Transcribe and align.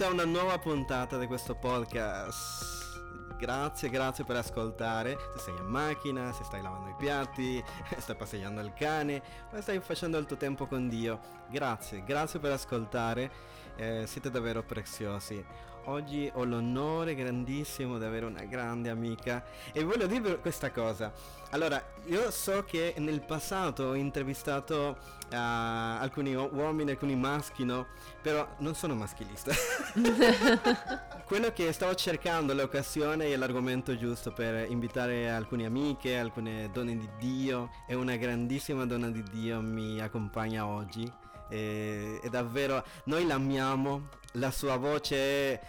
benvenuti 0.00 0.02
a 0.02 0.08
una 0.10 0.24
nuova 0.24 0.58
puntata 0.58 1.18
di 1.18 1.26
questo 1.26 1.54
podcast. 1.54 3.36
Grazie, 3.36 3.90
grazie 3.90 4.24
per 4.24 4.36
ascoltare. 4.36 5.16
Se 5.34 5.40
sei 5.40 5.56
in 5.58 5.66
macchina, 5.66 6.32
se 6.32 6.44
stai 6.44 6.62
lavando 6.62 6.88
i 6.88 6.94
piatti, 6.96 7.62
stai 7.98 8.16
passeggiando 8.16 8.60
il 8.60 8.72
cane, 8.74 9.22
o 9.52 9.60
stai 9.60 9.80
facendo 9.80 10.16
il 10.18 10.26
tuo 10.26 10.36
tempo 10.36 10.66
con 10.66 10.88
Dio. 10.88 11.20
Grazie, 11.50 12.02
grazie 12.04 12.38
per 12.38 12.52
ascoltare. 12.52 13.30
Eh, 13.76 14.04
siete 14.06 14.30
davvero 14.30 14.62
preziosi. 14.62 15.44
Oggi 15.84 16.30
ho 16.34 16.44
l'onore 16.44 17.14
grandissimo 17.14 17.98
di 17.98 18.04
avere 18.04 18.26
una 18.26 18.44
grande 18.44 18.90
amica 18.90 19.42
e 19.72 19.82
voglio 19.82 20.06
dirvi 20.06 20.36
questa 20.40 20.70
cosa. 20.70 21.12
Allora, 21.50 21.82
io 22.06 22.30
so 22.30 22.64
che 22.64 22.94
nel 22.98 23.22
passato 23.22 23.84
ho 23.84 23.94
intervistato 23.94 24.96
uh, 25.30 25.34
alcuni 25.34 26.34
uomini, 26.34 26.90
alcuni 26.90 27.16
maschi, 27.16 27.64
no? 27.64 27.86
Però 28.22 28.46
non 28.58 28.74
sono 28.74 28.94
maschilista. 28.94 29.52
Quello 31.24 31.50
che 31.52 31.72
stavo 31.72 31.94
cercando 31.94 32.54
l'occasione 32.54 33.26
e 33.26 33.36
l'argomento 33.36 33.96
giusto 33.96 34.32
per 34.32 34.70
invitare 34.70 35.30
alcune 35.30 35.64
amiche, 35.64 36.18
alcune 36.18 36.70
donne 36.72 36.96
di 36.96 37.08
Dio 37.18 37.70
e 37.88 37.94
una 37.94 38.16
grandissima 38.16 38.84
donna 38.84 39.08
di 39.08 39.22
Dio 39.22 39.60
mi 39.60 40.00
accompagna 40.00 40.66
oggi. 40.66 41.10
E, 41.48 42.20
e 42.22 42.28
davvero 42.28 42.84
noi 43.04 43.26
l'amiamo, 43.26 44.08
la 44.32 44.50
sua 44.50 44.76
voce 44.76 45.16
è 45.16 45.60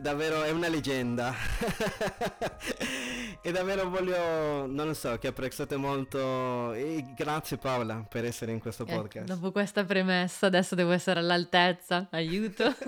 davvero 0.00 0.42
è 0.42 0.50
una 0.50 0.68
leggenda. 0.68 1.34
E 3.40 3.52
davvero 3.52 3.88
voglio 3.88 4.66
non 4.66 4.88
lo 4.88 4.94
so 4.94 5.16
che 5.18 5.28
apprezzate 5.28 5.76
molto. 5.76 6.72
E 6.72 7.04
grazie 7.14 7.56
Paola 7.56 8.04
per 8.06 8.24
essere 8.24 8.50
in 8.50 8.58
questo 8.58 8.84
eh, 8.84 8.92
podcast. 8.92 9.28
dopo 9.28 9.52
questa 9.52 9.84
premessa 9.84 10.46
adesso 10.46 10.74
devo 10.74 10.90
essere 10.90 11.20
all'altezza. 11.20 12.08
Aiuto 12.10 12.74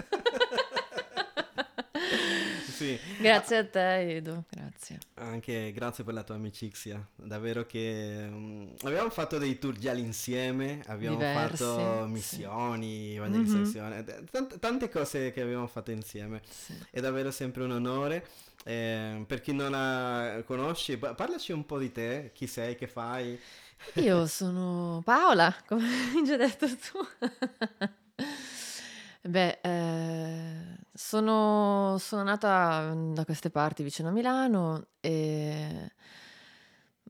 sì. 2.81 2.99
Grazie 3.19 3.57
a 3.59 3.67
te, 3.67 4.17
Edo. 4.17 4.45
Grazie. 4.49 4.99
Anche 5.15 5.71
grazie 5.73 6.03
per 6.03 6.15
la 6.15 6.23
tua 6.23 6.37
amicizia. 6.37 7.07
Davvero 7.15 7.67
che 7.67 8.27
um, 8.27 8.75
abbiamo 8.85 9.11
fatto 9.11 9.37
dei 9.37 9.59
tour 9.59 9.77
già 9.77 9.93
insieme, 9.93 10.83
abbiamo 10.87 11.17
Diversi, 11.17 11.63
fatto 11.63 12.07
missioni, 12.07 13.11
sì. 13.11 13.15
evangelizzazione, 13.17 13.97
mm-hmm. 13.97 14.25
tante, 14.31 14.59
tante, 14.59 14.89
cose 14.89 15.31
che 15.31 15.43
abbiamo 15.43 15.67
fatto 15.67 15.91
insieme. 15.91 16.41
Sì. 16.49 16.75
È 16.91 17.01
davvero 17.01 17.31
sempre 17.31 17.65
un 17.65 17.73
onore. 17.73 18.27
Eh, 18.65 19.25
per 19.27 19.41
chi 19.41 19.53
non 19.53 19.71
la 19.71 20.43
conosci, 20.47 20.97
parlaci 20.97 21.53
un 21.53 21.67
po' 21.67 21.79
di 21.79 21.93
te, 21.93 22.31
chi 22.33 22.47
sei, 22.47 22.77
che 22.77 22.87
fai. 22.87 23.39
Io 23.95 24.25
sono 24.29 25.03
Paola, 25.05 25.55
come 25.67 25.85
hai 26.17 26.25
già 26.25 26.37
detto 26.37 26.67
tu. 26.67 26.99
Beh, 29.23 29.59
eh, 29.61 30.70
sono, 31.01 31.97
sono 31.99 32.23
nata 32.23 32.93
mm, 32.95 33.15
da 33.15 33.25
queste 33.25 33.49
parti 33.51 33.83
vicino 33.83 34.09
a 34.09 34.13
Milano 34.13 34.89
e 35.01 35.93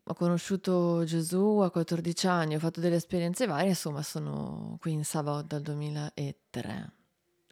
ho 0.04 0.14
conosciuto 0.14 1.02
Gesù 1.04 1.58
a 1.58 1.70
14 1.70 2.26
anni, 2.28 2.54
ho 2.54 2.60
fatto 2.60 2.80
delle 2.80 2.94
esperienze 2.94 3.46
varie, 3.46 3.70
insomma 3.70 4.02
sono 4.02 4.76
qui 4.80 4.92
in 4.92 5.04
Savo 5.04 5.42
dal 5.42 5.60
2003, 5.60 6.92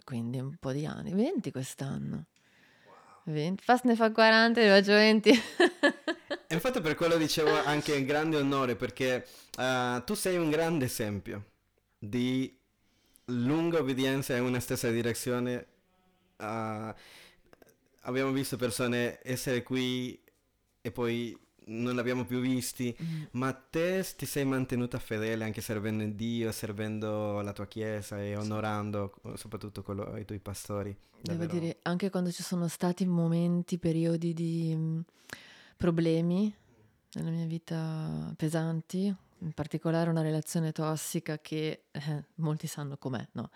quindi 0.05 0.39
un 0.39 0.55
po' 0.59 0.73
di 0.73 0.87
anni, 0.87 1.13
20 1.13 1.51
quest'anno. 1.51 2.27
20, 3.25 3.63
Fast 3.63 3.85
ne 3.85 3.97
fa 3.97 4.11
40, 4.11 4.61
ne 4.61 4.69
faccio 4.69 4.93
20. 4.93 5.31
e 6.47 6.55
infatti 6.55 6.81
per 6.81 6.95
quello 6.95 7.17
dicevo 7.17 7.63
anche 7.65 7.93
un 7.95 8.05
grande 8.05 8.37
onore 8.37 8.77
perché 8.77 9.27
uh, 9.59 10.03
tu 10.05 10.15
sei 10.15 10.37
un 10.37 10.49
grande 10.49 10.87
esempio 10.87 11.45
di 11.99 12.57
lunga 13.27 13.81
obbedienza 13.81 14.37
in 14.37 14.45
una 14.45 14.61
stessa 14.61 14.89
direzione. 14.89 15.67
Uh, 16.39 16.95
abbiamo 18.03 18.31
visto 18.31 18.57
persone 18.57 19.21
essere 19.23 19.63
qui 19.63 20.21
e 20.81 20.91
poi 20.91 21.37
non 21.69 21.95
l'abbiamo 21.95 22.25
più 22.25 22.41
visti, 22.41 22.97
mm. 23.01 23.23
ma 23.33 23.53
te 23.53 24.07
ti 24.17 24.27
sei 24.27 24.45
mantenuta 24.45 24.99
fedele 24.99 25.45
anche 25.45 25.61
servendo 25.61 26.05
Dio, 26.07 26.51
servendo 26.53 27.41
la 27.41 27.53
tua 27.53 27.67
chiesa 27.67 28.23
e 28.23 28.37
onorando 28.37 29.15
soprattutto 29.35 29.83
quello, 29.83 30.17
i 30.17 30.25
tuoi 30.25 30.39
pastori. 30.39 30.97
Davvero. 31.21 31.47
Devo 31.47 31.61
dire, 31.61 31.79
anche 31.83 32.11
quando 32.11 32.31
ci 32.31 32.43
sono 32.43 32.69
stati 32.69 33.05
momenti, 33.05 33.79
periodi 33.79 34.33
di 34.33 34.75
mh, 34.75 34.81
mm, 34.81 35.01
problemi 35.77 36.55
nella 37.15 37.31
mia 37.31 37.47
vita 37.47 38.33
pesanti, 38.37 39.15
in 39.41 39.53
particolare 39.53 40.11
una 40.11 40.23
relazione 40.23 40.73
tossica 40.73 41.39
che 41.39 41.85
eh, 41.91 42.25
molti 42.37 42.67
sanno 42.67 42.97
com'è, 42.97 43.27
no? 43.33 43.51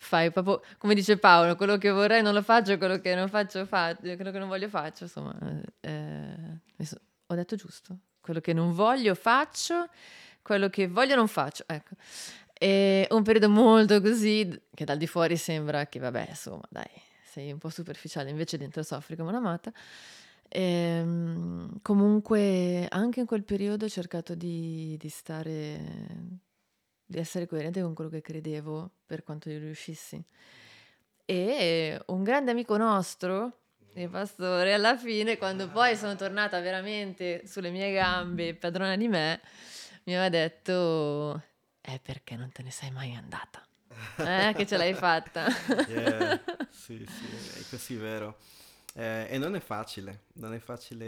Fai 0.00 0.30
proprio, 0.30 0.62
come 0.78 0.94
dice 0.94 1.18
Paolo, 1.18 1.56
quello 1.56 1.76
che 1.76 1.90
vorrei 1.90 2.22
non 2.22 2.32
lo 2.32 2.42
faccio, 2.42 2.78
quello 2.78 3.00
che 3.00 3.14
non 3.14 3.28
faccio 3.28 3.66
faccio, 3.66 4.00
quello 4.02 4.30
che 4.30 4.38
non 4.38 4.48
voglio 4.48 4.68
faccio, 4.68 5.04
insomma, 5.04 5.36
eh, 5.80 6.60
ho 7.26 7.34
detto 7.34 7.56
giusto, 7.56 7.98
quello 8.20 8.40
che 8.40 8.52
non 8.52 8.72
voglio 8.72 9.14
faccio, 9.14 9.88
quello 10.40 10.68
che 10.68 10.86
voglio 10.86 11.16
non 11.16 11.28
faccio, 11.28 11.64
ecco. 11.66 11.94
E 12.54 13.06
un 13.10 13.22
periodo 13.22 13.50
molto 13.50 14.00
così, 14.00 14.60
che 14.72 14.84
dal 14.84 14.96
di 14.96 15.06
fuori 15.06 15.36
sembra 15.36 15.86
che 15.86 15.98
vabbè, 15.98 16.26
insomma, 16.30 16.64
dai, 16.70 16.90
sei 17.24 17.52
un 17.52 17.58
po' 17.58 17.68
superficiale, 17.68 18.30
invece 18.30 18.56
dentro 18.56 18.82
soffri 18.82 19.16
come 19.16 19.30
un'amata. 19.30 19.72
E, 20.48 20.62
ehm, 20.62 21.80
comunque 21.82 22.86
anche 22.88 23.20
in 23.20 23.26
quel 23.26 23.44
periodo 23.44 23.84
ho 23.84 23.88
cercato 23.88 24.34
di, 24.34 24.96
di 24.98 25.08
stare, 25.08 25.80
di 27.08 27.18
essere 27.18 27.46
coerente 27.46 27.80
con 27.80 27.94
quello 27.94 28.10
che 28.10 28.20
credevo 28.20 28.90
per 29.06 29.22
quanto 29.22 29.48
io 29.48 29.58
riuscissi. 29.58 30.22
E 31.24 32.00
un 32.06 32.22
grande 32.22 32.50
amico 32.50 32.76
nostro, 32.76 33.60
il 33.94 34.10
pastore, 34.10 34.74
alla 34.74 34.96
fine, 34.96 35.38
quando 35.38 35.68
poi 35.68 35.96
sono 35.96 36.14
tornata 36.16 36.60
veramente 36.60 37.46
sulle 37.46 37.70
mie 37.70 37.92
gambe, 37.92 38.54
padrona 38.54 38.96
di 38.96 39.08
me, 39.08 39.40
mi 40.04 40.14
aveva 40.14 40.28
detto, 40.28 41.42
è 41.80 41.98
perché 41.98 42.36
non 42.36 42.52
te 42.52 42.62
ne 42.62 42.70
sei 42.70 42.90
mai 42.90 43.14
andata. 43.14 43.66
Eh, 44.18 44.52
che 44.54 44.66
ce 44.66 44.76
l'hai 44.76 44.94
fatta. 44.94 45.46
yeah. 45.88 46.40
Sì, 46.70 47.04
sì, 47.08 47.60
è 47.60 47.62
così 47.70 47.96
vero. 47.96 48.36
Eh, 48.94 49.28
e 49.30 49.38
non 49.38 49.54
è 49.54 49.60
facile, 49.60 50.24
non 50.34 50.54
è 50.54 50.58
facile 50.58 51.06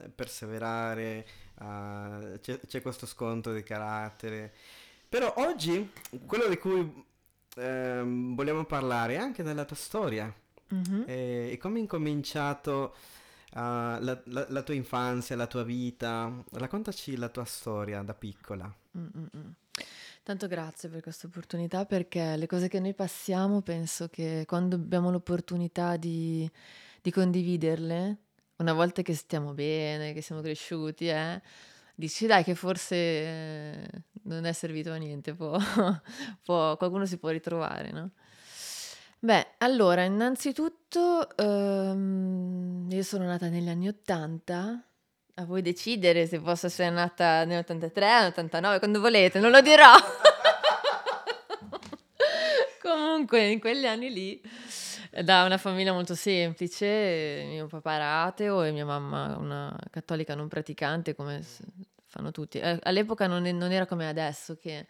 eh, 0.00 0.08
perseverare, 0.08 1.26
uh, 1.56 2.38
c'è, 2.40 2.60
c'è, 2.66 2.80
questo 2.80 3.04
sconto 3.04 3.52
di 3.52 3.62
carattere. 3.62 4.54
Però 5.08 5.32
oggi 5.38 5.90
quello 6.26 6.48
di 6.48 6.58
cui 6.58 7.06
eh, 7.56 8.02
vogliamo 8.04 8.64
parlare 8.64 9.14
è 9.14 9.18
anche 9.18 9.42
della 9.42 9.64
tua 9.64 9.76
storia 9.76 10.32
mm-hmm. 10.74 11.02
e, 11.06 11.48
e, 11.52 11.56
come 11.58 11.78
è 11.78 11.80
incominciato 11.80 12.94
uh, 13.52 13.58
la, 13.58 14.20
la, 14.24 14.46
la, 14.48 14.62
tua 14.62 14.74
infanzia, 14.74 15.34
la 15.34 15.46
tua 15.46 15.64
vita. 15.64 16.32
Raccontaci 16.52 17.16
la 17.16 17.28
tua 17.30 17.44
storia 17.44 18.02
da 18.02 18.14
piccola. 18.14 18.72
Mm-mm. 18.98 19.54
Tanto 20.22 20.46
grazie 20.46 20.90
per 20.90 21.00
questa 21.00 21.26
opportunità 21.26 21.86
perché 21.86 22.36
le 22.36 22.46
cose 22.46 22.68
che 22.68 22.80
noi 22.80 22.92
passiamo 22.92 23.62
penso 23.62 24.08
che 24.08 24.44
quando 24.46 24.76
abbiamo 24.76 25.10
l'opportunità 25.10 25.96
di, 25.96 26.46
di 27.00 27.10
condividerle, 27.10 28.16
una 28.56 28.72
volta 28.74 29.00
che 29.00 29.14
stiamo 29.14 29.54
bene, 29.54 30.12
che 30.12 30.20
siamo 30.20 30.42
cresciuti, 30.42 31.08
eh, 31.08 31.40
dici 31.98 32.26
dai 32.26 32.44
che 32.44 32.54
forse 32.54 32.94
eh, 32.94 33.88
non 34.22 34.44
è 34.44 34.52
servito 34.52 34.92
a 34.92 34.96
niente, 34.96 35.34
può, 35.34 35.58
può, 36.44 36.76
qualcuno 36.76 37.06
si 37.06 37.18
può 37.18 37.30
ritrovare, 37.30 37.90
no? 37.90 38.10
Beh, 39.18 39.54
allora, 39.58 40.04
innanzitutto 40.04 41.36
ehm, 41.36 42.86
io 42.88 43.02
sono 43.02 43.24
nata 43.24 43.48
negli 43.48 43.68
anni 43.68 43.88
Ottanta 43.88 44.80
a 45.34 45.44
voi 45.44 45.60
decidere 45.60 46.28
se 46.28 46.38
posso 46.38 46.66
essere 46.66 46.90
nata 46.90 47.44
nell'83, 47.44 47.92
nell'89, 47.96 48.78
quando 48.78 49.00
volete, 49.00 49.40
non 49.40 49.50
lo 49.50 49.60
dirò. 49.60 49.90
Comunque, 52.80 53.48
in 53.48 53.58
quegli 53.58 53.86
anni 53.86 54.12
lì, 54.12 54.40
da 55.10 55.44
una 55.44 55.58
famiglia 55.58 55.92
molto 55.92 56.14
semplice, 56.14 57.44
mio 57.46 57.66
papà 57.66 57.94
era 57.94 58.22
ateo 58.24 58.62
e 58.62 58.72
mia 58.72 58.84
mamma 58.84 59.36
una 59.38 59.76
cattolica 59.90 60.34
non 60.34 60.48
praticante, 60.48 61.14
come 61.14 61.42
fanno 62.06 62.30
tutti. 62.30 62.58
Eh, 62.58 62.78
all'epoca 62.82 63.26
non, 63.26 63.42
non 63.42 63.72
era 63.72 63.86
come 63.86 64.08
adesso, 64.08 64.56
che 64.56 64.86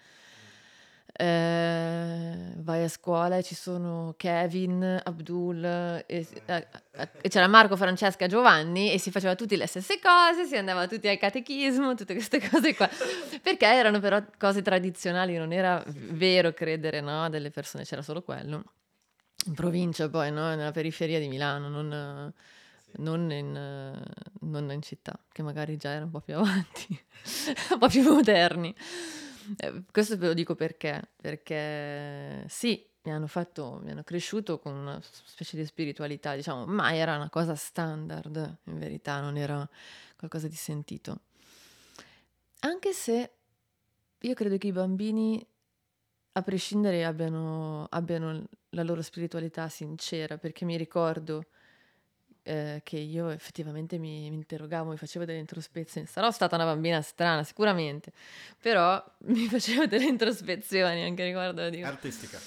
eh, 1.20 2.53
vai 2.56 2.85
a 2.85 2.88
scuola 2.88 3.38
e 3.38 3.43
ci 3.43 3.55
sono 3.55 4.15
Kevin, 4.17 5.00
Abdul, 5.03 5.65
e, 5.65 6.26
eh, 6.47 6.67
e 7.21 7.29
c'era 7.29 7.49
Marco, 7.49 7.76
Francesca, 7.76 8.26
Giovanni 8.26 8.93
e 8.93 8.99
si 8.99 9.11
faceva 9.11 9.35
tutte 9.35 9.56
le 9.56 9.67
stesse 9.67 9.99
cose, 9.99 10.44
si 10.44 10.56
andava 10.56 10.87
tutti 10.87 11.09
al 11.09 11.19
catechismo, 11.19 11.94
tutte 11.94 12.14
queste 12.14 12.41
cose 12.49 12.75
qua, 12.75 12.88
perché 13.43 13.67
erano 13.67 13.99
però 13.99 14.23
cose 14.38 14.62
tradizionali, 14.62 15.37
non 15.37 15.53
era 15.53 15.82
vero 15.87 16.53
credere 16.53 17.00
no, 17.00 17.29
delle 17.29 17.50
persone, 17.50 17.85
c'era 17.85 18.03
solo 18.03 18.23
quello. 18.23 18.64
In 19.49 19.55
provincia 19.55 20.11
poi, 20.11 20.31
no? 20.31 20.55
nella 20.55 20.73
periferia 20.73 21.19
di 21.19 21.27
Milano, 21.27 21.71
non, 21.71 22.33
non, 22.97 23.31
in, 23.33 24.03
non 24.41 24.71
in 24.71 24.83
città, 24.83 25.19
che 25.33 25.43
magari 25.43 25.79
già 25.79 25.89
erano 25.89 26.05
un 26.05 26.11
po' 26.11 26.21
più 26.21 26.37
avanti, 26.37 26.87
un 27.73 27.79
po' 27.79 27.89
più 27.89 28.03
moderni. 28.03 28.75
Eh, 29.56 29.85
questo 29.91 30.19
ve 30.19 30.27
lo 30.27 30.35
dico 30.35 30.55
perché, 30.55 31.03
perché 31.17 32.45
sì, 32.47 32.87
mi 33.05 33.11
hanno 33.11 33.27
fatto, 33.27 33.81
mi 33.83 33.91
hanno 33.91 34.05
cresciuto 34.05 34.59
con 34.59 34.75
una 34.75 35.00
specie 35.03 35.56
di 35.56 35.65
spiritualità, 35.65 36.35
diciamo, 36.35 36.67
ma 36.67 36.95
era 36.95 37.17
una 37.17 37.31
cosa 37.31 37.55
standard, 37.55 38.59
in 38.65 38.79
verità, 38.79 39.19
non 39.23 39.39
era 39.39 39.67
qualcosa 40.15 40.47
di 40.47 40.56
sentito. 40.56 41.21
Anche 42.61 42.93
se 42.93 43.33
io 44.19 44.35
credo 44.35 44.59
che 44.59 44.67
i 44.67 44.73
bambini, 44.73 45.43
a 46.33 46.43
prescindere, 46.43 47.06
abbiano, 47.06 47.87
abbiano 47.89 48.47
la 48.70 48.82
loro 48.82 49.03
spiritualità 49.03 49.69
sincera, 49.69 50.38
perché 50.38 50.65
mi 50.65 50.76
ricordo 50.76 51.44
eh, 52.43 52.81
che 52.82 52.97
io 52.97 53.29
effettivamente 53.29 53.99
mi, 53.99 54.31
mi, 54.31 54.37
interrogavo, 54.37 54.91
mi 54.91 54.97
facevo 54.97 55.25
delle 55.25 55.38
introspezioni. 55.38 56.06
Sarò 56.06 56.31
stata 56.31 56.56
una 56.56 56.65
bambina 56.65 57.00
strana, 57.03 57.44
sicuramente, 57.44 58.12
però 58.61 59.03
mi 59.26 59.47
facevo 59.47 59.87
delle 59.87 60.06
introspezioni 60.06 61.05
anche 61.05 61.25
riguardo 61.25 61.69
di... 61.69 61.82
Artistica. 61.82 62.38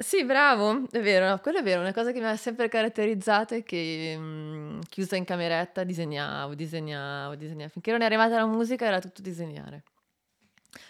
Sì, 0.00 0.24
bravo, 0.24 0.88
è 0.90 1.00
vero, 1.00 1.28
no, 1.28 1.38
quello 1.40 1.58
è 1.58 1.62
vero, 1.62 1.80
una 1.80 1.92
cosa 1.92 2.10
che 2.10 2.20
mi 2.20 2.24
ha 2.24 2.36
sempre 2.36 2.68
caratterizzato 2.68 3.54
è 3.54 3.62
che 3.62 4.16
mh, 4.16 4.22
mm, 4.22 4.80
chiusa 4.88 5.16
in 5.16 5.24
cameretta 5.24 5.84
disegnavo, 5.84 6.54
disegnavo, 6.54 7.34
disegnavo. 7.34 7.68
Finché 7.68 7.90
non 7.90 8.00
è 8.00 8.06
arrivata 8.06 8.36
la 8.36 8.46
musica 8.46 8.86
era 8.86 8.98
tutto 8.98 9.20
disegnare. 9.20 9.82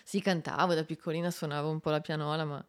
Sì, 0.05 0.20
cantavo 0.20 0.75
da 0.75 0.84
piccolina, 0.84 1.31
suonavo 1.31 1.70
un 1.70 1.81
po' 1.81 1.90
la 1.90 2.00
pianola, 2.00 2.44
ma 2.44 2.64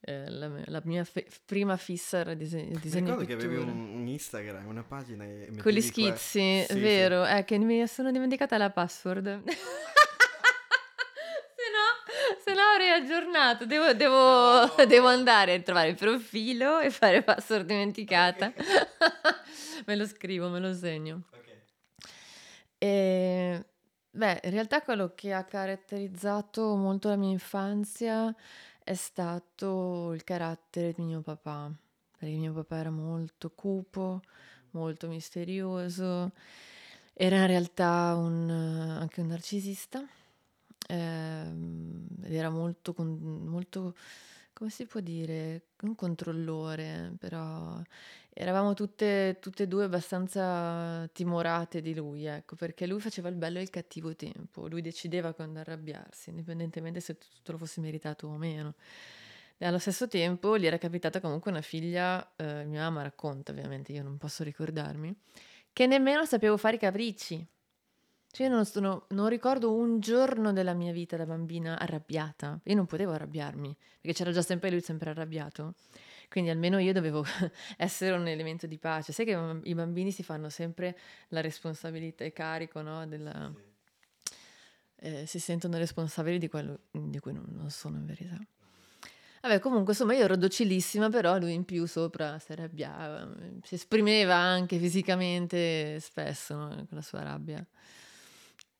eh, 0.00 0.28
la, 0.30 0.50
la, 0.66 0.80
mia 0.84 1.04
fe- 1.04 1.26
prima 1.44 1.76
fissa 1.76 2.18
era 2.18 2.34
disegno, 2.34 2.78
disegno 2.78 3.16
Mi 3.16 3.26
che 3.26 3.32
avevi 3.32 3.56
un, 3.56 3.68
un, 3.68 4.06
Instagram, 4.06 4.66
una 4.66 4.84
pagina 4.84 5.24
e 5.24 5.50
Con 5.60 5.72
gli 5.72 5.80
schizzi, 5.80 6.64
sì, 6.68 6.78
vero, 6.78 7.24
sì. 7.24 7.30
è 7.32 7.44
che 7.44 7.58
mi 7.58 7.86
sono 7.88 8.12
dimenticata 8.12 8.56
la 8.56 8.70
password. 8.70 9.42
se 9.48 9.54
no, 11.72 12.38
se 12.44 12.52
no 12.52 12.60
avrei 12.60 12.90
aggiornato, 12.90 13.66
devo, 13.66 13.92
devo, 13.94 14.66
no. 14.66 14.74
devo, 14.86 15.08
andare 15.08 15.54
a 15.54 15.60
trovare 15.60 15.88
il 15.88 15.96
profilo 15.96 16.78
e 16.78 16.90
fare 16.90 17.22
password 17.22 17.66
dimenticata. 17.66 18.52
me 19.86 19.96
lo 19.96 20.06
scrivo, 20.06 20.48
me 20.50 20.60
lo 20.60 20.72
segno. 20.72 21.22
Okay. 21.32 21.62
E... 22.78 23.66
Beh, 24.16 24.40
in 24.44 24.50
realtà 24.50 24.80
quello 24.80 25.12
che 25.14 25.32
ha 25.34 25.44
caratterizzato 25.44 26.74
molto 26.74 27.08
la 27.08 27.16
mia 27.16 27.30
infanzia 27.30 28.34
è 28.86 28.94
stato 28.94 30.12
il 30.12 30.22
carattere 30.22 30.92
di 30.92 31.02
mio 31.02 31.20
papà, 31.20 31.68
perché 32.16 32.36
mio 32.36 32.52
papà 32.52 32.76
era 32.76 32.90
molto 32.90 33.50
cupo, 33.50 34.20
molto 34.70 35.08
misterioso, 35.08 36.30
era 37.12 37.38
in 37.38 37.46
realtà 37.48 38.14
un, 38.14 38.48
anche 38.48 39.22
un 39.22 39.26
narcisista 39.26 40.06
ehm, 40.86 42.06
ed 42.22 42.32
era 42.32 42.48
molto, 42.48 42.94
molto, 42.96 43.96
come 44.56 44.70
si 44.70 44.86
può 44.86 45.00
dire, 45.00 45.66
un 45.82 45.94
controllore, 45.94 47.12
però 47.18 47.78
eravamo 48.30 48.72
tutte, 48.72 49.38
e 49.38 49.66
due 49.66 49.84
abbastanza 49.84 51.06
timorate 51.12 51.82
di 51.82 51.94
lui, 51.94 52.24
ecco, 52.24 52.56
perché 52.56 52.86
lui 52.86 52.98
faceva 52.98 53.28
il 53.28 53.34
bello 53.34 53.58
e 53.58 53.62
il 53.62 53.68
cattivo 53.68 54.16
tempo, 54.16 54.66
lui 54.66 54.80
decideva 54.80 55.34
quando 55.34 55.58
arrabbiarsi, 55.58 56.30
indipendentemente 56.30 57.00
se 57.00 57.18
tutto 57.18 57.52
lo 57.52 57.58
fosse 57.58 57.82
meritato 57.82 58.28
o 58.28 58.38
meno. 58.38 58.76
E 59.58 59.66
allo 59.66 59.78
stesso 59.78 60.08
tempo 60.08 60.56
gli 60.56 60.64
era 60.64 60.78
capitata 60.78 61.20
comunque 61.20 61.50
una 61.50 61.60
figlia, 61.60 62.26
eh, 62.36 62.64
mia 62.64 62.80
mamma 62.80 63.02
racconta 63.02 63.52
ovviamente, 63.52 63.92
io 63.92 64.02
non 64.02 64.16
posso 64.16 64.42
ricordarmi, 64.42 65.14
che 65.70 65.86
nemmeno 65.86 66.24
sapevo 66.24 66.56
fare 66.56 66.76
i 66.76 66.78
capricci. 66.78 67.46
Cioè 68.36 68.48
io 68.48 68.52
non, 68.52 68.66
sono, 68.66 69.06
non 69.12 69.30
ricordo 69.30 69.72
un 69.72 69.98
giorno 69.98 70.52
della 70.52 70.74
mia 70.74 70.92
vita 70.92 71.16
da 71.16 71.24
bambina 71.24 71.78
arrabbiata, 71.78 72.60
io 72.64 72.74
non 72.74 72.84
potevo 72.84 73.12
arrabbiarmi, 73.12 73.74
perché 73.98 74.14
c'era 74.14 74.30
già 74.30 74.42
sempre 74.42 74.68
lui 74.68 74.82
sempre 74.82 75.08
arrabbiato. 75.08 75.72
Quindi 76.28 76.50
almeno 76.50 76.76
io 76.76 76.92
dovevo 76.92 77.24
essere 77.78 78.14
un 78.14 78.28
elemento 78.28 78.66
di 78.66 78.76
pace. 78.76 79.14
Sai 79.14 79.24
che 79.24 79.30
i 79.62 79.74
bambini 79.74 80.12
si 80.12 80.22
fanno 80.22 80.50
sempre 80.50 80.98
la 81.28 81.40
responsabilità 81.40 82.24
e 82.24 82.34
carico, 82.34 82.82
no? 82.82 83.06
Della, 83.06 83.50
eh, 84.96 85.24
si 85.24 85.38
sentono 85.38 85.78
responsabili 85.78 86.36
di 86.36 86.48
quello 86.48 86.80
di 86.90 87.18
cui 87.20 87.32
non, 87.32 87.46
non 87.48 87.70
sono 87.70 87.96
in 87.96 88.04
verità. 88.04 88.38
Vabbè, 89.40 89.60
comunque, 89.60 89.94
insomma, 89.94 90.12
io 90.12 90.24
ero 90.24 90.36
docilissima, 90.36 91.08
però 91.08 91.38
lui 91.38 91.54
in 91.54 91.64
più 91.64 91.86
sopra 91.86 92.38
si 92.38 92.52
arrabbiava, 92.52 93.32
si 93.62 93.76
esprimeva 93.76 94.34
anche 94.34 94.76
fisicamente 94.76 96.00
spesso 96.00 96.54
no? 96.54 96.68
con 96.68 96.86
la 96.90 97.00
sua 97.00 97.22
rabbia. 97.22 97.66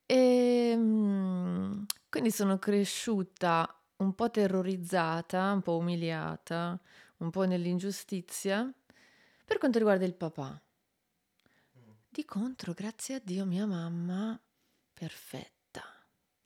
E 0.07 0.71
ehm, 0.71 1.85
quindi 2.09 2.31
sono 2.31 2.59
cresciuta 2.59 3.69
un 3.97 4.15
po' 4.15 4.31
terrorizzata, 4.31 5.51
un 5.53 5.63
po' 5.63 5.77
umiliata, 5.77 6.79
un 7.19 7.31
po' 7.31 7.45
nell'ingiustizia 7.45 8.73
per 9.45 9.59
quanto 9.59 9.79
riguarda 9.79 10.05
il 10.05 10.15
papà. 10.15 10.61
Di 12.09 12.25
contro, 12.25 12.73
grazie 12.73 13.17
a 13.17 13.21
Dio, 13.23 13.45
mia 13.45 13.67
mamma 13.67 14.41
perfetta, 14.95 15.83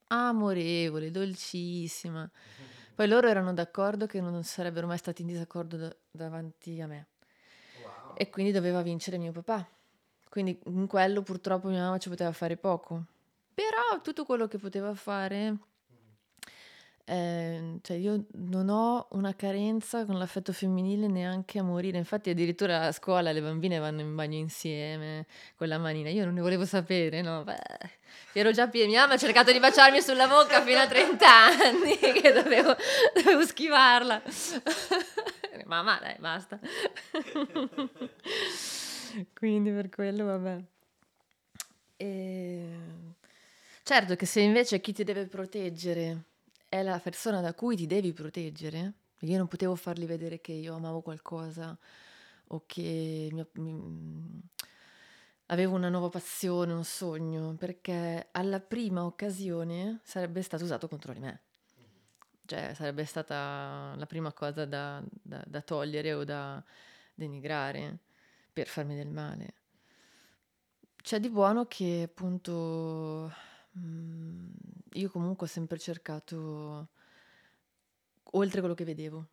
amorevole, 0.09 1.11
dolcissima. 1.11 2.29
Poi 2.95 3.07
loro 3.09 3.29
erano 3.29 3.53
d'accordo 3.53 4.07
che 4.07 4.21
non 4.21 4.43
sarebbero 4.43 4.87
mai 4.87 4.99
stati 4.99 5.23
in 5.23 5.29
disaccordo 5.29 5.77
da- 5.77 5.97
davanti 6.11 6.81
a 6.81 6.87
me. 6.87 7.07
Wow. 7.83 8.15
E 8.17 8.31
quindi 8.31 8.53
doveva 8.53 8.83
vincere 8.83 9.19
mio 9.19 9.33
papà. 9.33 9.67
Quindi 10.29 10.59
in 10.67 10.87
quello 10.87 11.23
purtroppo 11.23 11.69
mia 11.69 11.83
mamma 11.83 11.99
ci 11.99 12.09
poteva 12.09 12.33
fare 12.33 12.57
poco. 12.57 13.05
Però 13.61 14.01
tutto 14.03 14.25
quello 14.25 14.49
che 14.49 14.59
poteva 14.59 14.95
fare 14.95 15.59
Ehm, 17.11 17.81
cioè 17.83 17.97
io 17.97 18.27
non 18.35 18.69
ho 18.69 19.09
una 19.12 19.35
carenza 19.35 20.05
con 20.05 20.17
l'affetto 20.17 20.53
femminile 20.53 21.09
neanche 21.09 21.59
a 21.59 21.65
morire. 21.65 21.99
Infatti 21.99 22.31
addirittura 22.31 22.83
a 22.83 22.93
scuola 22.93 23.33
le 23.33 23.43
bambine 23.43 23.79
vanno 23.79 24.01
in 24.01 24.15
bagno 24.15 24.39
insieme 24.39 25.27
con 25.57 25.67
la 25.67 25.79
manina. 25.79 26.09
Io 26.09 26.25
non 26.25 26.35
ne 26.35 26.41
volevo 26.41 26.65
sapere, 26.65 27.21
no? 27.21 27.43
Beh, 27.43 27.59
ero 28.33 28.53
già 28.53 28.69
piena. 28.69 28.91
Mia 28.91 29.01
mamma 29.01 29.15
ha 29.15 29.19
cercato 29.19 29.51
di 29.51 29.59
baciarmi 29.59 30.01
sulla 30.01 30.29
bocca 30.29 30.62
fino 30.62 30.79
a 30.79 30.87
30 30.87 31.27
anni 31.27 31.97
che 31.99 32.33
dovevo, 32.33 32.77
dovevo 33.12 33.45
schivarla. 33.45 34.23
Mamma, 35.67 35.99
dai, 36.01 36.15
basta. 36.21 36.61
Quindi 39.35 39.73
per 39.73 39.88
quello, 39.88 40.26
vabbè. 40.26 40.59
E... 41.97 43.10
Certo 43.90 44.14
che 44.14 44.25
se 44.25 44.40
invece 44.40 44.80
chi 44.80 44.92
ti 44.92 45.02
deve 45.02 45.26
proteggere 45.26 46.26
è 46.68 46.80
la 46.80 47.00
persona 47.00 47.40
da 47.40 47.54
cui 47.54 47.75
ti 47.75 47.88
devi 47.88 48.12
proteggere. 48.12 48.92
Io 49.23 49.37
non 49.37 49.49
potevo 49.49 49.75
fargli 49.75 50.06
vedere 50.06 50.40
che 50.40 50.52
io 50.52 50.76
amavo 50.76 51.00
qualcosa 51.00 51.76
o 52.47 52.62
che 52.66 53.28
mi, 53.32 53.44
mi, 53.54 54.40
avevo 55.47 55.75
una 55.75 55.88
nuova 55.88 56.09
passione, 56.09 56.73
un 56.73 56.85
sogno, 56.85 57.56
perché 57.56 58.28
alla 58.30 58.61
prima 58.61 59.04
occasione 59.04 59.99
sarebbe 60.04 60.40
stato 60.42 60.62
usato 60.62 60.87
contro 60.87 61.12
di 61.12 61.18
me. 61.18 61.40
Cioè 62.47 62.75
sarebbe 62.75 63.04
stata 63.04 63.92
la 63.97 64.06
prima 64.06 64.32
cosa 64.32 64.66
da, 64.66 65.02
da, 65.11 65.42
da 65.44 65.62
togliere 65.62 66.14
o 66.14 66.23
da 66.23 66.62
denigrare 67.12 67.99
per 68.52 68.68
farmi 68.68 68.94
del 68.94 69.11
male. 69.11 69.54
C'è 71.02 71.18
di 71.18 71.28
buono 71.28 71.66
che 71.66 72.02
appunto 72.04 73.49
Mhmm, 73.75 74.50
io 74.95 75.11
comunque 75.11 75.47
ho 75.47 75.49
sempre 75.50 75.79
cercato 75.79 76.89
oltre 78.33 78.61
quello 78.61 78.75
che 78.75 78.85
vedevo. 78.85 79.29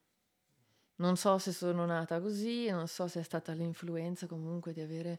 Non 1.00 1.16
so 1.16 1.38
se 1.38 1.52
sono 1.52 1.86
nata 1.86 2.20
così, 2.20 2.70
non 2.70 2.88
so 2.88 3.08
se 3.08 3.20
è 3.20 3.24
stata 3.24 3.52
l'influenza 3.54 4.26
comunque 4.26 4.74
di 4.74 4.82
avere 4.82 5.10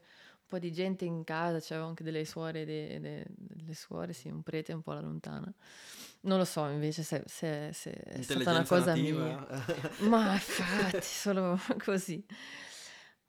un 0.41 0.47
po' 0.49 0.59
di 0.59 0.73
gente 0.73 1.05
in 1.05 1.23
casa, 1.23 1.61
c'avevo 1.61 1.87
anche 1.87 2.03
delle 2.03 2.25
suore, 2.25 2.65
de 2.65 2.99
de 2.99 3.25
delle 3.29 3.75
suore, 3.75 4.13
sì, 4.13 4.29
un 4.29 4.43
prete 4.43 4.73
un 4.73 4.83
po' 4.83 4.91
alla 4.91 5.03
lontana. 5.03 5.53
Non 6.23 6.39
lo 6.39 6.45
so 6.45 6.67
invece 6.67 7.05
se 7.05 7.23
se 7.27 7.71
se 7.73 7.93
è 7.93 8.23
stata 8.23 8.51
una 8.51 8.65
cosa 8.65 8.97
mia. 8.97 9.47
Ma 10.11 10.33
infatti, 10.35 11.03
solo 11.07 11.57
così. 11.85 12.25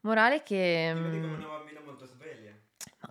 Morale 0.02 0.42
che, 0.44 0.92
Ti 0.96 1.02
vedi 1.02 1.20
come 1.20 1.36
una 1.36 1.48
bambina 1.48 1.82
molto 1.82 2.06
sveglia. 2.06 2.49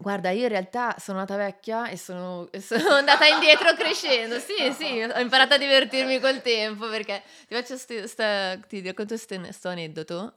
Guarda, 0.01 0.31
io 0.31 0.45
in 0.45 0.49
realtà 0.49 0.95
sono 0.99 1.19
nata 1.19 1.37
vecchia 1.37 1.89
e 1.89 1.97
sono, 1.97 2.49
e 2.53 2.61
sono 2.61 2.91
andata 2.91 3.27
indietro 3.27 3.75
crescendo. 3.75 4.39
Sì, 4.39 4.73
sì, 4.73 5.03
ho 5.03 5.19
imparato 5.19 5.55
a 5.55 5.59
divertirmi 5.59 6.21
col 6.21 6.41
tempo 6.41 6.89
perché 6.89 7.23
ti 7.47 7.55
faccio 7.55 7.77
st- 7.77 8.05
st- 8.05 8.67
ti 8.67 8.81
racconto 8.83 9.17
questo 9.17 9.69
aneddoto. 9.69 10.37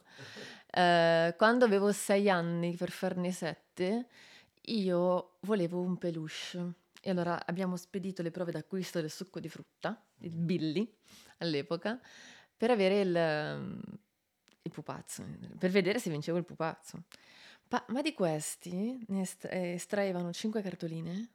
Uh, 0.74 1.34
quando 1.36 1.64
avevo 1.66 1.92
sei 1.92 2.30
anni 2.30 2.74
per 2.76 2.90
farne 2.90 3.30
sette, 3.30 4.06
io 4.62 5.36
volevo 5.40 5.80
un 5.80 5.96
peluche. 5.98 6.72
E 7.04 7.10
allora 7.10 7.44
abbiamo 7.46 7.76
spedito 7.76 8.22
le 8.22 8.30
prove 8.30 8.52
d'acquisto 8.52 9.00
del 9.00 9.10
succo 9.10 9.40
di 9.40 9.48
frutta, 9.48 10.00
il 10.20 10.36
Billy, 10.36 10.88
all'epoca, 11.38 12.00
per 12.56 12.70
avere 12.70 13.00
il, 13.00 13.82
il 14.62 14.70
pupazzo, 14.70 15.24
per 15.58 15.70
vedere 15.70 15.98
se 15.98 16.10
vincevo 16.10 16.38
il 16.38 16.44
pupazzo. 16.44 17.02
Pa- 17.72 17.86
ma 17.88 18.02
di 18.02 18.12
questi 18.12 19.02
ne 19.08 19.22
est- 19.22 19.46
eh, 19.50 19.72
estraevano 19.72 20.30
5 20.30 20.60
cartoline, 20.60 21.30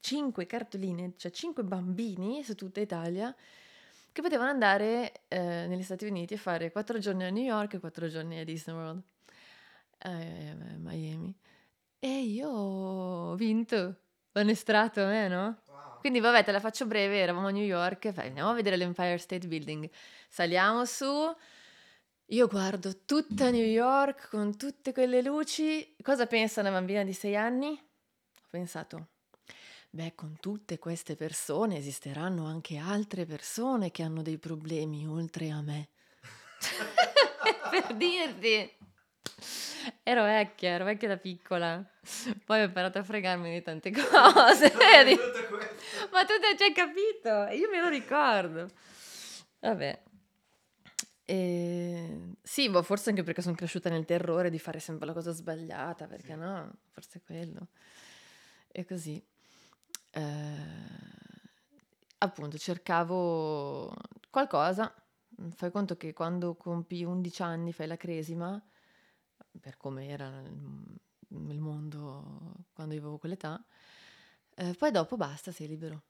5 0.00 0.46
cartoline, 0.46 1.12
cioè 1.18 1.30
5 1.30 1.62
bambini 1.64 2.42
su 2.42 2.54
tutta 2.54 2.80
Italia, 2.80 3.34
che 4.10 4.22
potevano 4.22 4.48
andare 4.48 5.24
eh, 5.28 5.66
negli 5.66 5.82
Stati 5.82 6.06
Uniti 6.06 6.32
e 6.32 6.38
fare 6.38 6.72
quattro 6.72 6.98
giorni 6.98 7.24
a 7.24 7.28
New 7.30 7.42
York 7.44 7.74
e 7.74 7.78
quattro 7.78 8.08
giorni 8.08 8.38
a 8.38 8.44
Disney 8.44 8.74
World, 8.74 9.02
eh, 9.98 10.54
Miami. 10.78 11.36
E 11.98 12.20
io 12.22 12.48
ho 12.48 13.34
vinto, 13.34 13.96
l'hanno 14.32 14.50
estratto 14.52 15.02
a 15.02 15.06
me, 15.08 15.28
no? 15.28 15.60
Quindi 16.00 16.20
vabbè, 16.20 16.42
te 16.42 16.52
la 16.52 16.60
faccio 16.60 16.86
breve, 16.86 17.18
eravamo 17.18 17.48
a 17.48 17.50
New 17.50 17.62
York, 17.64 18.12
andiamo 18.16 18.48
a 18.48 18.54
vedere 18.54 18.78
l'Empire 18.78 19.18
State 19.18 19.46
Building, 19.46 19.90
saliamo 20.30 20.86
su, 20.86 21.06
io 22.30 22.46
guardo 22.46 23.04
tutta 23.04 23.50
New 23.50 23.64
York 23.64 24.28
con 24.28 24.56
tutte 24.56 24.92
quelle 24.92 25.20
luci, 25.20 25.96
cosa 26.02 26.26
pensa 26.26 26.60
una 26.60 26.70
bambina 26.70 27.02
di 27.02 27.12
sei 27.12 27.34
anni? 27.34 27.68
Ho 27.70 28.46
pensato, 28.48 29.08
beh, 29.90 30.14
con 30.14 30.36
tutte 30.38 30.78
queste 30.78 31.16
persone 31.16 31.76
esisteranno 31.76 32.46
anche 32.46 32.76
altre 32.76 33.24
persone 33.24 33.90
che 33.90 34.04
hanno 34.04 34.22
dei 34.22 34.38
problemi 34.38 35.06
oltre 35.08 35.50
a 35.50 35.60
me. 35.60 35.88
per 37.70 37.94
dirti. 37.94 38.78
Ero 40.02 40.22
vecchia, 40.22 40.70
ero 40.70 40.84
vecchia 40.84 41.08
da 41.08 41.16
piccola. 41.16 41.84
Poi 42.44 42.60
ho 42.60 42.64
imparato 42.64 42.98
a 42.98 43.02
fregarmi 43.02 43.50
di 43.50 43.62
tante 43.62 43.90
cose. 43.90 44.72
Ma 46.12 46.24
tu 46.24 46.34
ti 46.38 46.46
hai 46.46 46.56
già 46.56 46.72
capito? 46.72 47.52
Io 47.56 47.68
me 47.70 47.80
lo 47.80 47.88
ricordo. 47.88 48.70
Vabbè. 49.60 50.02
E... 51.30 52.34
Sì, 52.42 52.68
boh, 52.68 52.82
forse 52.82 53.10
anche 53.10 53.22
perché 53.22 53.40
sono 53.40 53.54
cresciuta 53.54 53.88
nel 53.88 54.04
terrore 54.04 54.50
di 54.50 54.58
fare 54.58 54.80
sempre 54.80 55.06
la 55.06 55.12
cosa 55.12 55.30
sbagliata, 55.30 56.08
perché 56.08 56.34
no? 56.34 56.78
Forse 56.90 57.18
è 57.18 57.22
quello. 57.22 57.68
E 58.66 58.84
così. 58.84 59.24
Eh... 60.10 60.88
Appunto, 62.18 62.58
cercavo 62.58 63.94
qualcosa. 64.28 64.92
Fai 65.54 65.70
conto 65.70 65.96
che 65.96 66.12
quando 66.12 66.56
compi 66.56 67.04
11 67.04 67.42
anni 67.42 67.72
fai 67.72 67.86
la 67.86 67.96
cresima 67.96 68.60
per 69.60 69.76
come 69.76 70.08
era 70.08 70.40
il 70.40 71.60
mondo 71.60 72.66
quando 72.72 72.94
io 72.94 73.00
avevo 73.00 73.18
quell'età. 73.18 73.64
Eh, 74.56 74.74
poi 74.74 74.90
dopo 74.90 75.16
basta, 75.16 75.52
sei 75.52 75.68
libero. 75.68 76.02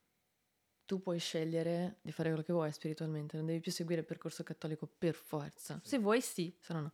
Tu 0.90 1.00
puoi 1.00 1.20
scegliere 1.20 1.98
di 2.02 2.10
fare 2.10 2.30
quello 2.30 2.44
che 2.44 2.52
vuoi 2.52 2.72
spiritualmente, 2.72 3.36
non 3.36 3.46
devi 3.46 3.60
più 3.60 3.70
seguire 3.70 4.00
il 4.00 4.06
percorso 4.08 4.42
cattolico 4.42 4.88
per 4.98 5.14
forza. 5.14 5.80
Se 5.84 6.00
vuoi 6.00 6.20
sì, 6.20 6.52
se 6.58 6.72
no 6.72 6.80
no. 6.80 6.92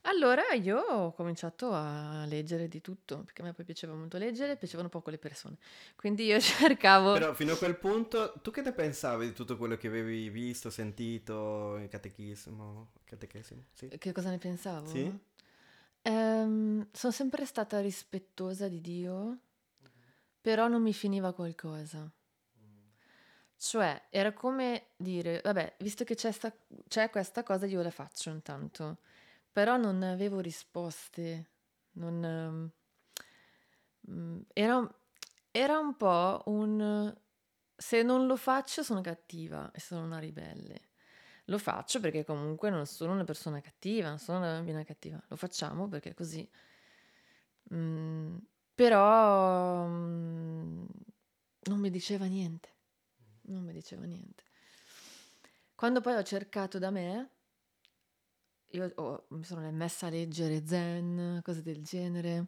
Allora 0.00 0.52
io 0.54 0.80
ho 0.80 1.12
cominciato 1.12 1.70
a 1.70 2.24
leggere 2.26 2.66
di 2.66 2.80
tutto, 2.80 3.20
perché 3.20 3.42
a 3.42 3.44
me 3.44 3.52
poi 3.52 3.64
piaceva 3.64 3.94
molto 3.94 4.18
leggere, 4.18 4.56
piacevano 4.56 4.88
poco 4.88 5.10
le 5.10 5.18
persone. 5.18 5.56
Quindi 5.94 6.24
io 6.24 6.40
cercavo... 6.42 7.12
Però 7.12 7.32
fino 7.32 7.52
a 7.52 7.56
quel 7.56 7.76
punto, 7.76 8.40
tu 8.42 8.50
che 8.50 8.62
ne 8.62 8.72
pensavi 8.72 9.26
di 9.26 9.32
tutto 9.32 9.56
quello 9.56 9.76
che 9.76 9.86
avevi 9.86 10.28
visto, 10.28 10.68
sentito 10.68 11.76
in 11.76 11.86
catechismo? 11.86 12.90
catechismo 13.04 13.66
sì? 13.72 13.86
Che 13.86 14.10
cosa 14.10 14.30
ne 14.30 14.38
pensavo? 14.38 14.88
Sì. 14.88 15.16
Ehm, 16.02 16.88
sono 16.90 17.12
sempre 17.12 17.46
stata 17.46 17.80
rispettosa 17.80 18.66
di 18.66 18.80
Dio, 18.80 19.38
però 20.40 20.66
non 20.66 20.82
mi 20.82 20.92
finiva 20.92 21.32
qualcosa. 21.32 22.10
Cioè, 23.58 24.08
era 24.10 24.32
come 24.32 24.88
dire, 24.96 25.40
vabbè, 25.42 25.76
visto 25.78 26.04
che 26.04 26.14
c'è, 26.14 26.30
sta- 26.32 26.54
c'è 26.88 27.10
questa 27.10 27.42
cosa, 27.42 27.66
io 27.66 27.82
la 27.82 27.90
faccio 27.90 28.30
intanto. 28.30 28.98
Però 29.52 29.76
non 29.76 30.02
avevo 30.02 30.40
risposte. 30.40 31.50
Non, 31.92 32.70
mm, 34.10 34.40
era, 34.52 34.88
era 35.50 35.78
un 35.78 35.96
po' 35.96 36.42
un... 36.46 37.14
Se 37.78 38.02
non 38.02 38.26
lo 38.26 38.36
faccio 38.36 38.82
sono 38.82 39.00
cattiva 39.02 39.70
e 39.72 39.80
sono 39.80 40.04
una 40.04 40.18
ribelle. 40.18 40.80
Lo 41.46 41.58
faccio 41.58 42.00
perché 42.00 42.24
comunque 42.24 42.70
non 42.70 42.86
sono 42.86 43.12
una 43.12 43.24
persona 43.24 43.60
cattiva, 43.60 44.08
non 44.08 44.18
sono 44.18 44.38
una 44.38 44.52
bambina 44.54 44.82
cattiva. 44.84 45.22
Lo 45.28 45.36
facciamo 45.36 45.88
perché 45.88 46.14
così. 46.14 46.48
Mm, 47.74 48.36
però 48.74 49.86
mm, 49.88 50.84
non 51.68 51.78
mi 51.80 51.90
diceva 51.90 52.26
niente. 52.26 52.75
Non 53.46 53.62
mi 53.64 53.72
diceva 53.72 54.04
niente. 54.04 54.44
Quando 55.74 56.00
poi 56.00 56.14
ho 56.14 56.22
cercato 56.22 56.78
da 56.78 56.90
me, 56.90 57.30
io 58.70 58.92
oh, 58.96 59.26
mi 59.28 59.44
sono 59.44 59.70
messa 59.72 60.06
a 60.06 60.10
leggere 60.10 60.66
zen, 60.66 61.40
cose 61.42 61.62
del 61.62 61.82
genere, 61.82 62.46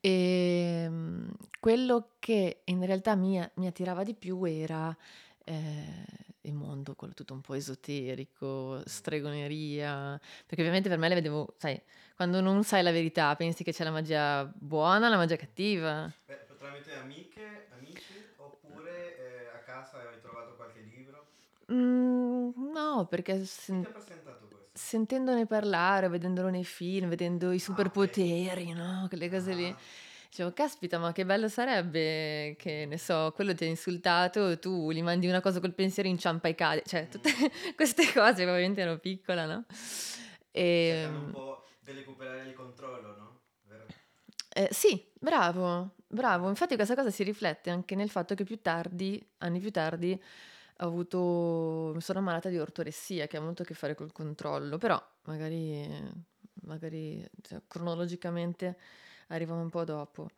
e 0.00 0.86
mm, 0.88 1.28
quello 1.60 2.14
che 2.18 2.62
in 2.64 2.84
realtà 2.84 3.14
mi, 3.14 3.40
mi 3.54 3.66
attirava 3.66 4.02
di 4.02 4.14
più 4.14 4.44
era 4.44 4.96
eh, 5.44 6.04
il 6.42 6.54
mondo, 6.54 6.94
quello 6.94 7.14
tutto 7.14 7.34
un 7.34 7.40
po' 7.40 7.54
esoterico, 7.54 8.82
stregoneria, 8.86 10.18
perché 10.46 10.62
ovviamente 10.62 10.88
per 10.88 10.98
me 10.98 11.08
le 11.08 11.14
vedevo, 11.14 11.54
sai, 11.58 11.80
quando 12.16 12.40
non 12.40 12.64
sai 12.64 12.82
la 12.82 12.92
verità 12.92 13.34
pensi 13.36 13.64
che 13.64 13.72
c'è 13.72 13.84
la 13.84 13.90
magia 13.90 14.44
buona, 14.54 15.08
la 15.08 15.16
magia 15.16 15.36
cattiva. 15.36 16.12
Beh, 16.26 16.46
tramite 16.58 16.94
amiche, 16.94 17.66
casa 19.72 19.98
hai 19.98 20.20
trovato 20.20 20.54
qualche 20.54 20.80
libro? 20.80 21.26
Mm, 21.72 22.72
no, 22.72 23.06
perché 23.08 23.44
sen- 23.44 23.86
sentendone 24.72 25.46
parlare, 25.46 26.08
vedendolo 26.08 26.48
nei 26.50 26.64
film, 26.64 27.08
vedendo 27.08 27.52
i 27.52 27.58
superpoteri, 27.58 28.70
ah, 28.72 28.74
no? 28.74 29.08
Quelle 29.08 29.30
cose 29.30 29.50
ah. 29.52 29.54
lì 29.54 29.76
Dicevo, 30.32 30.54
caspita, 30.54 30.98
ma 30.98 31.12
che 31.12 31.26
bello 31.26 31.46
sarebbe 31.46 32.56
che, 32.58 32.86
ne 32.86 32.96
so, 32.96 33.32
quello 33.34 33.54
ti 33.54 33.64
ha 33.64 33.66
insultato, 33.66 34.58
tu 34.58 34.90
gli 34.90 35.02
mandi 35.02 35.26
una 35.28 35.42
cosa 35.42 35.60
col 35.60 35.74
pensiero, 35.74 36.08
inciampa 36.08 36.48
e 36.48 36.54
cade. 36.54 36.84
Cioè, 36.86 37.06
tutte 37.06 37.28
queste 37.76 38.10
cose, 38.10 38.40
ovviamente 38.44 38.80
ero 38.80 38.96
piccola, 38.96 39.44
no? 39.44 39.66
E... 40.50 41.00
Cercando 41.02 41.26
un 41.26 41.32
po' 41.32 41.64
di 41.80 41.92
recuperare 41.92 42.48
il 42.48 42.54
controllo, 42.54 43.14
no? 43.18 43.31
Eh, 44.54 44.68
sì, 44.70 45.02
bravo, 45.18 45.94
bravo. 46.06 46.48
Infatti 46.48 46.74
questa 46.74 46.94
cosa 46.94 47.10
si 47.10 47.22
riflette 47.22 47.70
anche 47.70 47.94
nel 47.94 48.10
fatto 48.10 48.34
che 48.34 48.44
più 48.44 48.60
tardi, 48.60 49.24
anni 49.38 49.60
più 49.60 49.70
tardi, 49.70 50.12
ho 50.78 50.86
avuto, 50.86 51.92
mi 51.94 52.00
sono 52.02 52.18
ammalata 52.18 52.48
di 52.50 52.58
ortoressia, 52.58 53.26
che 53.26 53.36
ha 53.38 53.40
molto 53.40 53.62
a 53.62 53.64
che 53.64 53.74
fare 53.74 53.94
col 53.94 54.12
controllo, 54.12 54.76
però 54.78 55.02
magari, 55.24 55.88
magari 56.64 57.26
cioè, 57.42 57.62
cronologicamente 57.66 58.76
arriva 59.28 59.54
un 59.54 59.70
po' 59.70 59.84
dopo. 59.84 60.28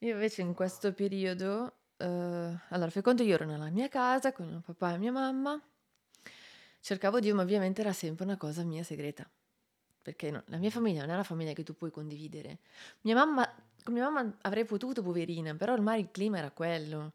Io 0.00 0.14
invece 0.14 0.40
in 0.42 0.54
questo 0.54 0.92
periodo, 0.94 1.74
eh, 1.98 2.06
allora 2.06 2.90
fai 2.90 3.02
conto 3.02 3.22
io 3.22 3.34
ero 3.34 3.44
nella 3.44 3.68
mia 3.70 3.88
casa 3.88 4.32
con 4.32 4.48
mio 4.48 4.60
papà 4.64 4.94
e 4.94 4.98
mia 4.98 5.12
mamma, 5.12 5.60
cercavo 6.80 7.20
Dio 7.20 7.34
ma 7.34 7.42
ovviamente 7.42 7.80
era 7.80 7.92
sempre 7.92 8.24
una 8.24 8.36
cosa 8.36 8.62
mia 8.64 8.82
segreta, 8.82 9.28
perché 10.02 10.30
no, 10.30 10.42
la 10.46 10.56
mia 10.56 10.70
famiglia 10.70 11.00
non 11.00 11.10
è 11.10 11.14
una 11.14 11.24
famiglia 11.24 11.52
che 11.52 11.62
tu 11.62 11.74
puoi 11.74 11.90
condividere. 11.90 12.58
Mia 13.02 13.14
mamma, 13.14 13.46
con 13.82 13.94
mia 13.94 14.08
mamma 14.08 14.36
avrei 14.42 14.64
potuto, 14.64 15.02
poverina, 15.02 15.54
però 15.54 15.72
ormai 15.72 16.00
il 16.00 16.08
clima 16.10 16.38
era 16.38 16.50
quello. 16.50 17.12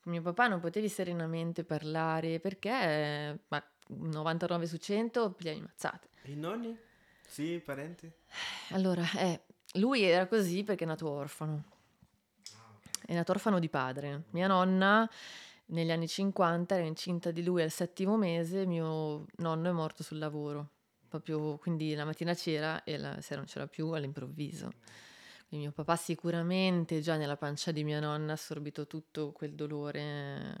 Con 0.00 0.12
mio 0.12 0.22
papà 0.22 0.48
non 0.48 0.60
potevi 0.60 0.88
serenamente 0.88 1.64
parlare 1.64 2.40
perché, 2.40 3.38
ma 3.48 3.64
99 3.88 4.66
su 4.66 4.76
100 4.78 5.32
pigliavi 5.32 5.60
mazzate. 5.60 6.08
E 6.22 6.32
i 6.32 6.36
nonni? 6.36 6.76
Sì, 7.26 7.62
parenti? 7.64 8.10
Allora, 8.70 9.04
eh, 9.16 9.42
lui 9.74 10.02
era 10.02 10.26
così 10.26 10.64
perché 10.64 10.84
è 10.84 10.86
nato 10.86 11.08
orfano. 11.08 11.64
È 13.06 13.14
nato 13.14 13.32
orfano 13.32 13.58
di 13.58 13.68
padre. 13.68 14.24
Mia 14.30 14.46
nonna 14.46 15.08
negli 15.66 15.90
anni 15.90 16.08
50 16.08 16.74
era 16.74 16.84
incinta 16.84 17.30
di 17.30 17.42
lui 17.42 17.62
al 17.62 17.70
settimo 17.70 18.16
mese, 18.16 18.66
mio 18.66 19.26
nonno 19.36 19.68
è 19.68 19.72
morto 19.72 20.02
sul 20.02 20.18
lavoro. 20.18 20.68
Proprio, 21.12 21.58
quindi 21.58 21.94
la 21.94 22.06
mattina 22.06 22.32
c'era 22.32 22.84
e 22.84 22.96
la 22.96 23.20
sera 23.20 23.36
non 23.36 23.44
c'era 23.44 23.66
più 23.66 23.90
all'improvviso. 23.90 24.72
Quindi 25.46 25.66
mio 25.66 25.72
papà 25.74 25.94
sicuramente 25.96 27.02
già 27.02 27.18
nella 27.18 27.36
pancia 27.36 27.70
di 27.70 27.84
mia 27.84 28.00
nonna 28.00 28.30
ha 28.30 28.34
assorbito 28.34 28.86
tutto 28.86 29.32
quel 29.32 29.52
dolore, 29.52 30.56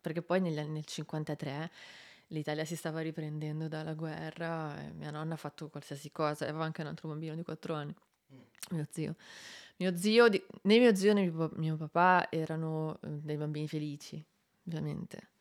perché 0.00 0.22
poi 0.22 0.40
negli 0.40 0.58
anni 0.58 0.82
53 0.82 1.70
l'Italia 2.28 2.64
si 2.64 2.74
stava 2.74 3.02
riprendendo 3.02 3.68
dalla 3.68 3.92
guerra 3.92 4.80
e 4.80 4.92
mia 4.92 5.10
nonna 5.10 5.34
ha 5.34 5.36
fatto 5.36 5.68
qualsiasi 5.68 6.10
cosa, 6.10 6.48
aveva 6.48 6.64
anche 6.64 6.80
un 6.80 6.86
altro 6.86 7.08
bambino 7.08 7.34
di 7.34 7.42
4 7.42 7.74
anni, 7.74 7.94
mm. 8.32 8.38
mio 8.70 8.86
zio. 8.90 9.16
Mio 9.76 9.94
zio, 9.94 10.28
né 10.30 10.78
mio 10.78 10.94
zio 10.94 11.12
né 11.12 11.30
mio, 11.30 11.50
mio 11.56 11.76
papà 11.76 12.28
erano 12.30 12.98
eh, 13.02 13.08
dei 13.20 13.36
bambini 13.36 13.68
felici, 13.68 14.24
ovviamente. 14.66 15.32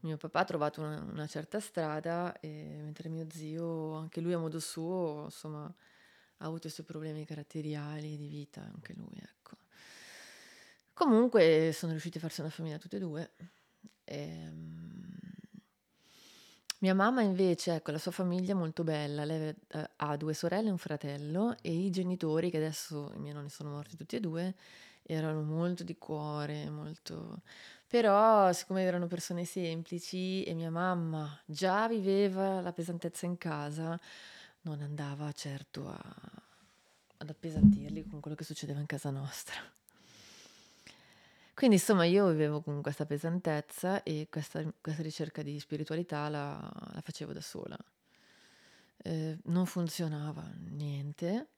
Mio 0.00 0.16
papà 0.16 0.40
ha 0.40 0.44
trovato 0.44 0.80
una, 0.80 1.00
una, 1.02 1.26
certa 1.26 1.60
strada, 1.60 2.34
mentre 2.42 3.08
mio 3.08 3.26
zio, 3.30 3.94
anche 3.94 4.20
lui 4.20 4.32
a 4.32 4.38
modo 4.38 4.58
suo, 4.58 5.24
insomma, 5.24 5.64
ha 5.64 6.46
avuto 6.46 6.68
i 6.68 6.70
suoi 6.70 6.86
problemi 6.86 7.24
caratteriali 7.26 8.16
di 8.16 8.26
vita, 8.26 8.62
anche 8.62 8.94
lui, 8.94 9.20
ecco. 9.20 9.56
Comunque 10.94 11.70
sono 11.72 11.92
riusciti 11.92 12.18
a 12.18 12.20
farsi 12.20 12.40
una 12.40 12.50
famiglia 12.50 12.78
tutte 12.78 12.96
e 12.96 13.00
due. 13.00 13.30
E, 14.04 14.16
ehm, 14.18 15.00
mia 16.80 16.94
mamma 16.94 17.20
invece, 17.20 17.74
ecco, 17.74 17.90
la 17.90 17.98
sua 17.98 18.10
famiglia 18.10 18.52
è 18.52 18.56
molto 18.56 18.84
bella, 18.84 19.24
lei 19.24 19.54
eh, 19.68 19.90
ha 19.96 20.16
due 20.16 20.32
sorelle 20.32 20.68
e 20.68 20.70
un 20.70 20.78
fratello 20.78 21.56
e 21.60 21.72
i 21.72 21.90
genitori, 21.90 22.50
che 22.50 22.56
adesso 22.56 23.12
i 23.14 23.18
miei 23.18 23.34
nonni 23.34 23.50
sono 23.50 23.70
morti 23.70 23.96
tutti 23.96 24.16
e 24.16 24.20
due, 24.20 24.54
erano 25.02 25.42
molto 25.42 25.84
di 25.84 25.96
cuore, 25.98 26.70
molto... 26.70 27.42
Però, 27.90 28.52
siccome 28.52 28.84
erano 28.84 29.08
persone 29.08 29.44
semplici 29.44 30.44
e 30.44 30.54
mia 30.54 30.70
mamma 30.70 31.36
già 31.44 31.88
viveva 31.88 32.60
la 32.60 32.72
pesantezza 32.72 33.26
in 33.26 33.36
casa, 33.36 33.98
non 34.60 34.80
andava 34.80 35.32
certo 35.32 35.88
a, 35.88 36.00
ad 37.16 37.28
appesantirli 37.28 38.06
con 38.06 38.20
quello 38.20 38.36
che 38.36 38.44
succedeva 38.44 38.78
in 38.78 38.86
casa 38.86 39.10
nostra. 39.10 39.56
Quindi 41.52 41.78
insomma 41.78 42.04
io 42.04 42.28
vivevo 42.28 42.60
con 42.60 42.80
questa 42.80 43.06
pesantezza 43.06 44.04
e 44.04 44.28
questa, 44.30 44.62
questa 44.80 45.02
ricerca 45.02 45.42
di 45.42 45.58
spiritualità 45.58 46.28
la, 46.28 46.60
la 46.92 47.00
facevo 47.00 47.32
da 47.32 47.40
sola. 47.40 47.76
Eh, 48.98 49.36
non 49.46 49.66
funzionava 49.66 50.48
niente. 50.68 51.48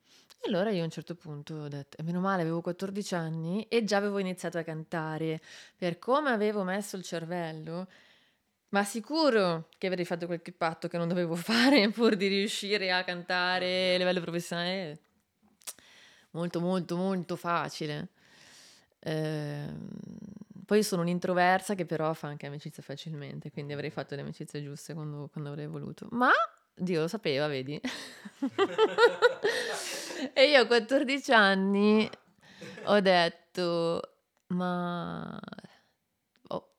E 0.44 0.48
allora 0.48 0.70
io 0.70 0.82
a 0.82 0.84
un 0.84 0.90
certo 0.90 1.14
punto 1.14 1.54
ho 1.54 1.68
detto, 1.68 1.98
e 1.98 2.02
meno 2.02 2.18
male, 2.18 2.42
avevo 2.42 2.60
14 2.60 3.14
anni 3.14 3.64
e 3.68 3.84
già 3.84 3.98
avevo 3.98 4.18
iniziato 4.18 4.58
a 4.58 4.62
cantare, 4.62 5.40
per 5.76 6.00
come 6.00 6.30
avevo 6.30 6.64
messo 6.64 6.96
il 6.96 7.04
cervello, 7.04 7.86
ma 8.70 8.82
sicuro 8.84 9.68
che 9.78 9.86
avrei 9.86 10.04
fatto 10.04 10.26
qualche 10.26 10.52
patto 10.52 10.88
che 10.88 10.98
non 10.98 11.06
dovevo 11.06 11.36
fare 11.36 11.88
pur 11.90 12.16
di 12.16 12.26
riuscire 12.26 12.90
a 12.90 13.04
cantare 13.04 13.94
a 13.94 13.98
livello 13.98 14.20
professionale. 14.20 14.98
Molto, 16.30 16.60
molto, 16.60 16.96
molto 16.96 17.36
facile. 17.36 18.08
Eh, 18.98 19.68
poi 20.64 20.82
sono 20.82 21.02
un'introversa 21.02 21.74
che 21.74 21.84
però 21.84 22.14
fa 22.14 22.28
anche 22.28 22.46
amicizia 22.46 22.82
facilmente, 22.82 23.50
quindi 23.50 23.74
avrei 23.74 23.90
fatto 23.90 24.14
le 24.14 24.22
amicizie 24.22 24.62
giuste 24.62 24.94
quando, 24.94 25.28
quando 25.30 25.50
avrei 25.50 25.66
voluto. 25.66 26.08
Ma 26.12 26.30
Dio 26.74 27.00
lo 27.00 27.08
sapeva, 27.08 27.46
vedi? 27.46 27.78
e 30.34 30.50
io 30.50 30.60
a 30.60 30.66
14 30.66 31.32
anni 31.32 32.08
ho 32.84 33.00
detto, 33.00 34.16
ma... 34.48 35.38
Oh, 36.48 36.74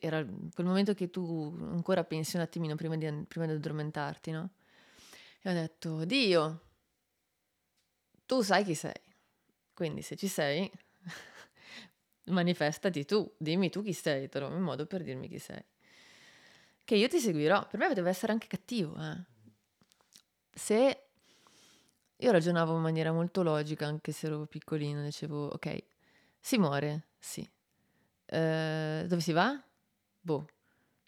era 0.00 0.24
quel 0.24 0.66
momento 0.66 0.94
che 0.94 1.10
tu 1.10 1.56
ancora 1.60 2.04
pensi 2.04 2.36
un 2.36 2.42
attimino 2.42 2.74
prima 2.74 2.96
di, 2.96 3.24
prima 3.28 3.46
di 3.46 3.52
addormentarti, 3.52 4.30
no? 4.30 4.50
E 5.42 5.50
ho 5.50 5.52
detto, 5.52 6.04
Dio, 6.04 6.60
tu 8.26 8.42
sai 8.42 8.64
chi 8.64 8.74
sei. 8.74 9.00
Quindi 9.74 10.02
se 10.02 10.16
ci 10.16 10.26
sei, 10.26 10.70
manifestati 12.26 13.04
tu, 13.04 13.32
dimmi 13.36 13.70
tu 13.70 13.82
chi 13.82 13.92
sei, 13.92 14.28
trovi 14.28 14.54
un 14.54 14.62
modo 14.62 14.86
per 14.86 15.02
dirmi 15.02 15.28
chi 15.28 15.38
sei. 15.38 15.62
Che 16.82 16.94
io 16.94 17.08
ti 17.08 17.18
seguirò. 17.18 17.66
Per 17.66 17.78
me 17.78 17.92
deve 17.94 18.10
essere 18.10 18.32
anche 18.32 18.46
cattivo, 18.46 18.96
eh. 18.96 19.34
Se 20.52 21.05
io 22.18 22.30
ragionavo 22.30 22.74
in 22.74 22.80
maniera 22.80 23.12
molto 23.12 23.42
logica, 23.42 23.86
anche 23.86 24.12
se 24.12 24.26
ero 24.26 24.46
piccolino, 24.46 25.02
dicevo, 25.02 25.48
ok, 25.48 25.82
si 26.40 26.56
muore, 26.58 27.08
sì. 27.18 27.46
Eh, 28.24 29.04
dove 29.06 29.20
si 29.20 29.32
va? 29.32 29.60
Boh. 30.20 30.46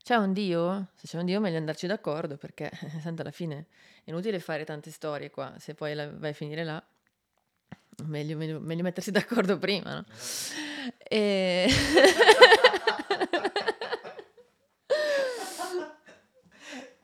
C'è 0.03 0.17
un 0.17 0.33
Dio? 0.33 0.89
Se 0.95 1.07
c'è 1.07 1.19
un 1.19 1.25
Dio 1.25 1.41
meglio 1.41 1.59
andarci 1.59 1.87
d'accordo 1.87 2.37
perché, 2.37 2.71
tanto 3.03 3.23
alla 3.23 3.31
fine 3.31 3.67
è 4.05 4.11
inutile 4.11 4.39
fare 4.39 4.65
tante 4.65 4.91
storie 4.91 5.31
qua, 5.31 5.55
se 5.59 5.75
poi 5.75 5.95
la, 5.95 6.11
vai 6.11 6.31
a 6.31 6.35
finire 6.35 6.65
là, 6.65 6.83
meglio, 8.05 8.37
meglio, 8.37 8.61
meglio 8.61 8.83
mettersi 8.83 9.11
d'accordo 9.11 9.59
prima, 9.59 9.95
no? 9.95 10.05
E... 10.99 11.69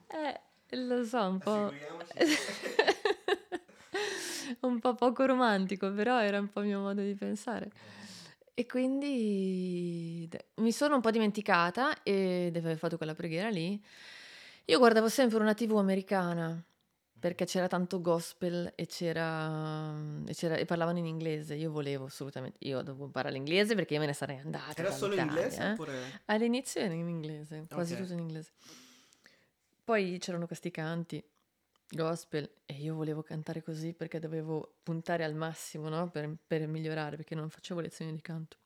eh, 0.08 0.40
lo 0.76 1.04
so, 1.04 1.22
un 1.26 1.38
po'... 1.38 1.72
un 4.60 4.78
po' 4.78 4.94
poco 4.94 5.26
romantico, 5.26 5.92
però 5.92 6.20
era 6.20 6.38
un 6.38 6.48
po' 6.48 6.60
il 6.60 6.66
mio 6.66 6.80
modo 6.80 7.02
di 7.02 7.14
pensare. 7.14 7.70
E 8.54 8.66
quindi 8.66 10.28
mi 10.56 10.72
sono 10.72 10.94
un 10.94 11.00
po' 11.00 11.10
dimenticata 11.10 12.02
e 12.02 12.50
di 12.52 12.58
aver 12.58 12.76
fatto 12.76 12.96
quella 12.96 13.14
preghiera 13.14 13.48
lì. 13.48 13.82
Io 14.66 14.78
guardavo 14.78 15.08
sempre 15.08 15.38
una 15.38 15.54
TV 15.54 15.76
americana 15.76 16.62
perché 17.18 17.46
c'era 17.46 17.68
tanto 17.68 18.00
gospel 18.00 18.70
e 18.74 18.86
c'era, 18.86 19.92
e, 20.26 20.34
c'era, 20.34 20.56
e 20.56 20.66
parlavano 20.66 20.98
in 20.98 21.06
inglese. 21.06 21.54
Io 21.54 21.70
volevo 21.70 22.04
assolutamente, 22.04 22.58
io 22.60 22.82
dovevo 22.82 23.06
imparare 23.06 23.34
l'inglese 23.34 23.74
perché 23.74 23.94
io 23.94 24.00
me 24.00 24.06
ne 24.06 24.12
sarei 24.12 24.38
andata. 24.38 24.80
Era 24.80 24.92
solo 24.92 25.14
in 25.14 25.20
inglese 25.20 25.62
eh? 25.62 25.70
oppure? 25.72 26.20
All'inizio 26.26 26.80
era 26.80 26.92
in 26.92 27.08
inglese, 27.08 27.64
quasi 27.68 27.94
okay. 27.94 28.04
tutto 28.04 28.14
in 28.14 28.20
inglese. 28.20 28.50
Poi 29.82 30.18
c'erano 30.18 30.46
questi 30.46 30.70
canti 30.70 31.22
gospel 31.88 32.50
e 32.66 32.74
io 32.74 32.94
volevo 32.94 33.22
cantare 33.22 33.62
così 33.62 33.92
perché 33.92 34.18
dovevo 34.18 34.76
puntare 34.82 35.24
al 35.24 35.34
massimo 35.34 35.88
no? 35.88 36.10
per, 36.10 36.36
per 36.46 36.66
migliorare 36.66 37.16
perché 37.16 37.34
non 37.34 37.48
facevo 37.50 37.80
lezioni 37.80 38.12
di 38.14 38.20
canto. 38.20 38.58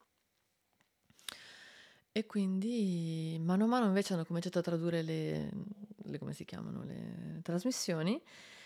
E 2.13 2.27
quindi 2.27 3.39
mano 3.41 3.65
a 3.65 3.67
mano 3.69 3.87
invece 3.87 4.15
hanno 4.15 4.25
cominciato 4.25 4.59
a 4.59 4.63
tradurre 4.63 5.03
le, 5.03 5.51
le 5.97 6.19
come 6.19 6.33
si 6.33 6.45
chiamano, 6.45 6.83
le 6.83 7.41
trasmissioni, 7.43 8.21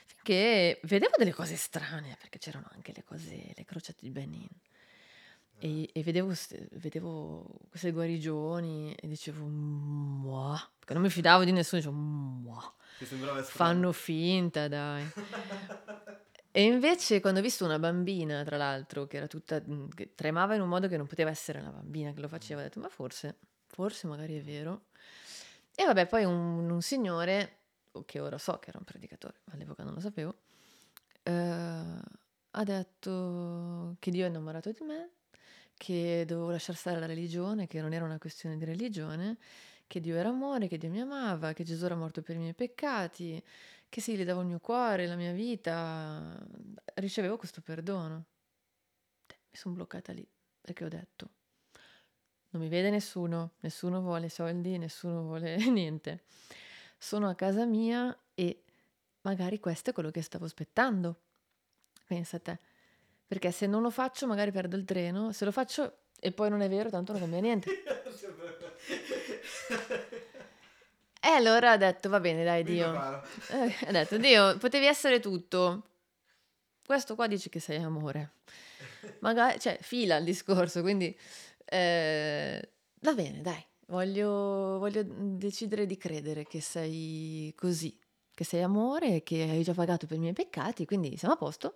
finché 0.07 0.81
vedevo 0.85 1.13
delle 1.19 1.35
cose 1.35 1.57
strane, 1.57 2.17
perché 2.19 2.39
c'erano 2.39 2.69
anche 2.73 2.93
le 2.95 3.03
cose, 3.05 3.53
le 3.55 3.65
crociate 3.67 3.99
di 4.01 4.11
Benin. 4.11 4.49
E, 5.59 5.91
vedevo, 6.03 6.33
vedevo, 6.73 7.47
queste 7.69 7.93
guarigioni 7.93 8.95
e 8.95 9.07
dicevo, 9.07 9.45
Mua", 9.45 10.72
perché 10.83 10.95
non 10.95 11.03
mi 11.03 11.11
fidavo 11.11 11.45
di 11.45 11.53
nessuno, 11.53 11.81
dicevo, 11.81 11.97
Mua". 11.97 12.75
fanno 13.45 13.93
finta, 13.93 14.67
dai. 14.67 15.05
e 16.51 16.63
invece 16.65 17.21
quando 17.21 17.39
ho 17.39 17.43
visto 17.43 17.65
una 17.65 17.79
bambina, 17.79 18.43
tra 18.43 18.57
l'altro, 18.57 19.07
che 19.07 19.19
era 19.19 19.29
tutta, 19.29 19.63
che 19.95 20.15
tremava 20.17 20.57
in 20.57 20.61
un 20.61 20.69
modo 20.69 20.89
che 20.89 20.97
non 20.97 21.07
poteva 21.07 21.31
essere 21.31 21.61
una 21.61 21.71
bambina 21.71 22.13
che 22.13 22.21
lo 22.21 22.27
faceva, 22.27 22.61
ho 22.61 22.65
detto, 22.65 22.81
ma 22.81 22.89
forse, 22.89 23.37
forse 23.69 24.09
magari 24.09 24.37
è 24.37 24.43
vero. 24.43 24.87
E 25.77 25.85
vabbè, 25.85 26.07
poi 26.09 26.25
un, 26.25 26.69
un 26.69 26.83
signore, 26.83 27.59
che 28.05 28.19
ora 28.19 28.37
so 28.39 28.59
che 28.59 28.71
era 28.71 28.79
un 28.79 28.85
predicatore, 28.85 29.41
ma 29.45 29.55
all'epoca 29.55 29.85
non 29.85 29.95
lo 29.95 30.01
sapevo, 30.01 30.35
eh, 31.23 31.33
ha 32.51 32.65
detto 32.65 33.95
che 34.01 34.11
Dio 34.11 34.25
è 34.25 34.29
innamorato 34.29 34.73
di 34.73 34.83
me 34.85 35.11
che 35.77 36.25
dovevo 36.27 36.51
lasciare 36.51 36.77
stare 36.77 37.01
la 37.01 37.07
religione, 37.07 37.67
che 37.67 37.81
non 37.81 37.93
era 37.93 38.05
una 38.05 38.19
questione 38.19 38.57
di 38.57 38.65
religione, 38.65 39.39
che 39.93 40.01
Dio 40.01 40.17
era 40.17 40.31
amore, 40.31 40.69
che 40.69 40.79
Dio 40.79 40.89
mi 40.89 41.03
amava, 41.03 41.53
che 41.53 41.65
Gesù 41.65 41.85
era 41.85 41.95
morto 41.95 42.23
per 42.23 42.37
i 42.37 42.39
miei 42.39 42.55
peccati, 42.55 43.45
che 43.91 44.01
sì, 44.01 44.17
gli 44.17 44.25
davo 44.25 44.41
il 44.41 44.47
mio 44.47 44.59
cuore, 44.59 45.07
la 45.07 45.17
mia 45.17 45.33
vita, 45.33 46.35
ricevevo 46.95 47.37
questo 47.37 47.61
perdono. 47.61 48.25
Mi 49.29 49.59
sono 49.59 49.75
bloccata 49.75 50.15
lì 50.15 50.27
perché 50.63 50.87
ho 50.87 50.89
detto, 50.89 51.29
non 52.53 52.63
mi 52.63 52.71
vede 52.71 52.89
nessuno, 52.89 53.51
nessuno 53.61 54.01
vuole 54.01 54.31
soldi, 54.31 54.79
nessuno 54.79 55.25
vuole 55.25 55.57
niente. 55.69 56.23
Sono 56.97 57.29
a 57.29 57.35
casa 57.35 57.67
mia 57.67 58.19
e 58.33 58.63
magari 59.21 59.61
questo 59.61 59.91
è 59.91 59.93
quello 59.93 60.11
che 60.11 60.23
stavo 60.23 60.47
aspettando. 60.47 61.21
Pensa 62.07 62.39
a 62.39 62.41
te 62.41 62.59
perché 63.27 63.51
se 63.51 63.67
non 63.67 63.83
lo 63.83 63.91
faccio 63.91 64.27
magari 64.27 64.53
perdo 64.53 64.75
il 64.75 64.87
treno, 64.87 65.33
se 65.33 65.45
lo 65.45 65.53
faccio 65.53 66.05
e 66.19 66.33
poi 66.33 66.49
non 66.49 66.63
è 66.63 66.69
vero, 66.71 66.89
tanto 66.89 67.13
non 67.13 67.21
cambia 67.21 67.41
niente. 67.41 67.69
e 71.21 71.29
allora 71.29 71.73
ha 71.73 71.77
detto, 71.77 72.09
va 72.09 72.21
bene, 72.21 72.45
dai, 72.45 72.63
Dio. 72.63 72.93
Eh, 73.51 73.75
ha 73.87 73.91
detto, 73.91 74.17
Dio, 74.19 74.57
potevi 74.59 74.87
essere 74.87 75.21
tutto. 75.21 75.87
Questo 76.85 77.15
qua 77.15 77.27
dice 77.27 77.49
che 77.49 77.61
sei 77.61 77.83
amore. 77.83 78.33
Magari, 79.21 79.59
cioè, 79.59 79.79
fila 79.81 80.17
il 80.17 80.25
discorso, 80.25 80.81
quindi... 80.81 81.17
Eh, 81.65 82.69
va 83.01 83.15
bene, 83.15 83.41
dai. 83.41 83.65
Voglio, 83.87 84.79
voglio 84.79 85.05
decidere 85.05 85.87
di 85.87 85.97
credere 85.97 86.47
che 86.47 86.61
sei 86.61 87.53
così, 87.57 87.99
che 88.35 88.45
sei 88.45 88.63
amore, 88.63 89.23
che 89.23 89.43
hai 89.43 89.63
già 89.63 89.75
pagato 89.75 90.07
per 90.07 90.17
i 90.17 90.21
miei 90.21 90.33
peccati, 90.33 90.87
quindi 90.87 91.17
siamo 91.17 91.35
a 91.35 91.37
posto 91.37 91.75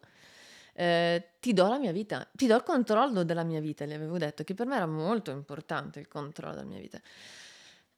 eh, 0.76 1.30
ti 1.40 1.54
do 1.54 1.66
la 1.68 1.78
mia 1.78 1.90
vita, 1.90 2.28
ti 2.32 2.46
do 2.46 2.54
il 2.54 2.62
controllo 2.62 3.24
della 3.24 3.44
mia 3.44 3.60
vita, 3.60 3.86
gli 3.86 3.94
avevo 3.94 4.18
detto, 4.18 4.44
che 4.44 4.54
per 4.54 4.66
me 4.66 4.76
era 4.76 4.86
molto 4.86 5.30
importante 5.30 5.98
il 5.98 6.06
controllo 6.06 6.54
della 6.54 6.66
mia 6.66 6.78
vita. 6.78 7.00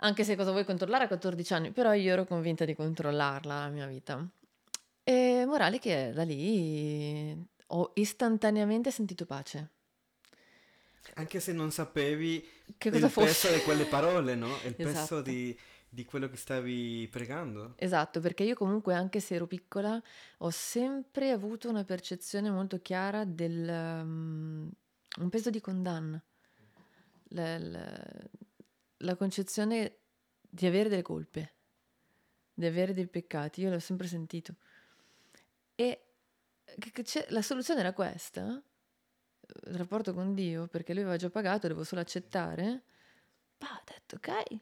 Anche 0.01 0.23
se 0.25 0.37
cosa 0.37 0.53
vuoi 0.53 0.65
controllare 0.65 1.05
a 1.05 1.09
14 1.09 1.55
anni, 1.55 1.71
però 1.73 1.93
io 1.93 2.13
ero 2.13 2.25
convinta 2.25 2.65
di 2.65 2.75
controllarla 2.75 3.65
la 3.65 3.69
mia 3.69 3.87
vita. 3.87 4.25
E 5.03 5.45
morale 5.47 5.79
che 5.79 6.13
da 6.15 6.23
lì 6.23 7.37
ho 7.69 7.91
istantaneamente 7.95 8.91
sentito 8.91 9.27
pace. 9.27 9.71
Anche 11.15 11.41
se 11.41 11.53
non 11.53 11.73
sapevi 11.73 12.47
che 12.77 12.91
cosa 12.91 13.07
il 13.07 13.13
fosse. 13.13 13.49
peso 13.49 13.55
di 13.55 13.63
quelle 13.63 13.85
parole, 13.87 14.35
no? 14.35 14.55
Il 14.65 14.75
esatto. 14.79 14.99
peso 15.17 15.23
di, 15.23 15.59
di 15.89 16.05
quello 16.05 16.29
che 16.29 16.37
stavi 16.37 17.09
pregando. 17.11 17.73
Esatto, 17.77 18.21
perché 18.21 18.45
io 18.45 18.55
comunque 18.55 18.95
anche 18.95 19.19
se 19.19 19.35
ero 19.35 19.47
piccola 19.47 20.01
ho 20.39 20.51
sempre 20.51 21.31
avuto 21.31 21.69
una 21.69 21.85
percezione 21.85 22.51
molto 22.51 22.81
chiara 22.81 23.25
del 23.25 23.69
um, 23.69 24.71
un 25.21 25.29
peso 25.29 25.51
di 25.51 25.61
condanna. 25.61 26.23
La, 27.31 27.59
la, 27.59 28.07
la, 28.99 29.17
concezione 29.17 29.97
di 30.41 30.67
avere 30.67 30.89
delle 30.89 31.03
colpe, 31.03 31.55
di 32.55 32.67
avere 32.67 32.93
dei 32.93 33.07
peccati, 33.07 33.63
io 33.63 33.71
l'ho 33.71 33.79
sempre 33.79 34.07
sentito. 34.07 34.55
E 35.75 36.03
la 37.29 37.43
soluzione 37.43 37.81
era 37.81 37.93
questa, 37.93 38.43
il 39.67 39.75
rapporto 39.77 40.13
con 40.13 40.35
Dio, 40.35 40.67
perché 40.67 40.93
lui 40.93 41.03
aveva 41.03 41.17
già 41.17 41.31
pagato, 41.31 41.69
devo 41.69 41.85
solo 41.85 42.01
accettare 42.01 42.83
Bah, 43.59 43.67
ho 43.75 43.83
detto 43.85 44.17
ok. 44.17 44.61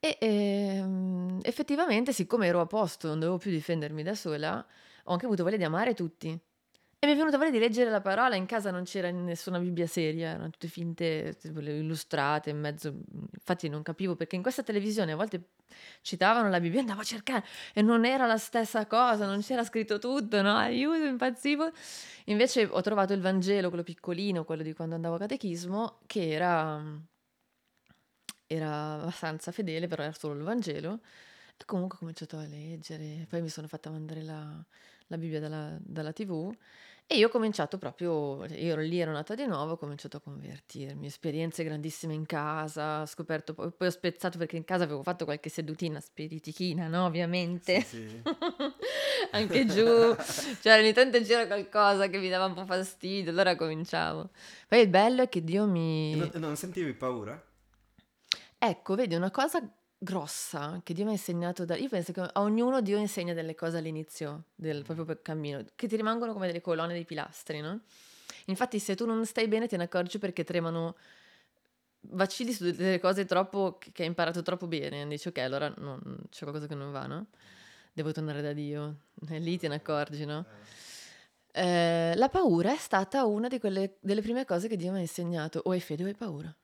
E 0.00 0.18
ehm, 0.20 1.40
effettivamente, 1.42 2.12
siccome 2.12 2.46
ero 2.46 2.60
a 2.60 2.66
posto, 2.66 3.08
non 3.08 3.20
dovevo 3.20 3.38
più 3.38 3.50
difendermi 3.50 4.02
da 4.02 4.14
sola, 4.14 4.66
ho 5.04 5.12
anche 5.12 5.26
avuto 5.26 5.44
voglia 5.44 5.58
di 5.58 5.64
amare 5.64 5.94
tutti. 5.94 6.38
E 7.04 7.06
mi 7.08 7.14
è 7.14 7.16
venuta 7.16 7.36
voglia 7.36 7.50
di 7.50 7.58
leggere 7.58 7.90
la 7.90 8.00
parola, 8.00 8.36
in 8.36 8.46
casa 8.46 8.70
non 8.70 8.84
c'era 8.84 9.10
nessuna 9.10 9.58
Bibbia 9.58 9.88
seria, 9.88 10.28
erano 10.28 10.50
tutte 10.50 10.68
finte, 10.68 11.36
illustrate 11.42 12.50
in 12.50 12.60
mezzo. 12.60 12.94
Infatti 13.34 13.68
non 13.68 13.82
capivo 13.82 14.14
perché 14.14 14.36
in 14.36 14.42
questa 14.42 14.62
televisione 14.62 15.10
a 15.10 15.16
volte 15.16 15.48
citavano 16.02 16.48
la 16.48 16.60
Bibbia, 16.60 16.78
andavo 16.78 17.00
a 17.00 17.02
cercare 17.02 17.44
e 17.74 17.82
non 17.82 18.04
era 18.04 18.26
la 18.26 18.38
stessa 18.38 18.86
cosa, 18.86 19.26
non 19.26 19.40
c'era 19.42 19.64
scritto 19.64 19.98
tutto, 19.98 20.42
no? 20.42 20.54
Aiuto, 20.54 21.02
impazzivo. 21.04 21.72
Invece 22.26 22.68
ho 22.70 22.80
trovato 22.82 23.12
il 23.14 23.20
Vangelo, 23.20 23.66
quello 23.66 23.82
piccolino, 23.82 24.44
quello 24.44 24.62
di 24.62 24.72
quando 24.72 24.94
andavo 24.94 25.16
a 25.16 25.18
catechismo, 25.18 25.98
che 26.06 26.30
era, 26.30 26.80
era 28.46 28.92
abbastanza 28.94 29.50
fedele, 29.50 29.88
però 29.88 30.04
era 30.04 30.12
solo 30.12 30.34
il 30.34 30.42
Vangelo. 30.44 31.00
E 31.56 31.64
comunque 31.64 31.96
ho 31.96 31.98
cominciato 31.98 32.36
a 32.36 32.44
leggere, 32.46 33.26
poi 33.28 33.42
mi 33.42 33.48
sono 33.48 33.66
fatta 33.66 33.90
mandare 33.90 34.22
la, 34.22 34.64
la 35.08 35.18
Bibbia 35.18 35.40
dalla, 35.40 35.76
dalla 35.80 36.12
TV 36.12 36.54
e 37.12 37.18
io 37.18 37.26
ho 37.26 37.30
cominciato 37.30 37.76
proprio, 37.76 38.44
io 38.46 38.72
ero 38.72 38.80
lì, 38.80 38.98
ero 38.98 39.12
nata 39.12 39.34
di 39.34 39.44
nuovo, 39.44 39.72
ho 39.72 39.76
cominciato 39.76 40.16
a 40.16 40.20
convertirmi, 40.20 41.06
esperienze 41.06 41.62
grandissime 41.62 42.14
in 42.14 42.24
casa, 42.24 43.02
ho 43.02 43.06
scoperto, 43.06 43.52
poi, 43.52 43.70
poi 43.70 43.88
ho 43.88 43.90
spezzato 43.90 44.38
perché 44.38 44.56
in 44.56 44.64
casa 44.64 44.84
avevo 44.84 45.02
fatto 45.02 45.26
qualche 45.26 45.50
sedutina 45.50 46.00
spiritichina, 46.00 46.88
no? 46.88 47.04
Ovviamente. 47.04 47.82
Sì, 47.82 48.08
sì. 48.08 48.22
Anche 49.32 49.66
giù, 49.66 49.84
cioè 50.62 50.78
ogni 50.78 50.94
tanto 50.94 51.20
c'era 51.20 51.46
qualcosa 51.46 52.08
che 52.08 52.18
mi 52.18 52.30
dava 52.30 52.46
un 52.46 52.54
po' 52.54 52.64
fastidio, 52.64 53.30
allora 53.30 53.56
cominciavo. 53.56 54.30
Poi 54.66 54.80
il 54.80 54.88
bello 54.88 55.22
è 55.22 55.28
che 55.28 55.44
Dio 55.44 55.66
mi... 55.66 56.14
Non, 56.16 56.30
non 56.36 56.56
sentivi 56.56 56.94
paura? 56.94 57.40
Ecco, 58.56 58.94
vedi, 58.94 59.14
una 59.14 59.30
cosa 59.30 59.62
grossa 60.02 60.80
che 60.82 60.94
Dio 60.94 61.04
mi 61.04 61.10
ha 61.10 61.14
insegnato 61.14 61.64
da... 61.64 61.76
Io 61.76 61.88
penso 61.88 62.12
che 62.12 62.20
a 62.20 62.40
ognuno 62.40 62.80
Dio 62.80 62.98
insegna 62.98 63.34
delle 63.34 63.54
cose 63.54 63.78
all'inizio 63.78 64.44
del 64.54 64.78
mm. 64.78 64.94
proprio 64.94 65.18
cammino, 65.22 65.64
che 65.76 65.86
ti 65.86 65.96
rimangono 65.96 66.32
come 66.32 66.46
delle 66.46 66.60
colonne 66.60 66.92
dei 66.92 67.04
pilastri, 67.04 67.60
no? 67.60 67.80
Infatti 68.46 68.78
se 68.78 68.96
tu 68.96 69.06
non 69.06 69.24
stai 69.24 69.46
bene 69.46 69.68
te 69.68 69.76
ne 69.76 69.84
accorgi 69.84 70.18
perché 70.18 70.42
tremano 70.42 70.96
vacilli 72.10 72.52
su 72.52 72.72
delle 72.72 72.98
cose 72.98 73.24
troppo 73.24 73.78
che 73.78 74.02
hai 74.02 74.08
imparato 74.08 74.42
troppo 74.42 74.66
bene, 74.66 75.06
dici 75.06 75.28
ok 75.28 75.38
allora 75.38 75.72
non, 75.76 76.00
c'è 76.30 76.40
qualcosa 76.40 76.66
che 76.66 76.74
non 76.74 76.90
va, 76.90 77.06
no? 77.06 77.26
Devo 77.92 78.10
tornare 78.10 78.42
da 78.42 78.52
Dio, 78.52 78.96
e 79.28 79.38
lì 79.38 79.58
te 79.58 79.68
ne 79.68 79.76
accorgi, 79.76 80.24
no? 80.24 80.44
Eh, 81.54 82.14
la 82.16 82.28
paura 82.30 82.72
è 82.72 82.78
stata 82.78 83.26
una 83.26 83.46
di 83.46 83.60
quelle, 83.60 83.98
delle 84.00 84.22
prime 84.22 84.44
cose 84.46 84.68
che 84.68 84.76
Dio 84.76 84.90
mi 84.90 84.98
ha 84.98 85.00
insegnato. 85.02 85.60
O 85.64 85.70
hai 85.70 85.80
fede 85.80 86.02
o 86.02 86.06
hai 86.06 86.14
paura. 86.14 86.54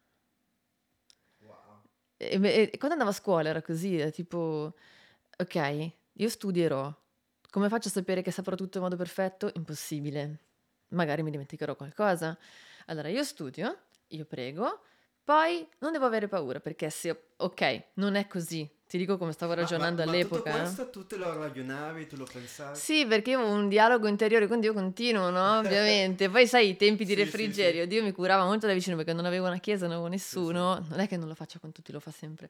E, 2.18 2.70
e, 2.72 2.78
quando 2.78 2.92
andavo 2.94 3.10
a 3.10 3.14
scuola 3.14 3.48
era 3.48 3.62
così, 3.62 3.96
era 3.96 4.10
tipo, 4.10 4.74
ok, 5.38 5.92
io 6.12 6.28
studierò. 6.28 6.92
Come 7.50 7.68
faccio 7.68 7.88
a 7.88 7.92
sapere 7.92 8.22
che 8.22 8.30
saprò 8.30 8.56
tutto 8.56 8.78
in 8.78 8.84
modo 8.84 8.96
perfetto? 8.96 9.50
Impossibile. 9.54 10.40
Magari 10.88 11.22
mi 11.22 11.30
dimenticherò 11.30 11.76
qualcosa. 11.76 12.36
Allora 12.86 13.08
io 13.08 13.22
studio, 13.22 13.84
io 14.08 14.24
prego, 14.24 14.82
poi 15.22 15.66
non 15.78 15.92
devo 15.92 16.06
avere 16.06 16.26
paura 16.26 16.60
perché 16.60 16.90
se, 16.90 17.30
ok, 17.36 17.84
non 17.94 18.16
è 18.16 18.26
così, 18.26 18.68
ti 18.88 18.96
dico 18.96 19.18
come 19.18 19.32
stavo 19.32 19.52
ragionando 19.52 20.02
ma, 20.02 20.06
ma, 20.06 20.10
all'epoca. 20.10 20.50
Ma 20.50 20.60
questo 20.62 20.88
tu 20.88 21.06
te 21.06 21.16
lo 21.16 21.30
ragionavi, 21.34 22.06
tu 22.06 22.16
lo 22.16 22.24
pensavi? 22.24 22.76
Sì, 22.76 23.04
perché 23.06 23.30
io 23.30 23.40
avevo 23.40 23.54
un 23.54 23.68
dialogo 23.68 24.08
interiore 24.08 24.46
con 24.46 24.60
Dio 24.60 24.72
continuo, 24.72 25.28
no? 25.28 25.58
Ovviamente. 25.60 26.30
Poi 26.30 26.46
sai, 26.46 26.70
i 26.70 26.76
tempi 26.76 27.04
di 27.04 27.12
sì, 27.12 27.18
refrigerio, 27.18 27.82
sì, 27.82 27.88
sì. 27.90 27.94
Dio 27.94 28.02
mi 28.02 28.12
curava 28.12 28.46
molto 28.46 28.66
da 28.66 28.72
vicino 28.72 28.96
perché 28.96 29.12
non 29.12 29.26
avevo 29.26 29.46
una 29.46 29.58
chiesa, 29.58 29.84
non 29.84 29.92
avevo 29.96 30.08
nessuno. 30.08 30.86
Non 30.88 31.00
è 31.00 31.06
che 31.06 31.18
non 31.18 31.28
lo 31.28 31.34
faccia 31.34 31.58
con 31.58 31.70
tutti, 31.70 31.92
lo 31.92 32.00
fa 32.00 32.10
sempre. 32.10 32.48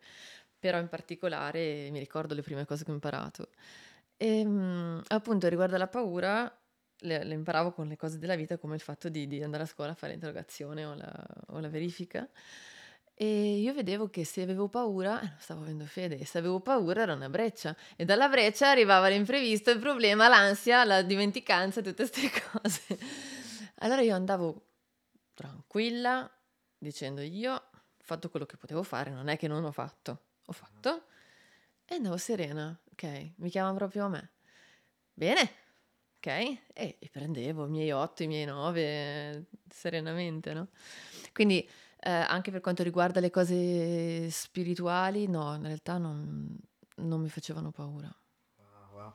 Però 0.61 0.79
in 0.79 0.89
particolare 0.89 1.89
mi 1.91 1.99
ricordo 1.99 2.35
le 2.35 2.43
prime 2.43 2.65
cose 2.65 2.85
che 2.85 2.91
ho 2.93 2.95
imparato. 2.95 3.49
E 4.17 4.39
ehm, 4.39 5.03
appunto 5.09 5.49
riguardo 5.49 5.75
alla 5.75 5.89
paura, 5.89 6.57
le, 7.01 7.25
le, 7.25 7.35
imparavo 7.35 7.73
con 7.73 7.89
le 7.89 7.97
cose 7.97 8.19
della 8.19 8.37
vita 8.37 8.59
come 8.59 8.77
il 8.77 8.81
fatto 8.81 9.09
di, 9.09 9.27
di 9.27 9.43
andare 9.43 9.65
a 9.65 9.67
scuola 9.67 9.91
a 9.91 9.95
fare 9.95 10.13
l'interrogazione 10.13 10.85
o 10.85 10.95
la, 10.95 11.27
o 11.49 11.59
la 11.59 11.69
verifica. 11.69 12.29
E 13.21 13.59
io 13.59 13.75
vedevo 13.75 14.09
che 14.09 14.25
se 14.25 14.43
avevo 14.43 14.69
paura, 14.69 15.21
eh, 15.21 15.33
stavo 15.41 15.63
avendo 15.63 15.85
fede, 15.87 16.25
se 16.25 16.39
avevo 16.39 16.61
paura 16.61 17.03
era 17.03 17.15
una 17.15 17.29
breccia 17.29 17.75
e 17.97 18.05
dalla 18.05 18.29
breccia 18.29 18.71
arrivava 18.71 19.09
l'imprevisto, 19.09 19.73
il 19.73 19.81
problema, 19.81 20.29
l'ansia, 20.29 20.85
la 20.85 21.03
dimenticanza, 21.03 21.83
tutte 21.83 22.07
queste 22.07 22.31
cose. 22.53 22.97
Allora 23.81 24.03
io 24.03 24.15
andavo 24.15 24.67
tranquilla 25.35 26.31
dicendo 26.79 27.21
io 27.21 27.55
ho 27.55 27.63
fatto 27.99 28.31
quello 28.31 28.47
che 28.47 28.57
potevo 28.57 28.85
fare, 28.85 29.11
non 29.11 29.27
è 29.27 29.37
che 29.37 29.49
non 29.49 29.65
ho 29.65 29.73
fatto, 29.73 30.21
ho 30.45 30.53
fatto 30.53 31.07
e 31.87 31.97
andavo 31.97 32.17
serena, 32.19 32.79
ok, 32.93 33.33
mi 33.39 33.51
chiamano 33.51 33.75
proprio 33.75 34.05
a 34.05 34.09
me. 34.11 34.31
Bene, 35.13 35.41
ok, 36.19 36.27
e, 36.27 36.59
e 36.73 37.09
prendevo 37.11 37.67
i 37.67 37.69
miei 37.69 37.91
otto, 37.91 38.23
i 38.23 38.29
miei 38.29 38.45
nove 38.45 39.47
serenamente, 39.69 40.55
no? 40.55 40.69
Quindi 41.33 41.69
eh, 42.01 42.11
anche 42.11 42.51
per 42.51 42.61
quanto 42.61 42.83
riguarda 42.83 43.21
le 43.21 43.31
cose 43.31 44.31
spirituali, 44.31 45.27
no, 45.27 45.55
in 45.55 45.63
realtà 45.63 45.99
non, 45.99 46.57
non 46.97 47.21
mi 47.21 47.29
facevano 47.29 47.71
paura. 47.71 48.15
Wow, 48.57 49.01
wow. 49.01 49.13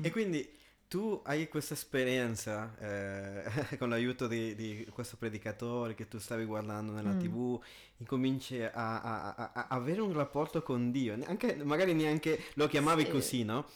E 0.00 0.10
quindi 0.10 0.60
tu 0.92 1.22
hai 1.24 1.48
questa 1.48 1.72
esperienza 1.72 2.76
eh, 2.78 3.76
con 3.78 3.88
l'aiuto 3.88 4.26
di, 4.26 4.54
di, 4.54 4.86
questo 4.92 5.16
predicatore 5.16 5.94
che 5.94 6.06
tu 6.06 6.18
stavi 6.18 6.44
guardando 6.44 6.92
nella 6.92 7.12
mm. 7.14 7.18
tv, 7.18 7.60
incominci 7.96 8.62
a, 8.62 8.70
a, 8.72 9.34
a, 9.34 9.52
a, 9.54 9.66
avere 9.68 10.02
un 10.02 10.12
rapporto 10.12 10.62
con 10.62 10.90
Dio, 10.90 11.18
anche, 11.24 11.56
magari 11.64 11.94
neanche 11.94 12.44
lo 12.54 12.68
chiamavi 12.68 13.04
sì. 13.06 13.10
così, 13.10 13.42
no? 13.42 13.66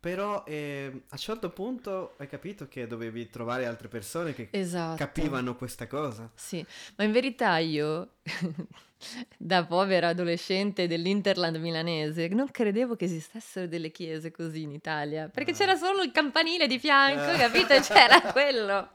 Però 0.00 0.44
eh, 0.46 0.90
a 0.92 1.12
un 1.12 1.18
certo 1.18 1.50
punto 1.50 2.14
hai 2.18 2.28
capito 2.28 2.68
che 2.68 2.86
dovevi 2.86 3.28
trovare 3.30 3.66
altre 3.66 3.88
persone 3.88 4.32
che 4.32 4.48
esatto. 4.52 4.96
capivano 4.96 5.56
questa 5.56 5.88
cosa. 5.88 6.30
Sì, 6.34 6.64
ma 6.96 7.02
in 7.02 7.10
verità 7.10 7.58
io, 7.58 8.18
da 9.36 9.64
povera 9.64 10.08
adolescente 10.08 10.86
dell'Interland 10.86 11.56
milanese, 11.56 12.28
non 12.28 12.48
credevo 12.48 12.94
che 12.94 13.06
esistessero 13.06 13.66
delle 13.66 13.90
chiese 13.90 14.30
così 14.30 14.62
in 14.62 14.70
Italia, 14.70 15.28
perché 15.28 15.50
ah. 15.50 15.54
c'era 15.54 15.74
solo 15.74 16.02
il 16.02 16.12
campanile 16.12 16.68
di 16.68 16.78
fianco, 16.78 17.30
ah. 17.30 17.36
capito? 17.36 17.74
C'era 17.82 18.20
quello. 18.32 18.90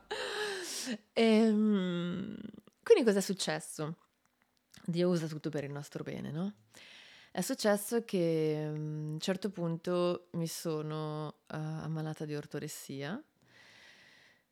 E, 1.12 1.22
ehm, 1.22 2.38
quindi 2.82 3.04
cosa 3.04 3.20
è 3.20 3.22
successo? 3.22 3.98
Dio 4.86 5.10
usa 5.10 5.28
tutto 5.28 5.50
per 5.50 5.66
il 5.66 5.72
nostro 5.72 6.04
bene, 6.04 6.32
no? 6.32 6.54
È 7.36 7.42
successo 7.42 8.06
che 8.06 8.64
mm, 8.64 9.08
a 9.10 9.14
un 9.14 9.20
certo 9.20 9.50
punto 9.50 10.28
mi 10.34 10.46
sono 10.46 11.26
uh, 11.26 11.56
ammalata 11.56 12.26
di 12.26 12.36
ortoressia. 12.36 13.20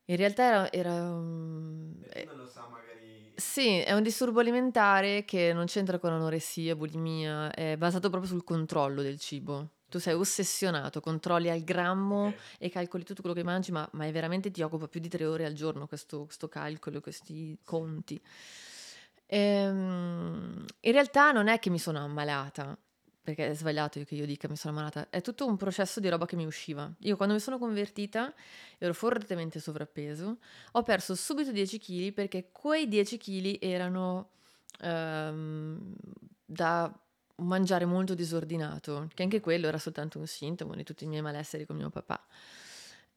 In 0.06 0.16
realtà 0.16 0.44
era... 0.44 0.72
era 0.72 1.12
um, 1.12 1.94
eh, 2.10 2.26
non 2.26 2.38
lo 2.38 2.48
sa 2.48 2.68
magari... 2.68 3.34
Sì, 3.36 3.78
è 3.78 3.94
un 3.94 4.02
disturbo 4.02 4.40
alimentare 4.40 5.26
che 5.26 5.54
non 5.54 5.66
c'entra 5.66 6.00
con 6.00 6.12
anoressia, 6.12 6.76
bulimia, 6.76 7.52
è 7.52 7.78
basato 7.78 8.10
proprio 8.10 8.32
sul 8.32 8.44
controllo 8.44 9.04
del 9.04 9.20
cibo. 9.20 9.74
Tu 9.88 10.00
sei 10.00 10.16
ossessionato, 10.16 11.02
controlli 11.02 11.52
al 11.52 11.62
grammo 11.62 12.30
okay. 12.30 12.40
e 12.58 12.70
calcoli 12.70 13.04
tutto 13.04 13.22
quello 13.22 13.36
che 13.36 13.44
mangi, 13.44 13.72
ma, 13.72 13.88
ma 13.92 14.10
veramente 14.10 14.50
ti 14.50 14.64
occupa 14.64 14.88
più 14.88 15.00
di 15.00 15.08
tre 15.08 15.28
ore 15.28 15.46
al 15.46 15.54
giorno 15.54 15.86
questo, 15.86 16.26
questo 16.26 16.50
calcolo, 16.50 17.00
questi 17.00 17.56
conti. 17.64 18.20
Ehm, 19.34 20.66
in 20.82 20.92
realtà 20.92 21.32
non 21.32 21.48
è 21.48 21.58
che 21.60 21.70
mi 21.70 21.80
sono 21.80 22.00
ammalata, 22.00 22.78
perché 23.24 23.48
è 23.48 23.54
sbagliato 23.56 24.04
che 24.04 24.16
io 24.16 24.26
dica 24.26 24.50
mi 24.50 24.58
sono 24.58 24.74
ammalata, 24.74 25.10
è 25.10 25.22
tutto 25.22 25.46
un 25.48 25.56
processo 25.56 26.02
di 26.02 26.10
roba 26.10 26.26
che 26.26 26.36
mi 26.36 26.46
usciva. 26.46 26.92
Io 27.00 27.16
quando 27.16 27.36
mi 27.36 27.40
sono 27.40 27.58
convertita 27.58 28.34
ero 28.78 28.94
fortemente 28.94 29.62
sovrappeso, 29.62 30.38
ho 30.74 30.84
perso 30.84 31.16
subito 31.16 31.52
10 31.54 31.80
kg 31.80 32.12
perché 32.12 32.50
quei 32.52 32.90
10 32.90 33.18
kg 33.18 33.58
erano 33.62 34.32
ehm, 34.82 35.94
da 36.46 36.94
mangiare 37.38 37.86
molto 37.86 38.14
disordinato, 38.14 39.08
che 39.14 39.24
anche 39.24 39.40
quello 39.40 39.68
era 39.68 39.78
soltanto 39.78 40.20
un 40.20 40.28
sintomo 40.28 40.76
di 40.76 40.84
tutti 40.84 41.06
i 41.06 41.08
miei 41.08 41.22
malesseri 41.22 41.66
con 41.66 41.78
mio 41.78 41.90
papà. 41.90 42.22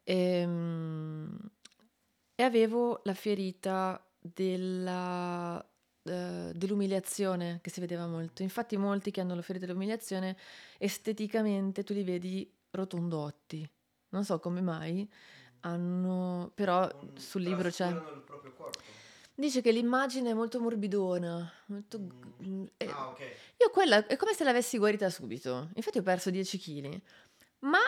E, 0.05 0.14
ehm, 0.14 1.38
e 2.37 2.42
avevo 2.42 3.00
la 3.05 3.14
ferita 3.14 4.00
della 4.20 5.64
eh, 6.05 6.53
dell'umiliazione 6.55 7.61
che 7.62 7.71
si 7.71 7.81
vedeva 7.81 8.07
molto. 8.07 8.43
Infatti 8.43 8.77
molti 8.77 9.11
che 9.11 9.21
hanno 9.21 9.35
la 9.35 9.43
ferita 9.43 9.67
dell'umiliazione 9.67 10.37
esteticamente 10.79 11.83
tu 11.83 11.95
li 11.95 12.05
vedi 12.05 12.51
rotondotti. 12.71 13.69
Non 14.11 14.25
so 14.25 14.38
come 14.38 14.61
mai 14.61 15.09
hanno 15.61 16.51
però 16.55 16.81
non 16.81 17.17
sul 17.17 17.43
libro 17.43 17.71
c'è 17.71 17.90
Dice 19.37 19.62
che 19.62 19.73
l'immagine 19.73 20.31
è 20.31 20.35
molto 20.35 20.61
morbidona, 20.61 21.51
molto... 21.67 21.99
Mm. 22.47 22.67
Eh, 22.77 22.87
ah, 22.87 23.09
ok. 23.09 23.21
Io 23.59 23.71
quella 23.71 24.07
è 24.07 24.14
come 24.14 24.33
se 24.33 24.45
l'avessi 24.45 24.79
guarita 24.79 25.11
subito. 25.11 25.71
Infatti 25.75 25.99
ho 25.99 26.03
perso 26.03 26.31
10 26.31 26.59
kg. 26.59 27.01
Ma 27.61 27.81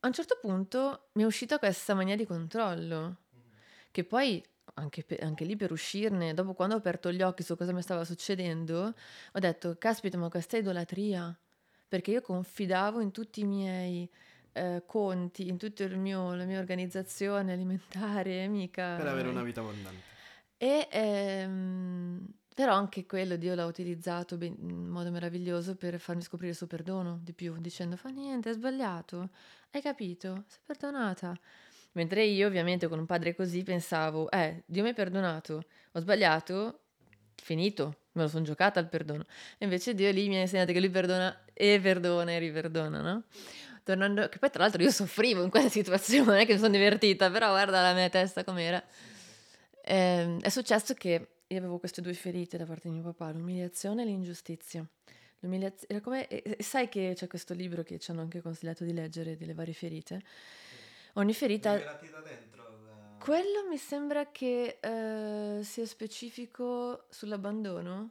a 0.00 0.06
un 0.06 0.12
certo 0.12 0.38
punto 0.40 1.08
mi 1.14 1.24
è 1.24 1.26
uscita 1.26 1.58
questa 1.58 1.94
mania 1.94 2.14
di 2.14 2.24
controllo, 2.24 3.16
mm. 3.34 3.40
che 3.90 4.04
poi 4.04 4.40
anche, 4.74 5.04
pe- 5.04 5.18
anche 5.18 5.44
lì 5.44 5.56
per 5.56 5.72
uscirne, 5.72 6.34
dopo 6.34 6.54
quando 6.54 6.74
ho 6.74 6.78
aperto 6.78 7.12
gli 7.12 7.22
occhi 7.22 7.42
su 7.42 7.56
cosa 7.56 7.72
mi 7.72 7.82
stava 7.82 8.04
succedendo, 8.04 8.94
ho 9.32 9.38
detto, 9.38 9.76
caspita, 9.78 10.18
ma 10.18 10.28
questa 10.28 10.56
è 10.56 10.60
idolatria, 10.60 11.36
perché 11.86 12.10
io 12.10 12.20
confidavo 12.20 13.00
in 13.00 13.10
tutti 13.10 13.40
i 13.40 13.44
miei 13.44 14.08
eh, 14.52 14.82
conti, 14.86 15.48
in 15.48 15.56
tutta 15.56 15.88
la 15.88 15.96
mia 15.96 16.58
organizzazione 16.58 17.52
alimentare, 17.52 18.46
mica... 18.48 18.96
Per 18.96 19.06
avere 19.06 19.28
una 19.28 19.42
vita 19.42 19.60
abbondante. 19.60 20.16
E, 20.56 20.88
ehm, 20.90 22.26
però 22.52 22.74
anche 22.74 23.06
quello 23.06 23.36
Dio 23.36 23.54
l'ha 23.54 23.66
utilizzato 23.66 24.36
ben- 24.36 24.56
in 24.58 24.88
modo 24.88 25.12
meraviglioso 25.12 25.76
per 25.76 26.00
farmi 26.00 26.22
scoprire 26.22 26.50
il 26.50 26.56
suo 26.56 26.66
perdono 26.66 27.20
di 27.22 27.32
più, 27.32 27.56
dicendo 27.60 27.96
fa 27.96 28.08
niente, 28.08 28.48
hai 28.48 28.54
sbagliato, 28.56 29.28
hai 29.70 29.80
capito, 29.80 30.42
sei 30.48 30.60
perdonata. 30.66 31.38
Mentre 31.92 32.24
io 32.24 32.46
ovviamente 32.46 32.86
con 32.86 32.98
un 32.98 33.06
padre 33.06 33.34
così 33.34 33.62
pensavo, 33.62 34.30
eh, 34.30 34.62
Dio 34.66 34.82
mi 34.82 34.90
ha 34.90 34.94
perdonato, 34.94 35.64
ho 35.92 36.00
sbagliato, 36.00 36.80
finito, 37.34 38.02
me 38.12 38.22
lo 38.22 38.28
sono 38.28 38.44
giocata 38.44 38.78
al 38.78 38.88
perdono. 38.88 39.24
E 39.58 39.64
invece 39.64 39.94
Dio 39.94 40.10
lì 40.10 40.28
mi 40.28 40.36
ha 40.36 40.40
insegnato 40.40 40.72
che 40.72 40.80
lui 40.80 40.90
perdona 40.90 41.44
e 41.54 41.80
perdona 41.80 42.32
e 42.32 42.38
riperdona, 42.38 43.00
no? 43.00 43.24
Tornando, 43.82 44.28
che 44.28 44.38
poi 44.38 44.50
tra 44.50 44.62
l'altro 44.62 44.82
io 44.82 44.90
soffrivo 44.90 45.42
in 45.42 45.50
quella 45.50 45.68
situazione, 45.70 46.24
non 46.26 46.36
è 46.36 46.46
che 46.46 46.52
mi 46.52 46.58
sono 46.58 46.72
divertita, 46.72 47.30
però 47.30 47.50
guarda 47.50 47.80
la 47.80 47.94
mia 47.94 48.08
testa 48.08 48.44
com'era. 48.44 48.82
Eh, 49.82 50.36
è 50.40 50.48
successo 50.50 50.94
che 50.94 51.28
io 51.46 51.58
avevo 51.58 51.78
queste 51.78 52.02
due 52.02 52.12
ferite 52.12 52.58
da 52.58 52.66
parte 52.66 52.88
di 52.88 52.94
mio 52.94 53.02
papà, 53.02 53.30
l'umiliazione 53.32 54.02
e 54.02 54.04
l'ingiustizia. 54.04 54.86
L'umiliazione, 55.40 55.86
era 55.94 56.00
come, 56.00 56.28
sai 56.58 56.88
che 56.88 57.12
c'è 57.14 57.26
questo 57.26 57.54
libro 57.54 57.82
che 57.82 57.98
ci 57.98 58.10
hanno 58.10 58.20
anche 58.20 58.42
consigliato 58.42 58.84
di 58.84 58.92
leggere 58.92 59.36
delle 59.36 59.54
varie 59.54 59.72
ferite? 59.72 60.22
Ogni 61.18 61.34
ferita... 61.34 61.76
Da. 61.76 61.98
Quello 63.18 63.66
mi 63.68 63.76
sembra 63.76 64.30
che 64.30 64.78
uh, 64.80 65.60
sia 65.64 65.84
specifico 65.84 67.06
sull'abbandono. 67.10 68.10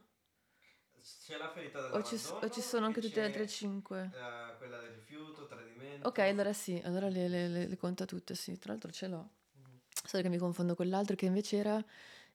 C'è 1.24 1.38
la 1.38 1.48
ferita 1.48 1.80
dell'abbandono. 1.80 2.14
O 2.14 2.18
ci, 2.18 2.34
o 2.40 2.48
ci 2.50 2.60
sono 2.60 2.84
anche 2.84 3.00
tutte 3.00 3.20
le 3.20 3.26
altre 3.26 3.48
cinque? 3.48 4.10
Uh, 4.12 4.58
quella 4.58 4.78
del 4.80 4.90
rifiuto, 4.90 5.46
tradimento. 5.46 6.06
Ok, 6.08 6.18
allora 6.18 6.52
sì, 6.52 6.80
allora 6.84 7.08
le, 7.08 7.28
le, 7.28 7.48
le, 7.48 7.66
le 7.66 7.76
conta 7.78 8.04
tutte, 8.04 8.34
sì. 8.34 8.58
Tra 8.58 8.72
l'altro 8.72 8.90
ce 8.90 9.08
l'ho. 9.08 9.30
Mm-hmm. 9.58 9.76
Solo 10.04 10.22
che 10.22 10.28
mi 10.28 10.36
confondo 10.36 10.74
con 10.74 10.88
l'altro 10.90 11.16
che 11.16 11.24
invece 11.24 11.56
era 11.56 11.82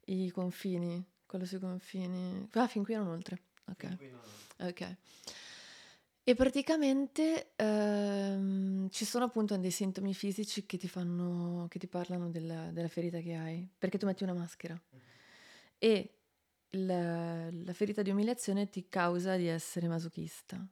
i 0.06 0.32
confini, 0.32 1.06
quello 1.28 1.46
sui 1.46 1.60
confini. 1.60 2.50
Ah, 2.54 2.68
fin 2.68 2.84
qui 2.84 2.96
non 2.96 3.08
oltre. 3.08 3.40
Ok. 3.66 3.98
Ok. 4.62 4.96
E 6.26 6.36
praticamente 6.36 7.52
ehm, 7.56 8.90
ci 8.90 9.04
sono 9.04 9.26
appunto 9.26 9.58
dei 9.58 9.72
sintomi 9.72 10.14
fisici 10.14 10.66
che 10.66 10.78
ti 10.78 10.88
fanno, 10.88 11.68
che 11.70 11.80
ti 11.80 11.88
parlano 11.88 12.30
della, 12.30 12.72
della 12.72 12.88
ferita 12.88 13.20
che 13.20 13.34
hai, 13.34 13.70
perché 13.78 13.98
tu 13.98 14.06
metti 14.06 14.24
una 14.24 14.34
maschera. 14.34 14.80
E 15.78 16.14
la, 16.72 17.50
la, 17.52 17.74
ferita 17.74 18.02
di 18.02 18.10
umiliazione 18.10 18.70
ti 18.70 18.88
causa 18.88 19.36
di 19.36 19.48
essere 19.48 19.88
masochista. 19.88 20.66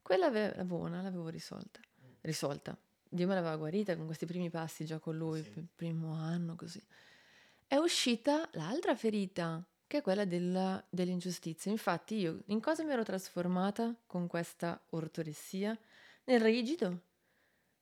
Quella 0.00 0.26
ave- 0.26 0.64
buona 0.64 1.02
l'avevo 1.02 1.28
risolta. 1.28 1.80
Risolta. 2.22 2.76
Dio 3.08 3.26
me 3.26 3.34
l'aveva 3.34 3.56
guarita 3.56 3.94
con 3.94 4.06
questi 4.06 4.24
primi 4.24 4.48
passi 4.48 4.86
già 4.86 4.98
con 4.98 5.16
lui, 5.16 5.42
sì. 5.42 5.58
il 5.58 5.68
primo 5.74 6.14
anno 6.14 6.56
così 6.56 6.82
è 7.72 7.76
uscita 7.76 8.46
l'altra 8.52 8.94
ferita, 8.94 9.66
che 9.92 9.98
è 9.98 10.02
quella 10.02 10.24
della, 10.24 10.82
dell'ingiustizia. 10.88 11.70
Infatti 11.70 12.14
io 12.14 12.44
in 12.46 12.62
cosa 12.62 12.82
mi 12.82 12.92
ero 12.92 13.02
trasformata 13.02 13.94
con 14.06 14.26
questa 14.26 14.80
ortodessia? 14.90 15.78
Nel 16.24 16.40
rigido. 16.40 17.00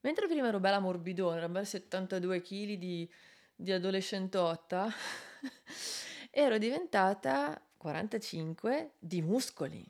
Mentre 0.01 0.27
prima 0.27 0.49
ero 0.49 0.59
bella 0.59 0.81
morbidona, 0.81 1.37
ero 1.37 1.49
bella 1.49 1.65
72 1.65 2.43
kg 2.43 2.73
di, 2.73 3.09
di 3.55 3.71
adolescentotta, 3.71 4.91
ero 6.33 6.59
diventata 6.59 7.65
45 7.77 8.95
di 8.99 9.23
muscoli. 9.23 9.89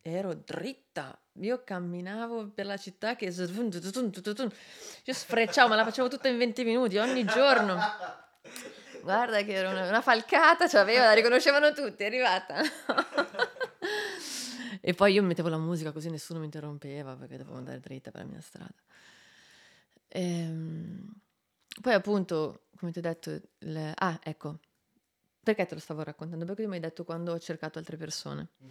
Ero 0.00 0.34
dritta, 0.34 1.20
io 1.40 1.64
camminavo 1.64 2.50
per 2.50 2.66
la 2.66 2.76
città 2.76 3.16
che 3.16 3.24
io 5.04 5.12
sfrecciavo, 5.12 5.68
ma 5.68 5.74
la 5.74 5.84
facevo 5.84 6.06
tutta 6.06 6.28
in 6.28 6.38
20 6.38 6.62
minuti 6.62 6.98
ogni 6.98 7.24
giorno. 7.24 7.76
Guarda 9.02 9.42
che 9.42 9.52
era 9.52 9.70
una, 9.70 9.88
una 9.88 10.00
falcata, 10.00 10.68
cioè 10.68 10.80
aveva, 10.80 11.06
la 11.06 11.12
riconoscevano 11.12 11.72
tutti, 11.72 12.02
è 12.02 12.06
arrivata. 12.06 12.62
e 14.80 14.94
poi 14.94 15.12
io 15.12 15.22
mettevo 15.22 15.48
la 15.48 15.58
musica 15.58 15.92
così 15.92 16.10
nessuno 16.10 16.38
mi 16.38 16.46
interrompeva 16.46 17.16
perché 17.16 17.36
dovevo 17.36 17.56
andare 17.56 17.80
dritta 17.80 18.10
per 18.10 18.22
la 18.22 18.26
mia 18.26 18.40
strada. 18.40 18.74
E, 20.08 20.22
ehm, 20.22 21.12
poi 21.80 21.94
appunto, 21.94 22.66
come 22.76 22.92
ti 22.92 22.98
ho 22.98 23.02
detto, 23.02 23.40
le... 23.58 23.92
ah 23.94 24.18
ecco, 24.22 24.58
perché 25.42 25.66
te 25.66 25.74
lo 25.74 25.80
stavo 25.80 26.02
raccontando? 26.02 26.44
Perché 26.44 26.66
mi 26.66 26.74
hai 26.74 26.80
detto 26.80 27.04
quando 27.04 27.32
ho 27.32 27.38
cercato 27.38 27.78
altre 27.78 27.96
persone. 27.96 28.48
Mm. 28.62 28.68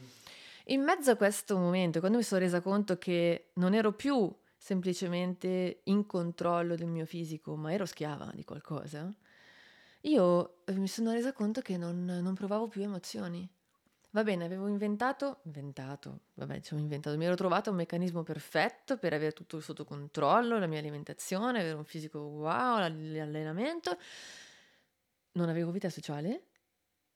In 0.66 0.84
mezzo 0.84 1.12
a 1.12 1.16
questo 1.16 1.58
momento, 1.58 2.00
quando 2.00 2.18
mi 2.18 2.24
sono 2.24 2.40
resa 2.40 2.62
conto 2.62 2.98
che 2.98 3.50
non 3.56 3.74
ero 3.74 3.94
più 3.94 4.34
semplicemente 4.56 5.82
in 5.86 6.06
controllo 6.06 6.76
del 6.76 6.88
mio 6.88 7.06
fisico, 7.06 7.56
ma 7.56 7.74
ero 7.74 7.86
schiava 7.86 8.32
di 8.34 8.44
qualcosa, 8.44 9.12
io 10.02 10.64
eh, 10.66 10.74
mi 10.74 10.88
sono 10.88 11.12
resa 11.12 11.34
conto 11.34 11.62
che 11.62 11.78
non, 11.78 12.06
non 12.06 12.34
provavo 12.34 12.68
più 12.68 12.82
emozioni. 12.82 13.48
Va 14.14 14.24
bene, 14.24 14.44
avevo 14.44 14.68
inventato, 14.68 15.40
inventato, 15.44 16.24
vabbè, 16.34 16.56
diciamo 16.56 16.82
inventato, 16.82 17.16
mi 17.16 17.24
ero 17.24 17.36
trovato 17.36 17.70
un 17.70 17.78
meccanismo 17.78 18.24
perfetto 18.24 18.98
per 18.98 19.14
avere 19.14 19.32
tutto 19.32 19.62
sotto 19.62 19.86
controllo, 19.86 20.60
la 20.60 20.68
mia 20.68 20.80
alimentazione, 20.80 21.62
avere 21.62 21.76
un 21.76 21.86
fisico 21.86 22.20
wow, 22.20 22.80
l'allenamento. 22.80 23.98
Non 25.34 25.48
avevo 25.48 25.72
vita 25.72 25.90
sociale 25.90 26.48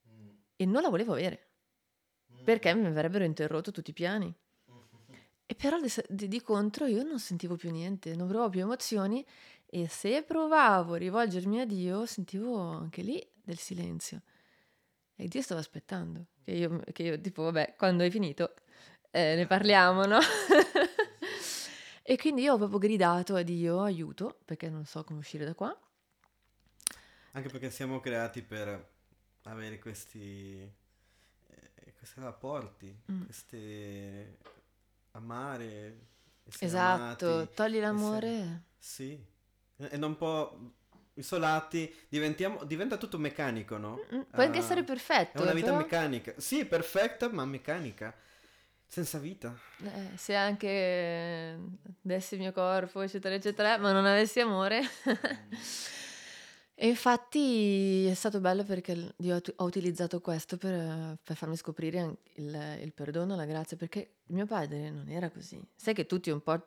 mm. 0.08 0.28
e 0.56 0.64
non 0.64 0.80
la 0.80 0.88
volevo 0.88 1.12
avere 1.12 1.48
mm. 2.32 2.44
perché 2.44 2.74
mi 2.74 2.86
avrebbero 2.86 3.24
interrotto 3.24 3.72
tutti 3.72 3.90
i 3.90 3.94
piani. 3.94 4.34
E 5.48 5.54
però 5.54 5.78
di, 5.78 6.28
di 6.28 6.42
contro 6.42 6.86
io 6.86 7.04
non 7.04 7.20
sentivo 7.20 7.54
più 7.54 7.70
niente, 7.70 8.16
non 8.16 8.26
provavo 8.26 8.50
più 8.50 8.62
emozioni 8.62 9.24
e 9.66 9.88
se 9.88 10.22
provavo 10.22 10.94
a 10.94 10.98
rivolgermi 10.98 11.60
a 11.60 11.66
Dio, 11.66 12.06
sentivo 12.06 12.56
anche 12.56 13.02
lì 13.02 13.24
del 13.42 13.58
silenzio. 13.58 14.22
E 15.16 15.28
Dio 15.28 15.42
stava 15.42 15.60
aspettando 15.60 16.26
che 16.44 16.52
io, 16.52 16.80
che 16.92 17.02
io 17.02 17.20
tipo, 17.20 17.42
vabbè, 17.42 17.74
quando 17.76 18.02
hai 18.02 18.10
finito 18.10 18.54
eh, 19.10 19.34
ne 19.34 19.46
parliamo, 19.46 20.04
no? 20.04 20.18
e 22.02 22.16
quindi 22.16 22.42
io 22.42 22.54
ho 22.54 22.58
proprio 22.58 22.78
gridato 22.78 23.34
a 23.34 23.42
Dio 23.42 23.80
aiuto, 23.80 24.38
perché 24.44 24.68
non 24.68 24.84
so 24.84 25.04
come 25.04 25.20
uscire 25.20 25.44
da 25.44 25.54
qua. 25.54 25.76
Anche 27.32 27.48
perché 27.48 27.70
siamo 27.70 28.00
creati 28.00 28.42
per 28.42 28.92
avere 29.42 29.78
questi, 29.78 30.60
eh, 30.60 31.92
questi 31.98 32.20
rapporti, 32.20 32.94
mm. 33.10 33.24
queste 33.24 34.38
amare. 35.12 36.06
Esatto, 36.58 37.32
amati, 37.32 37.54
togli 37.54 37.80
l'amore. 37.80 38.28
Essere... 38.28 38.62
Sì, 38.78 39.26
e 39.76 39.96
non 39.96 40.16
può 40.16 40.56
isolati, 41.16 41.92
diventa 42.08 42.96
tutto 42.96 43.18
meccanico, 43.18 43.76
no? 43.76 44.00
Può 44.08 44.42
anche 44.42 44.58
uh, 44.58 44.62
essere 44.62 44.82
perfetto. 44.84 45.38
È 45.38 45.42
una 45.42 45.52
vita 45.52 45.66
però... 45.66 45.78
meccanica. 45.78 46.34
Sì, 46.36 46.64
perfetta, 46.64 47.30
ma 47.30 47.44
meccanica. 47.44 48.14
Senza 48.88 49.18
vita. 49.18 49.54
Eh, 49.82 50.16
se 50.16 50.34
anche 50.34 51.58
dessi 52.00 52.34
il 52.34 52.40
mio 52.40 52.52
corpo, 52.52 53.02
eccetera, 53.02 53.34
eccetera, 53.34 53.78
ma 53.78 53.92
non 53.92 54.06
avessi 54.06 54.40
amore. 54.40 54.80
e 56.74 56.88
infatti 56.88 58.06
è 58.06 58.14
stato 58.14 58.40
bello 58.40 58.62
perché 58.62 59.12
Dio 59.16 59.40
ha 59.56 59.64
utilizzato 59.64 60.20
questo 60.20 60.56
per, 60.56 61.18
per 61.22 61.36
farmi 61.36 61.56
scoprire 61.56 62.18
il, 62.34 62.78
il 62.82 62.92
perdono, 62.92 63.34
la 63.34 63.46
grazia, 63.46 63.76
perché 63.76 64.18
mio 64.26 64.46
padre 64.46 64.90
non 64.90 65.08
era 65.08 65.30
così. 65.30 65.60
Sai 65.74 65.94
che 65.94 66.06
tutti 66.06 66.30
un 66.30 66.40
po' 66.40 66.62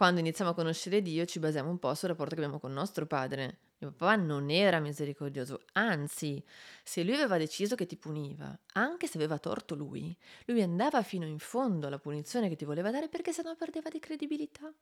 quando 0.00 0.20
iniziamo 0.20 0.52
a 0.52 0.54
conoscere 0.54 1.02
Dio 1.02 1.26
ci 1.26 1.40
basiamo 1.40 1.68
un 1.68 1.78
po' 1.78 1.92
sul 1.92 2.08
rapporto 2.08 2.34
che 2.34 2.40
abbiamo 2.40 2.58
con 2.58 2.72
nostro 2.72 3.04
padre. 3.04 3.58
Mio 3.80 3.92
papà 3.92 4.16
non 4.16 4.48
era 4.48 4.80
misericordioso, 4.80 5.64
anzi, 5.72 6.42
se 6.82 7.02
lui 7.04 7.12
aveva 7.12 7.36
deciso 7.36 7.74
che 7.74 7.84
ti 7.84 7.98
puniva, 7.98 8.58
anche 8.72 9.06
se 9.06 9.18
aveva 9.18 9.36
torto 9.36 9.74
lui, 9.74 10.16
lui 10.46 10.62
andava 10.62 11.02
fino 11.02 11.26
in 11.26 11.38
fondo 11.38 11.86
alla 11.86 11.98
punizione 11.98 12.48
che 12.48 12.56
ti 12.56 12.64
voleva 12.64 12.90
dare 12.90 13.10
perché 13.10 13.30
sennò 13.30 13.54
perdeva 13.56 13.90
di 13.90 13.98
credibilità. 13.98 14.72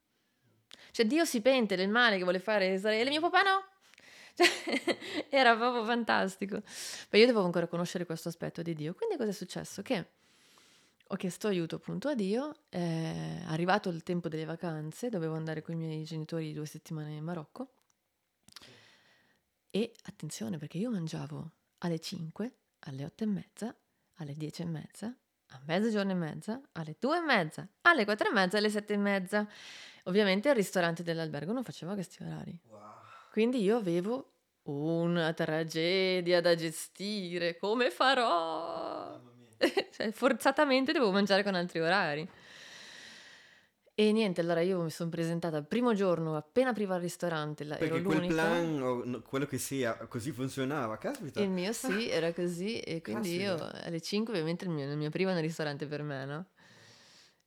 Cioè 0.93 1.05
Dio 1.05 1.25
si 1.25 1.41
pente 1.41 1.75
del 1.75 1.89
male 1.89 2.17
che 2.17 2.23
vuole 2.23 2.39
fare 2.39 2.75
Israele, 2.75 3.11
mio 3.11 3.21
papà 3.21 3.43
no. 3.43 3.65
Cioè, 4.39 4.99
era 5.31 5.57
proprio 5.57 5.85
fantastico. 5.85 6.63
Ma 7.11 7.19
io 7.19 7.27
devo 7.27 7.43
ancora 7.43 7.67
conoscere 7.67 8.07
questo 8.07 8.29
aspetto 8.29 8.63
di 8.63 8.73
Dio. 8.73 8.95
Quindi 8.95 9.17
cosa 9.17 9.31
è 9.31 9.35
successo? 9.35 9.83
Che 9.83 10.11
ho 11.11 11.17
chiesto 11.17 11.49
aiuto 11.49 11.77
appunto 11.77 12.09
a 12.09 12.15
Dio, 12.15 12.55
è 12.69 13.43
arrivato 13.47 13.89
il 13.89 14.03
tempo 14.03 14.29
delle 14.29 14.45
vacanze, 14.45 15.09
dovevo 15.09 15.35
andare 15.35 15.63
con 15.63 15.75
i 15.75 15.79
miei 15.79 16.05
genitori 16.05 16.53
due 16.53 16.67
settimane 16.67 17.15
in 17.15 17.25
Marocco 17.25 17.73
e 19.71 19.95
attenzione 20.05 20.59
perché 20.59 20.77
io 20.77 20.91
mangiavo 20.91 21.51
alle 21.79 21.99
5, 21.99 22.53
alle 22.81 23.05
8 23.05 23.25
e 23.25 23.27
mezza, 23.27 23.77
alle 24.17 24.35
10 24.35 24.63
e 24.63 24.65
mezza, 24.67 25.17
a 25.51 25.61
mezzogiorno 25.65 26.11
e 26.11 26.15
mezza, 26.15 26.61
alle 26.73 26.97
2 26.99 27.17
e 27.17 27.21
mezza, 27.21 27.69
alle 27.83 28.05
4 28.05 28.29
e 28.29 28.33
mezza 28.33 28.59
alle 28.59 28.71
7 28.71 28.93
e 28.93 28.97
mezza. 28.99 29.49
Ovviamente 30.05 30.51
il 30.51 30.55
ristorante 30.55 31.03
dell'albergo 31.03 31.53
non 31.53 31.65
faceva 31.65 31.95
questi 31.95 32.23
orari. 32.23 32.61
Wow. 32.69 32.81
Quindi 33.31 33.63
io 33.63 33.77
avevo 33.79 34.33
una 34.65 35.33
tragedia 35.33 36.43
da 36.43 36.55
gestire, 36.55 37.57
come 37.57 37.91
farò? 37.91 39.28
cioè, 39.93 40.11
forzatamente 40.13 40.93
devo 40.93 41.11
mangiare 41.11 41.43
con 41.43 41.55
altri 41.55 41.81
orari. 41.81 42.29
E 44.01 44.13
niente, 44.13 44.41
allora 44.41 44.61
io 44.61 44.81
mi 44.81 44.91
sono 44.91 45.11
presentata 45.11 45.57
il 45.57 45.67
primo 45.67 45.93
giorno, 45.93 46.37
appena 46.37 46.71
apriva 46.71 46.95
il 46.95 47.01
ristorante, 47.01 47.65
la, 47.65 47.77
ero 47.79 47.89
Perché 47.89 48.03
quel 48.05 48.17
l'unica. 48.19 48.35
plan 48.35 48.81
o 48.83 49.03
no, 49.05 49.23
quello 49.23 49.45
che 49.47 49.59
sia, 49.59 49.97
così 50.07 50.31
funzionava, 50.31 50.97
caspita. 50.99 51.41
Il 51.41 51.51
mio 51.51 51.73
sì, 51.73 52.07
era 52.09 52.33
così 52.33 52.79
e 52.79 53.03
quindi 53.03 53.35
io 53.41 53.57
Caspita. 53.57 53.85
alle 53.85 54.01
5 54.01 54.33
ovviamente 54.33 54.65
il 54.67 54.71
mio, 54.71 54.89
il 54.89 54.97
mio 54.97 55.09
aprivano 55.09 55.39
il 55.39 55.43
ristorante 55.45 55.87
per 55.87 56.03
me, 56.05 56.25
no? 56.27 56.47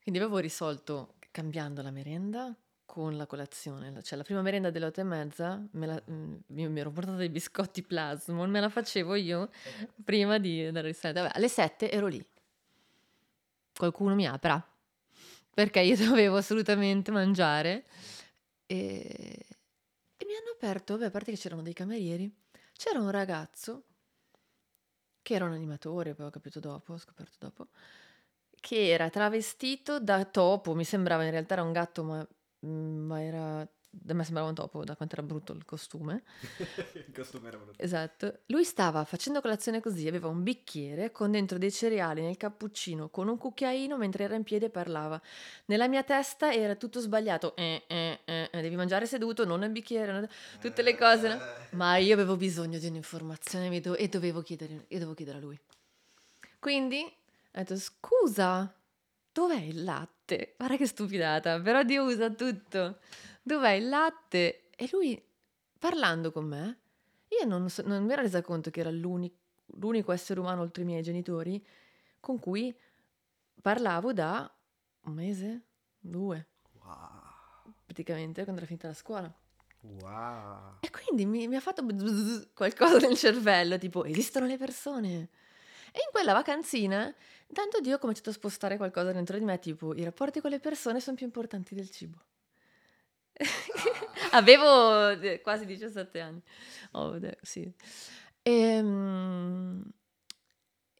Quindi 0.04 0.20
avevo 0.20 0.40
risolto 0.40 1.14
cambiando 1.32 1.82
la 1.82 1.92
merenda 1.92 2.54
con 2.92 3.16
la 3.16 3.26
colazione, 3.26 3.90
La- 3.90 4.02
cioè 4.02 4.18
la 4.18 4.24
prima 4.26 4.42
merenda 4.42 4.70
delle 4.70 4.88
otto 4.88 5.00
e 5.00 5.04
mezza, 5.06 5.66
me 5.72 5.86
la- 5.86 6.04
mm, 6.12 6.36
io 6.58 6.70
mi 6.70 6.80
ero 6.82 6.92
portata 6.92 7.16
dei 7.16 7.30
biscotti 7.30 7.84
Plasmon, 7.84 8.50
me 8.50 8.60
la 8.60 8.68
facevo 8.68 9.16
io 9.16 9.50
prima 10.04 10.38
di 10.40 10.60
andare 10.66 10.88
al 10.88 10.92
ristorante. 10.94 11.22
Vabbè, 11.22 11.38
alle 11.38 11.48
7 11.48 11.90
ero 11.90 12.08
lì. 12.08 12.22
Qualcuno 13.74 14.14
mi 14.14 14.28
apra 14.28 14.62
perché 15.54 15.80
io 15.80 15.96
dovevo 16.20 16.36
assolutamente 16.36 17.12
mangiare 17.12 17.86
e, 18.66 18.76
e 20.18 20.26
mi 20.26 20.36
hanno 20.36 20.52
aperto, 20.54 20.96
vabbè, 20.96 21.06
a 21.06 21.12
parte 21.12 21.32
che 21.32 21.38
c'erano 21.38 21.62
dei 21.62 21.74
camerieri, 21.74 22.30
c'era 22.74 23.00
un 23.00 23.10
ragazzo 23.10 23.86
che 25.22 25.34
era 25.34 25.46
un 25.46 25.54
animatore, 25.54 26.14
poi 26.14 26.26
ho 26.26 26.30
capito 26.30 26.60
dopo, 26.60 26.92
ho 26.92 26.98
scoperto 26.98 27.38
dopo, 27.40 27.68
che 28.60 28.90
era 28.90 29.10
travestito 29.10 30.02
da 30.02 30.26
topo, 30.26 30.76
mi 30.76 30.84
sembrava 30.84 31.24
in 31.24 31.32
realtà 31.32 31.54
era 31.54 31.64
un 31.64 31.72
gatto, 31.72 32.04
ma, 32.04 32.28
ma 32.68 33.22
era... 33.22 33.68
Da 33.94 34.14
me 34.14 34.24
sembrava 34.24 34.48
un 34.48 34.56
topo, 34.56 34.86
da 34.86 34.96
quanto 34.96 35.16
era 35.16 35.24
brutto 35.26 35.52
il 35.52 35.66
costume. 35.66 36.24
Il 36.96 37.12
costume 37.14 37.50
era 37.50 37.58
brutto. 37.58 37.82
Esatto. 37.82 38.40
Lui 38.46 38.64
stava 38.64 39.04
facendo 39.04 39.42
colazione 39.42 39.82
così, 39.82 40.08
aveva 40.08 40.30
un 40.30 40.44
bicchiere 40.44 41.12
con 41.12 41.32
dentro 41.32 41.58
dei 41.58 41.74
cereali 41.74 42.22
nel 42.22 42.38
cappuccino, 42.38 43.10
con 43.10 43.28
un 43.28 43.38
cucchiaino 43.38 43.98
mentre 43.98 44.24
era 44.24 44.36
in 44.36 44.44
piedi 44.44 44.64
e 44.64 44.70
parlava. 44.70 45.22
Nella 45.66 45.90
mia 45.90 46.04
testa 46.04 46.54
era 46.54 46.76
tutto 46.76 47.02
sbagliato. 47.02 47.54
Eh, 47.58 47.84
eh, 47.88 48.20
eh, 48.24 48.50
eh, 48.50 48.62
devi 48.62 48.78
mangiare 48.78 49.06
seduto, 49.06 49.44
non 49.44 49.60
nel 49.60 49.72
bicchiere, 49.72 50.10
non- 50.14 50.30
tutte 50.62 50.84
le 50.84 50.96
cose. 50.96 51.28
no? 51.28 51.40
Ma 51.72 51.98
io 51.98 52.14
avevo 52.14 52.38
bisogno 52.38 52.80
di 52.80 52.88
un'informazione 52.88 53.78
do- 53.82 53.98
e 53.98 54.08
dovevo 54.08 54.42
chiedere, 54.42 54.86
io 54.88 55.00
dovevo 55.00 55.14
chiedere 55.16 55.38
a 55.38 55.42
lui. 55.42 55.60
Quindi 56.60 57.02
ho 57.04 57.10
detto, 57.52 57.76
scusa, 57.76 58.74
dov'è 59.34 59.60
il 59.60 59.84
latte? 59.84 60.21
Guarda 60.58 60.78
che 60.78 60.86
stupidata, 60.88 61.60
però 61.62 61.84
Dio 61.84 62.04
usa 62.04 62.30
tutto. 62.32 63.00
Dov'è 63.42 63.72
il 63.72 63.90
latte? 63.90 64.70
E 64.76 64.90
lui, 64.92 65.22
parlando 65.80 66.32
con 66.32 66.46
me, 66.46 66.80
io 67.40 67.46
non, 67.48 67.70
so- 67.70 67.84
non 67.86 68.04
mi 68.06 68.14
ero 68.14 68.22
resa 68.22 68.42
conto 68.42 68.70
che 68.70 68.80
era 68.82 68.92
l'uni- 68.92 69.34
l'unico 69.78 70.12
essere 70.12 70.40
umano 70.40 70.62
oltre 70.62 70.84
i 70.84 70.86
miei 70.86 71.02
genitori 71.02 71.64
con 72.20 72.40
cui 72.40 72.76
parlavo 73.62 74.14
da 74.14 74.52
un 75.04 75.14
mese, 75.14 75.62
due, 76.00 76.48
Wow. 76.84 77.74
praticamente, 77.86 78.44
quando 78.44 78.62
era 78.62 78.68
finita 78.68 78.88
la 78.88 78.94
scuola. 78.94 79.34
Wow. 79.82 80.78
E 80.82 80.90
quindi 80.92 81.26
mi, 81.26 81.48
mi 81.48 81.56
ha 81.56 81.60
fatto 81.60 81.84
qualcosa 82.54 82.98
nel 83.00 83.18
cervello, 83.18 83.78
tipo, 83.78 84.04
esistono 84.06 84.46
le 84.46 84.58
persone. 84.58 85.30
E 85.92 86.00
in 86.00 86.12
quella 86.12 86.34
vacanzina, 86.34 87.14
tanto 87.54 87.80
Dio 87.82 87.96
ha 87.96 88.00
cominciato 88.00 88.30
a 88.30 88.34
spostare 88.34 88.78
qualcosa 88.78 89.12
dentro 89.12 89.38
di 89.38 89.44
me, 89.46 89.60
tipo, 89.60 89.94
i 89.96 90.04
rapporti 90.04 90.42
con 90.42 90.50
le 90.52 90.60
persone 90.60 91.00
sono 91.00 91.16
più 91.16 91.26
importanti 91.26 91.76
del 91.76 91.90
cibo. 91.90 92.18
Avevo 94.32 95.10
eh, 95.10 95.42
quasi 95.42 95.66
17 95.66 96.20
anni. 96.20 96.42
Oh, 96.92 97.18
sì. 97.42 97.72
Ehm, 98.44 99.84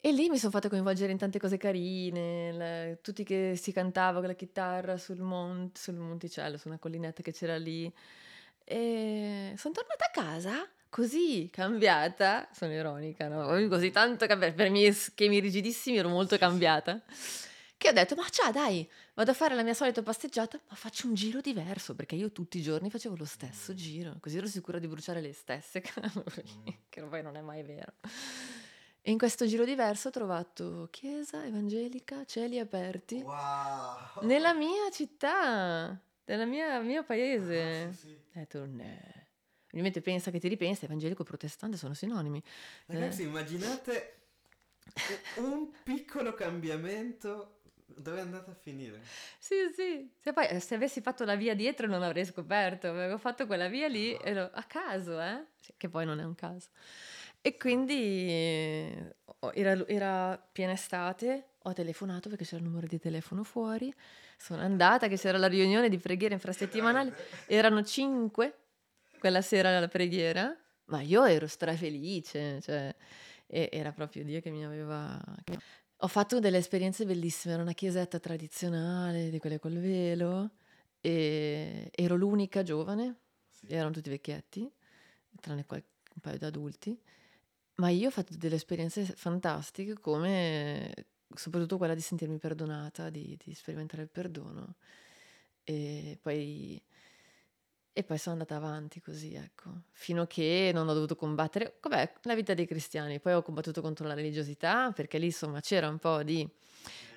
E, 0.04 0.10
lì 0.12 0.28
mi 0.28 0.36
sono 0.38 0.50
fatta 0.50 0.68
coinvolgere 0.68 1.12
in 1.12 1.18
tante 1.18 1.38
cose 1.38 1.56
carine, 1.58 2.52
la- 2.52 2.96
tutti 3.00 3.22
che 3.24 3.54
si 3.56 3.70
cantava 3.72 4.18
con 4.18 4.26
la 4.28 4.34
chitarra 4.34 4.96
sul, 4.96 5.20
mont- 5.20 5.78
sul 5.78 5.94
monticello, 5.94 6.56
su 6.56 6.66
una 6.68 6.78
collinetta 6.78 7.22
che 7.22 7.32
c'era 7.32 7.56
lì. 7.56 7.92
E 8.64 9.54
sono 9.56 9.74
tornata 9.74 10.04
a 10.06 10.10
casa 10.10 10.68
così 10.92 11.48
cambiata, 11.50 12.46
sono 12.52 12.70
ironica, 12.74 13.26
no? 13.26 13.46
Così 13.68 13.90
tanto 13.90 14.26
cambiata, 14.26 14.52
per 14.52 14.66
i 14.66 14.70
miei 14.70 14.92
schemi 14.92 15.38
rigidissimi 15.40 15.96
ero 15.96 16.10
molto 16.10 16.36
cambiata, 16.36 17.00
che 17.78 17.88
ho 17.88 17.92
detto, 17.92 18.14
ma 18.14 18.28
ciao 18.28 18.52
dai, 18.52 18.86
vado 19.14 19.30
a 19.30 19.34
fare 19.34 19.54
la 19.54 19.62
mia 19.62 19.72
solita 19.72 20.02
passeggiata, 20.02 20.60
ma 20.68 20.74
faccio 20.76 21.06
un 21.06 21.14
giro 21.14 21.40
diverso, 21.40 21.94
perché 21.94 22.14
io 22.14 22.30
tutti 22.30 22.58
i 22.58 22.62
giorni 22.62 22.90
facevo 22.90 23.16
lo 23.16 23.24
stesso 23.24 23.72
giro, 23.72 24.18
così 24.20 24.36
ero 24.36 24.46
sicura 24.46 24.78
di 24.78 24.86
bruciare 24.86 25.22
le 25.22 25.32
stesse 25.32 25.80
calorie, 25.82 26.80
che 26.90 27.02
poi 27.02 27.22
non 27.22 27.36
è 27.36 27.40
mai 27.40 27.62
vero. 27.62 27.94
E 29.00 29.10
in 29.10 29.16
questo 29.18 29.46
giro 29.46 29.64
diverso 29.64 30.08
ho 30.08 30.10
trovato 30.12 30.88
chiesa 30.90 31.44
evangelica, 31.46 32.24
cieli 32.26 32.58
aperti, 32.58 33.16
Wow. 33.22 34.20
nella 34.26 34.52
mia 34.52 34.90
città, 34.92 35.98
nel 36.26 36.46
mio 36.46 37.02
paese. 37.02 37.86
Ah, 37.88 37.92
sì, 37.92 37.98
sì. 37.98 38.12
Ho 38.14 38.38
detto, 38.38 38.66
ne. 38.66 39.20
Ovviamente 39.72 40.02
pensa 40.02 40.30
che 40.30 40.38
ti 40.38 40.48
ripensa, 40.48 40.84
evangelico 40.84 41.22
e 41.22 41.24
protestante 41.24 41.76
sono 41.76 41.94
sinonimi. 41.94 42.42
Ragazzi, 42.86 43.22
immaginate 43.22 44.16
un 45.36 45.70
piccolo 45.82 46.34
cambiamento 46.34 47.60
dove 47.86 48.18
è 48.18 48.20
andata 48.20 48.50
a 48.50 48.54
finire. 48.54 49.00
Sì, 49.38 49.54
sì. 49.74 50.10
Se 50.20 50.32
poi 50.32 50.46
eh, 50.48 50.60
se 50.60 50.74
avessi 50.74 51.00
fatto 51.00 51.24
la 51.24 51.36
via 51.36 51.54
dietro 51.54 51.86
non 51.86 52.02
avrei 52.02 52.24
scoperto, 52.26 52.88
avevo 52.88 53.16
fatto 53.16 53.46
quella 53.46 53.68
via 53.68 53.88
lì 53.88 54.14
e 54.14 54.34
lo- 54.34 54.50
a 54.52 54.62
caso, 54.64 55.20
eh? 55.20 55.44
Che 55.76 55.88
poi 55.88 56.04
non 56.04 56.20
è 56.20 56.24
un 56.24 56.34
caso. 56.34 56.68
E 57.40 57.56
quindi 57.56 58.28
eh, 58.28 59.14
era, 59.54 59.86
era 59.88 60.48
piena 60.52 60.72
estate, 60.72 61.52
ho 61.62 61.72
telefonato 61.72 62.28
perché 62.28 62.44
c'era 62.44 62.58
il 62.58 62.68
numero 62.68 62.86
di 62.86 62.98
telefono 62.98 63.42
fuori, 63.42 63.92
sono 64.36 64.60
andata 64.60 65.08
che 65.08 65.16
c'era 65.16 65.38
la 65.38 65.48
riunione 65.48 65.88
di 65.88 65.98
preghiera 65.98 66.34
infrasettimanale, 66.34 67.14
erano 67.46 67.82
cinque 67.82 68.58
quella 69.22 69.40
sera 69.40 69.76
alla 69.76 69.86
preghiera, 69.86 70.52
ma 70.86 71.00
io 71.00 71.24
ero 71.24 71.46
strafelice, 71.46 72.60
cioè 72.60 72.92
e- 73.46 73.68
era 73.70 73.92
proprio 73.92 74.24
Dio 74.24 74.40
che 74.40 74.50
mi 74.50 74.64
aveva... 74.64 75.16
Ho 75.98 76.08
fatto 76.08 76.40
delle 76.40 76.56
esperienze 76.56 77.04
bellissime, 77.04 77.54
era 77.54 77.62
una 77.62 77.72
chiesetta 77.72 78.18
tradizionale, 78.18 79.30
di 79.30 79.38
quelle 79.38 79.60
col 79.60 79.78
velo, 79.78 80.54
e 81.00 81.88
ero 81.94 82.16
l'unica 82.16 82.64
giovane, 82.64 83.20
erano 83.68 83.92
tutti 83.92 84.10
vecchietti, 84.10 84.68
tranne 85.40 85.64
un 85.68 86.20
paio 86.20 86.38
di 86.38 86.44
adulti, 86.44 87.00
ma 87.76 87.90
io 87.90 88.08
ho 88.08 88.10
fatto 88.10 88.36
delle 88.36 88.56
esperienze 88.56 89.04
fantastiche 89.04 90.00
come 90.00 90.92
soprattutto 91.32 91.76
quella 91.76 91.94
di 91.94 92.00
sentirmi 92.00 92.38
perdonata, 92.38 93.08
di, 93.08 93.38
di 93.40 93.54
sperimentare 93.54 94.02
il 94.02 94.10
perdono 94.10 94.74
e 95.64 96.18
poi, 96.20 96.82
e 97.94 98.04
poi 98.04 98.16
sono 98.18 98.36
andata 98.36 98.56
avanti 98.56 99.00
così, 99.00 99.34
ecco, 99.34 99.82
fino 99.92 100.22
a 100.22 100.26
che 100.26 100.70
non 100.72 100.88
ho 100.88 100.94
dovuto 100.94 101.14
combattere, 101.14 101.78
vabbè, 101.80 102.12
la 102.22 102.34
vita 102.34 102.54
dei 102.54 102.66
cristiani, 102.66 103.20
poi 103.20 103.34
ho 103.34 103.42
combattuto 103.42 103.80
contro 103.82 104.06
la 104.06 104.14
religiosità, 104.14 104.90
perché 104.92 105.18
lì 105.18 105.26
insomma 105.26 105.60
c'era 105.60 105.88
un 105.88 105.98
po' 105.98 106.22
di 106.22 106.48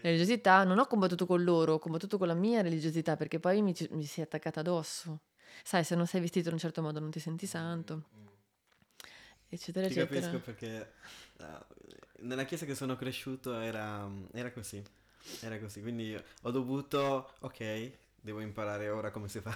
religiosità, 0.01 0.63
non 0.63 0.77
ho 0.79 0.85
combattuto 0.85 1.25
con 1.25 1.43
loro, 1.43 1.73
ho 1.73 1.79
combattuto 1.79 2.17
con 2.17 2.27
la 2.27 2.33
mia 2.33 2.61
religiosità, 2.61 3.15
perché 3.15 3.39
poi 3.39 3.61
mi, 3.61 3.73
mi 3.91 4.03
si 4.03 4.19
è 4.19 4.23
attaccata 4.23 4.59
addosso. 4.59 5.21
Sai, 5.63 5.83
se 5.85 5.95
non 5.95 6.05
sei 6.05 6.19
vestito 6.21 6.47
in 6.49 6.55
un 6.55 6.59
certo 6.59 6.81
modo 6.81 6.99
non 6.99 7.09
ti 7.09 7.19
senti 7.19 7.45
santo, 7.45 8.03
eccetera, 9.47 9.87
Ti 9.87 9.93
eccetera. 9.99 10.27
capisco 10.27 10.43
perché 10.43 10.93
ah, 11.37 11.65
nella 12.19 12.43
chiesa 12.43 12.65
che 12.65 12.75
sono 12.75 12.95
cresciuto 12.97 13.57
era, 13.59 14.09
era 14.33 14.51
così. 14.51 14.83
Era 15.39 15.57
così, 15.59 15.81
quindi 15.81 16.15
ho 16.43 16.51
dovuto, 16.51 17.33
ok, 17.39 17.91
devo 18.25 18.39
imparare 18.41 18.89
ora 18.89 19.11
come 19.11 19.29
si 19.29 19.39
fa. 19.39 19.55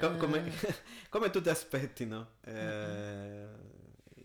Co- 0.00 0.16
come, 0.16 0.52
come 1.10 1.30
tu 1.30 1.42
ti 1.42 1.48
aspetti, 1.48 2.06
no? 2.06 2.36
Eh, 2.42 3.46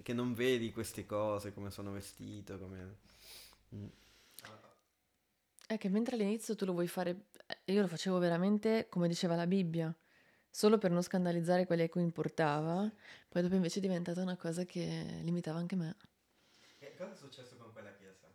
che 0.04 0.14
non 0.14 0.36
vedi 0.36 0.72
queste 0.72 1.06
cose, 1.06 1.54
come 1.54 1.72
sono 1.72 1.92
vestito, 1.92 2.60
come... 2.60 2.98
Mm. 3.76 3.88
È 5.66 5.78
che 5.80 5.90
mentre 5.90 6.16
all'inizio 6.16 6.56
tu 6.56 6.66
lo 6.66 6.74
vuoi 6.74 6.88
fare, 6.88 7.30
eh, 7.48 7.74
io 7.74 7.82
lo 7.82 7.88
facevo 7.88 8.20
veramente 8.20 8.88
come 8.90 9.08
diceva 9.08 9.36
la 9.36 9.48
Bibbia, 9.48 9.96
solo 10.52 10.78
per 10.78 10.92
non 10.92 11.02
scandalizzare 11.02 11.66
quelli 11.66 11.82
a 11.82 11.90
cui 11.90 12.04
importava, 12.04 12.88
poi 13.28 13.42
dopo 13.42 13.56
invece 13.56 13.80
è 13.80 13.82
diventata 13.82 14.22
una 14.22 14.38
cosa 14.38 14.66
che 14.66 15.20
limitava 15.24 15.58
anche 15.58 15.76
me. 15.76 15.96
E 16.78 16.94
cosa 16.96 17.14
è 17.14 17.16
successo 17.16 17.56
con 17.56 17.72
quella 17.72 17.92
chiesa? 17.96 18.28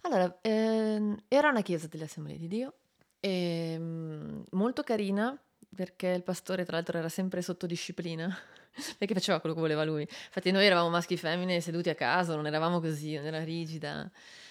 Allora, 0.00 0.38
ehm, 0.40 1.24
era 1.28 1.50
una 1.50 1.62
chiesa 1.62 1.86
delle 1.86 2.04
Assemblee 2.04 2.38
di 2.38 2.48
Dio, 2.48 2.78
e, 3.26 3.76
mm, 3.76 4.42
molto 4.50 4.84
carina, 4.84 5.36
perché 5.74 6.08
il 6.08 6.22
pastore 6.22 6.64
tra 6.64 6.76
l'altro 6.76 6.98
era 6.98 7.08
sempre 7.08 7.42
sotto 7.42 7.66
disciplina, 7.66 8.34
perché 8.98 9.14
faceva 9.14 9.40
quello 9.40 9.54
che 9.54 9.60
voleva 9.60 9.84
lui. 9.84 10.02
Infatti 10.02 10.52
noi 10.52 10.64
eravamo 10.64 10.88
maschi 10.90 11.14
e 11.14 11.16
femmine 11.16 11.60
seduti 11.60 11.88
a 11.88 11.96
casa, 11.96 12.36
non 12.36 12.46
eravamo 12.46 12.80
così, 12.80 13.16
non 13.16 13.26
era 13.26 13.42
rigida. 13.42 14.08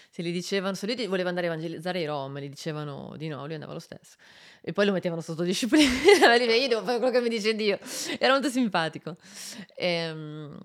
Se 0.10 0.22
dicevano, 0.22 0.76
se 0.76 0.86
lui 0.86 1.08
voleva 1.08 1.30
andare 1.30 1.48
a 1.48 1.52
evangelizzare 1.52 2.00
i 2.00 2.06
rom, 2.06 2.38
gli 2.40 2.50
dicevano 2.50 3.16
di 3.18 3.28
no, 3.28 3.46
lui 3.46 3.54
andava 3.54 3.74
lo 3.74 3.80
stesso. 3.80 4.16
E 4.62 4.72
poi 4.74 4.86
lo 4.86 4.92
mettevano 4.92 5.22
sotto 5.22 5.44
disciplina, 5.44 5.92
e 6.36 6.58
io 6.58 6.68
devo 6.68 6.84
fare 6.84 6.98
quello 6.98 7.14
che 7.14 7.22
mi 7.22 7.30
dice 7.30 7.54
Dio. 7.56 7.80
Era 8.20 8.34
molto 8.34 8.50
simpatico. 8.50 9.16
Ehm, 9.76 10.58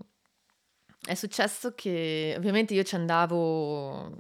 è 1.05 1.15
successo 1.15 1.75
che 1.75 2.35
ovviamente 2.37 2.75
io 2.75 2.83
ci 2.83 2.95
andavo 2.95 4.13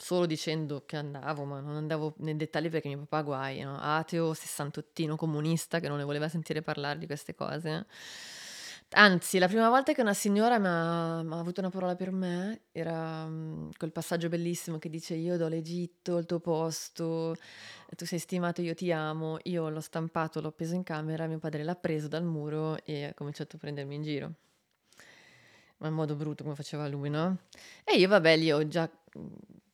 solo 0.00 0.24
dicendo 0.26 0.84
che 0.86 0.96
andavo, 0.96 1.44
ma 1.44 1.60
non 1.60 1.76
andavo 1.76 2.14
nei 2.18 2.36
dettagli 2.36 2.70
perché 2.70 2.88
mio 2.88 3.00
papà 3.00 3.22
guai, 3.22 3.60
no? 3.60 3.78
ateo, 3.78 4.32
sessantottino, 4.32 5.14
comunista, 5.14 5.78
che 5.78 5.88
non 5.88 5.98
ne 5.98 6.04
voleva 6.04 6.28
sentire 6.28 6.62
parlare 6.62 6.98
di 6.98 7.06
queste 7.06 7.34
cose. 7.34 7.86
Anzi, 8.92 9.38
la 9.38 9.46
prima 9.46 9.68
volta 9.68 9.92
che 9.92 10.00
una 10.00 10.14
signora 10.14 10.58
mi 10.58 10.66
ha, 10.66 11.18
avuto 11.18 11.60
una 11.60 11.70
parola 11.70 11.94
per 11.94 12.10
me 12.10 12.62
era 12.72 13.24
um, 13.24 13.70
quel 13.76 13.92
passaggio 13.92 14.28
bellissimo 14.28 14.78
che 14.78 14.88
dice 14.88 15.14
io 15.14 15.36
do 15.36 15.46
l'Egitto, 15.46 16.16
il 16.16 16.26
tuo 16.26 16.40
posto, 16.40 17.36
tu 17.94 18.04
sei 18.04 18.18
stimato, 18.18 18.62
io 18.62 18.74
ti 18.74 18.90
amo, 18.90 19.38
io 19.44 19.68
l'ho 19.68 19.80
stampato, 19.80 20.40
l'ho 20.40 20.48
appeso 20.48 20.74
in 20.74 20.82
camera, 20.82 21.26
mio 21.28 21.38
padre 21.38 21.62
l'ha 21.62 21.76
preso 21.76 22.08
dal 22.08 22.24
muro 22.24 22.84
e 22.84 23.04
ha 23.04 23.14
cominciato 23.14 23.56
a 23.56 23.58
prendermi 23.60 23.94
in 23.94 24.02
giro. 24.02 24.32
Ma 25.76 25.88
in 25.88 25.94
modo 25.94 26.16
brutto 26.16 26.42
come 26.42 26.56
faceva 26.56 26.88
lui, 26.88 27.10
no? 27.10 27.38
E 27.84 27.96
io 27.96 28.08
vabbè 28.08 28.36
lì 28.36 28.50
ho 28.50 28.66
già 28.66 28.90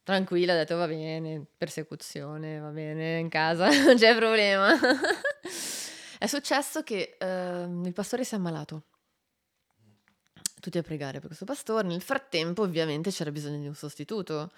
tranquilla, 0.06 0.52
ho 0.52 0.56
detto 0.56 0.76
va 0.76 0.86
bene, 0.86 1.44
persecuzione, 1.58 2.60
va 2.60 2.68
bene, 2.68 3.18
in 3.18 3.28
casa, 3.28 3.66
non 3.84 3.96
c'è 3.96 4.14
problema. 4.14 4.72
è 6.18 6.26
successo 6.28 6.84
che 6.84 7.16
eh, 7.18 7.62
il 7.84 7.92
pastore 7.92 8.22
si 8.22 8.34
è 8.34 8.38
ammalato. 8.38 8.84
Tutti 10.60 10.78
a 10.78 10.82
pregare 10.82 11.18
per 11.18 11.26
questo 11.26 11.44
pastore. 11.44 11.88
Nel 11.88 12.02
frattempo, 12.02 12.62
ovviamente, 12.62 13.10
c'era 13.10 13.32
bisogno 13.32 13.58
di 13.58 13.66
un 13.66 13.74
sostituto. 13.74 14.52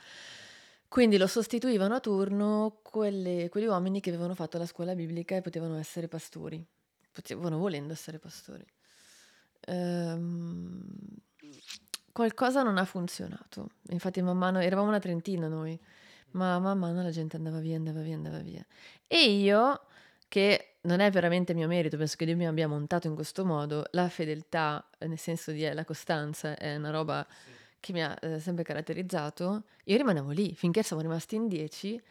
Quindi 0.86 1.16
lo 1.16 1.26
sostituivano 1.26 1.94
a 1.94 2.00
turno 2.00 2.80
quelle, 2.82 3.48
quegli 3.48 3.66
uomini 3.66 4.00
che 4.00 4.10
avevano 4.10 4.34
fatto 4.34 4.58
la 4.58 4.66
scuola 4.66 4.94
biblica 4.94 5.34
e 5.34 5.40
potevano 5.40 5.78
essere 5.78 6.08
pastori. 6.08 6.62
Potevano 7.10 7.56
volendo 7.56 7.94
essere 7.94 8.18
pastori. 8.18 8.66
Ehm, 9.60 10.82
qualcosa 12.18 12.64
non 12.64 12.78
ha 12.78 12.84
funzionato. 12.84 13.68
Infatti 13.90 14.20
man 14.22 14.36
mano, 14.36 14.58
eravamo 14.58 14.88
una 14.88 14.98
trentina 14.98 15.46
noi, 15.46 15.78
ma 16.32 16.58
man 16.58 16.76
mano 16.76 17.00
la 17.00 17.10
gente 17.10 17.36
andava 17.36 17.60
via, 17.60 17.76
andava 17.76 18.00
via, 18.00 18.16
andava 18.16 18.40
via. 18.40 18.66
E 19.06 19.38
io, 19.38 19.82
che 20.26 20.78
non 20.80 20.98
è 20.98 21.12
veramente 21.12 21.54
mio 21.54 21.68
merito, 21.68 21.96
penso 21.96 22.16
che 22.16 22.24
Dio 22.24 22.34
mi 22.34 22.48
abbia 22.48 22.66
montato 22.66 23.06
in 23.06 23.14
questo 23.14 23.44
modo, 23.44 23.84
la 23.92 24.08
fedeltà, 24.08 24.84
nel 24.98 25.16
senso 25.16 25.52
di 25.52 25.64
eh, 25.64 25.72
la 25.72 25.84
costanza, 25.84 26.56
è 26.56 26.74
una 26.74 26.90
roba 26.90 27.24
che 27.78 27.92
mi 27.92 28.02
ha 28.02 28.16
eh, 28.20 28.40
sempre 28.40 28.64
caratterizzato, 28.64 29.62
io 29.84 29.96
rimanevo 29.96 30.30
lì 30.30 30.56
finché 30.56 30.82
siamo 30.82 31.02
rimasti 31.02 31.36
in 31.36 31.46
dieci 31.46 32.02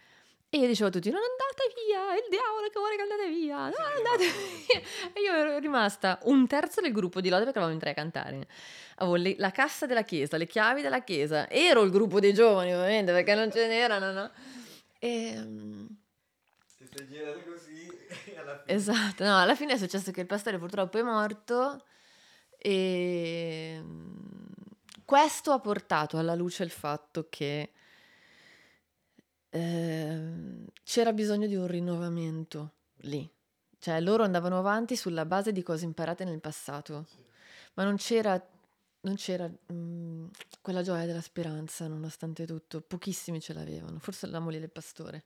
e 0.50 0.60
io 0.60 0.68
dicevo 0.68 0.88
a 0.88 0.92
tutti, 0.92 1.10
non 1.10 1.20
andate 1.20 1.74
via, 1.86 2.14
è 2.14 2.18
il 2.18 2.28
diavolo 2.30 2.68
che 2.70 2.80
vuole 2.80 2.96
che 2.96 3.02
andate 3.02 3.28
via, 3.28 3.58
non 3.58 3.74
andate 3.96 4.26
via. 4.26 5.12
E 5.12 5.22
io 5.22 5.34
ero 5.34 5.60
rimasta 5.60 6.20
un 6.24 6.48
terzo 6.48 6.80
del 6.80 6.94
gruppo 6.94 7.20
di 7.20 7.28
lode 7.28 7.44
perché 7.44 7.58
eravamo 7.58 7.74
in 7.74 7.82
tre 7.82 7.92
a 7.92 7.94
cantare. 7.94 8.48
Avevo 8.96 9.16
le, 9.18 9.36
la 9.38 9.52
cassa 9.52 9.86
della 9.86 10.04
chiesa, 10.04 10.38
le 10.38 10.48
chiavi 10.48 10.82
della 10.82 11.04
chiesa. 11.04 11.50
Ero 11.50 11.82
il 11.82 11.92
gruppo 11.92 12.22
dei 12.22 12.34
giovani 12.34 12.74
ovviamente 12.74 13.12
perché 13.12 13.36
non 13.36 13.52
ce 13.52 13.68
n'erano, 13.68 14.12
no? 14.14 14.32
E... 15.00 15.34
Um... 15.38 15.88
Ti 16.78 16.88
sei 16.96 17.08
girato 17.10 17.42
così 17.44 17.92
alla 18.40 18.62
fine. 18.64 18.78
Esatto, 18.78 19.24
no, 19.26 19.38
alla 19.38 19.56
fine 19.56 19.74
è 19.74 19.78
successo 19.78 20.12
che 20.12 20.22
il 20.22 20.28
pastore 20.28 20.58
purtroppo 20.58 20.98
è 20.98 21.02
morto 21.02 21.84
e 22.58 23.84
questo 25.04 25.52
ha 25.52 25.60
portato 25.60 26.18
alla 26.18 26.36
luce 26.36 26.64
il 26.64 26.72
fatto 26.72 27.28
che 27.30 27.72
Ehm, 29.50 30.66
c'era 30.84 31.14
bisogno 31.14 31.48
di 31.48 31.56
un 31.56 31.68
rinnovamento 31.68 32.74
lì. 33.02 33.30
Cioè 33.80 34.02
loro 34.02 34.24
andavano 34.24 34.58
avanti 34.58 34.96
sulla 34.96 35.26
base 35.26 35.52
di 35.52 35.62
cose 35.62 35.86
imparate 35.86 36.24
nel 36.24 36.42
passato, 36.42 37.06
sì. 37.08 37.18
ma 37.76 37.84
non 37.84 37.96
c'era, 37.98 38.44
non 39.02 39.16
c'era 39.16 39.48
mh, 39.48 39.74
mhmm, 39.74 40.30
quella 40.62 40.82
gioia 40.82 41.06
della 41.06 41.22
speranza 41.22 41.88
nonostante 41.88 42.46
tutto. 42.46 42.82
Pochissimi 42.82 43.40
ce 43.40 43.54
l'avevano, 43.54 44.00
forse 44.00 44.28
la 44.28 44.40
moglie 44.40 44.60
del 44.60 44.72
pastore. 44.72 45.26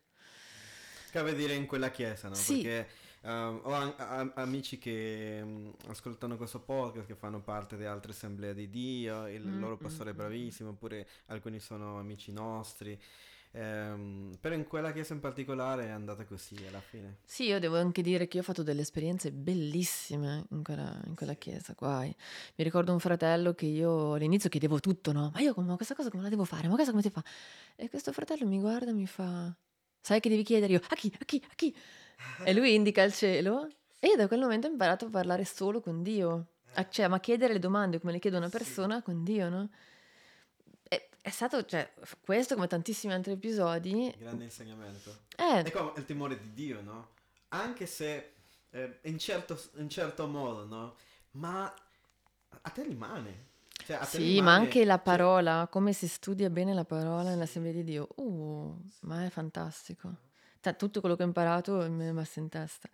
Cabe 1.11 1.33
dire 1.33 1.53
in 1.53 1.65
quella 1.65 1.91
chiesa, 1.91 2.27
no? 2.27 2.35
Sì. 2.35 2.61
Perché 2.61 2.87
um, 3.23 3.61
ho 3.63 3.73
an- 3.73 3.95
a- 3.97 4.31
amici 4.35 4.77
che 4.77 5.39
um, 5.41 5.73
ascoltano 5.87 6.37
questo 6.37 6.59
podcast, 6.59 7.05
che 7.05 7.15
fanno 7.15 7.41
parte 7.41 7.77
di 7.77 7.85
altre 7.85 8.11
assemblee 8.11 8.53
di 8.53 8.69
Dio, 8.69 9.27
il 9.27 9.45
mm, 9.45 9.59
loro 9.59 9.77
pastore 9.77 10.11
è 10.11 10.13
bravissimo, 10.13 10.69
oppure 10.69 11.07
alcuni 11.27 11.59
sono 11.59 11.99
amici 11.99 12.31
nostri. 12.31 12.99
Ehm, 13.53 14.37
però 14.39 14.55
in 14.55 14.65
quella 14.65 14.93
chiesa 14.93 15.13
in 15.13 15.19
particolare 15.19 15.87
è 15.87 15.89
andata 15.89 16.25
così 16.25 16.55
alla 16.67 16.79
fine. 16.79 17.17
Sì, 17.23 17.45
io 17.45 17.59
devo 17.59 17.77
anche 17.77 18.01
dire 18.01 18.27
che 18.27 18.37
io 18.37 18.43
ho 18.43 18.45
fatto 18.45 18.63
delle 18.63 18.81
esperienze 18.81 19.31
bellissime 19.31 20.45
in 20.51 20.63
quella, 20.63 21.01
in 21.05 21.15
quella 21.15 21.33
chiesa, 21.33 21.73
guai. 21.77 22.15
Mi 22.55 22.63
ricordo 22.63 22.93
un 22.93 22.99
fratello 22.99 23.53
che 23.53 23.65
io 23.65 24.13
all'inizio 24.13 24.49
chiedevo 24.49 24.79
tutto, 24.79 25.11
no? 25.11 25.31
Ma 25.33 25.41
io 25.41 25.53
come, 25.53 25.75
questa 25.75 25.95
cosa 25.95 26.09
come 26.09 26.23
la 26.23 26.29
devo 26.29 26.45
fare? 26.45 26.67
Ma 26.67 26.75
questa 26.75 26.91
come 26.91 27.03
si 27.03 27.09
fa? 27.09 27.23
E 27.75 27.89
questo 27.89 28.11
fratello 28.13 28.47
mi 28.47 28.59
guarda 28.59 28.91
e 28.91 28.93
mi 28.93 29.07
fa, 29.07 29.53
sai 29.99 30.19
che 30.21 30.29
devi 30.29 30.43
chiedere? 30.43 30.73
Io, 30.73 30.81
a 30.87 30.95
chi? 30.95 31.13
A 31.19 31.25
chi? 31.25 31.43
A 31.49 31.53
chi? 31.55 31.75
E 32.43 32.53
lui 32.53 32.73
indica 32.73 33.03
il 33.03 33.13
cielo 33.13 33.67
e 33.99 34.07
io 34.07 34.15
da 34.15 34.27
quel 34.27 34.39
momento 34.39 34.67
ho 34.67 34.71
imparato 34.71 35.05
a 35.05 35.09
parlare 35.09 35.43
solo 35.45 35.81
con 35.81 36.01
Dio. 36.01 36.47
A, 36.75 36.87
cioè, 36.87 37.07
ma 37.09 37.19
chiedere 37.19 37.53
le 37.53 37.59
domande 37.59 37.99
come 37.99 38.13
le 38.13 38.19
chiede 38.19 38.37
una 38.37 38.47
persona 38.47 38.97
sì. 38.97 39.03
con 39.03 39.23
Dio, 39.25 39.49
no? 39.49 39.69
È 41.21 41.29
stato, 41.29 41.63
cioè, 41.65 41.93
questo 42.19 42.55
come 42.55 42.67
tantissimi 42.67 43.13
altri 43.13 43.33
episodi. 43.33 44.13
Grande 44.17 44.45
insegnamento. 44.45 45.19
Eh. 45.37 45.61
È 45.61 45.71
come 45.71 45.91
il 45.95 46.05
timore 46.05 46.39
di 46.39 46.51
Dio, 46.53 46.81
no? 46.81 47.09
Anche 47.49 47.85
se 47.85 48.33
eh, 48.71 48.99
in, 49.03 49.19
certo, 49.19 49.59
in 49.75 49.87
certo 49.87 50.25
modo, 50.27 50.65
no? 50.65 50.95
Ma 51.31 51.71
a 52.61 52.69
te 52.71 52.83
rimane. 52.83 53.49
Cioè, 53.85 53.97
a 53.97 53.99
te 53.99 54.17
sì, 54.17 54.17
rimane, 54.17 54.41
ma 54.41 54.53
anche 54.55 54.83
la 54.83 54.97
parola, 54.97 55.67
come 55.69 55.93
si 55.93 56.07
studia 56.07 56.49
bene 56.49 56.73
la 56.73 56.85
parola 56.85 57.29
nell'Assemblea 57.29 57.73
di 57.73 57.83
Dio. 57.83 58.07
Uh, 58.15 58.75
ma 59.01 59.23
è 59.23 59.29
fantastico. 59.29 60.29
Tutto 60.75 61.01
quello 61.01 61.15
che 61.15 61.23
ho 61.23 61.27
imparato 61.27 61.87
mi 61.89 62.03
è 62.03 62.07
rimasto 62.07 62.39
in 62.39 62.49
testa. 62.49 62.89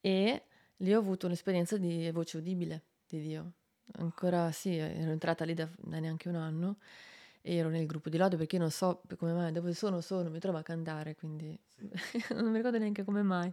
E 0.00 0.42
lì 0.76 0.94
ho 0.94 0.98
avuto 0.98 1.26
un'esperienza 1.26 1.76
di 1.76 2.08
voce 2.12 2.36
udibile 2.36 2.82
di 3.08 3.20
Dio. 3.20 3.52
Ancora 3.98 4.52
sì, 4.52 4.76
ero 4.76 5.10
entrata 5.10 5.44
lì 5.44 5.54
da, 5.54 5.68
da 5.76 5.98
neanche 5.98 6.28
un 6.28 6.36
anno 6.36 6.76
ero 7.48 7.70
nel 7.70 7.86
gruppo 7.86 8.10
di 8.10 8.18
lode 8.18 8.36
perché 8.36 8.58
non 8.58 8.70
so 8.70 9.02
come 9.16 9.32
mai, 9.32 9.52
dove 9.52 9.72
sono, 9.72 10.00
sono, 10.00 10.28
mi 10.28 10.38
trovo 10.38 10.58
a 10.58 10.62
cantare, 10.62 11.14
quindi 11.14 11.58
sì. 11.66 11.88
non 12.34 12.50
mi 12.50 12.56
ricordo 12.58 12.78
neanche 12.78 13.04
come 13.04 13.22
mai. 13.22 13.52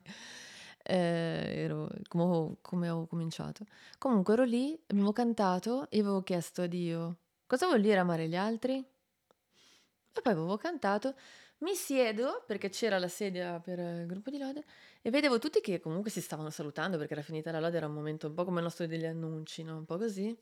Eh, 0.84 1.64
ero, 1.64 1.90
come, 2.08 2.58
come, 2.62 2.90
ho 2.90 3.08
cominciato. 3.08 3.66
Comunque 3.98 4.34
ero 4.34 4.44
lì, 4.44 4.78
abbiamo 4.88 5.14
cantato 5.14 5.90
e 5.90 6.00
avevo 6.00 6.22
chiesto 6.24 6.62
a 6.64 6.68
Dio 6.68 7.18
cosa 7.48 7.68
vuol 7.68 7.82
dire 7.82 7.98
amare 8.00 8.28
gli 8.28 8.36
altri? 8.36 8.78
E 8.78 10.22
poi 10.22 10.34
avevo 10.34 10.58
cantato, 10.58 11.16
mi 11.60 11.74
siedo 11.74 12.44
perché 12.46 12.70
c'era 12.70 13.00
la 13.00 13.08
sedia 13.08 13.60
per 13.60 13.80
il 13.80 14.06
gruppo 14.08 14.30
di 14.30 14.38
lode 14.38 14.64
e 15.02 15.10
vedevo 15.10 15.40
tutti 15.40 15.62
che 15.62 15.80
comunque 15.80 16.10
si 16.10 16.22
stavano 16.22 16.50
salutando 16.50 16.98
perché 16.98 17.14
era 17.14 17.22
finita 17.22 17.52
la 17.52 17.60
lode, 17.60 17.78
era 17.78 17.88
un 17.88 17.94
momento 17.94 18.28
un 18.28 18.34
po' 18.34 18.44
come 18.44 18.58
il 18.58 18.64
nostro 18.64 18.86
degli 18.88 19.06
annunci, 19.06 19.64
no? 19.64 19.78
un 19.78 19.86
po' 19.86 19.98
così. 19.98 20.38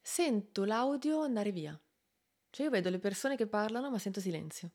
Sento 0.00 0.64
l'audio 0.64 1.20
andare 1.22 1.50
via 1.50 1.78
cioè 2.56 2.64
io 2.64 2.72
vedo 2.72 2.88
le 2.88 2.98
persone 2.98 3.36
che 3.36 3.46
parlano 3.46 3.90
ma 3.90 3.98
sento 3.98 4.18
silenzio. 4.18 4.70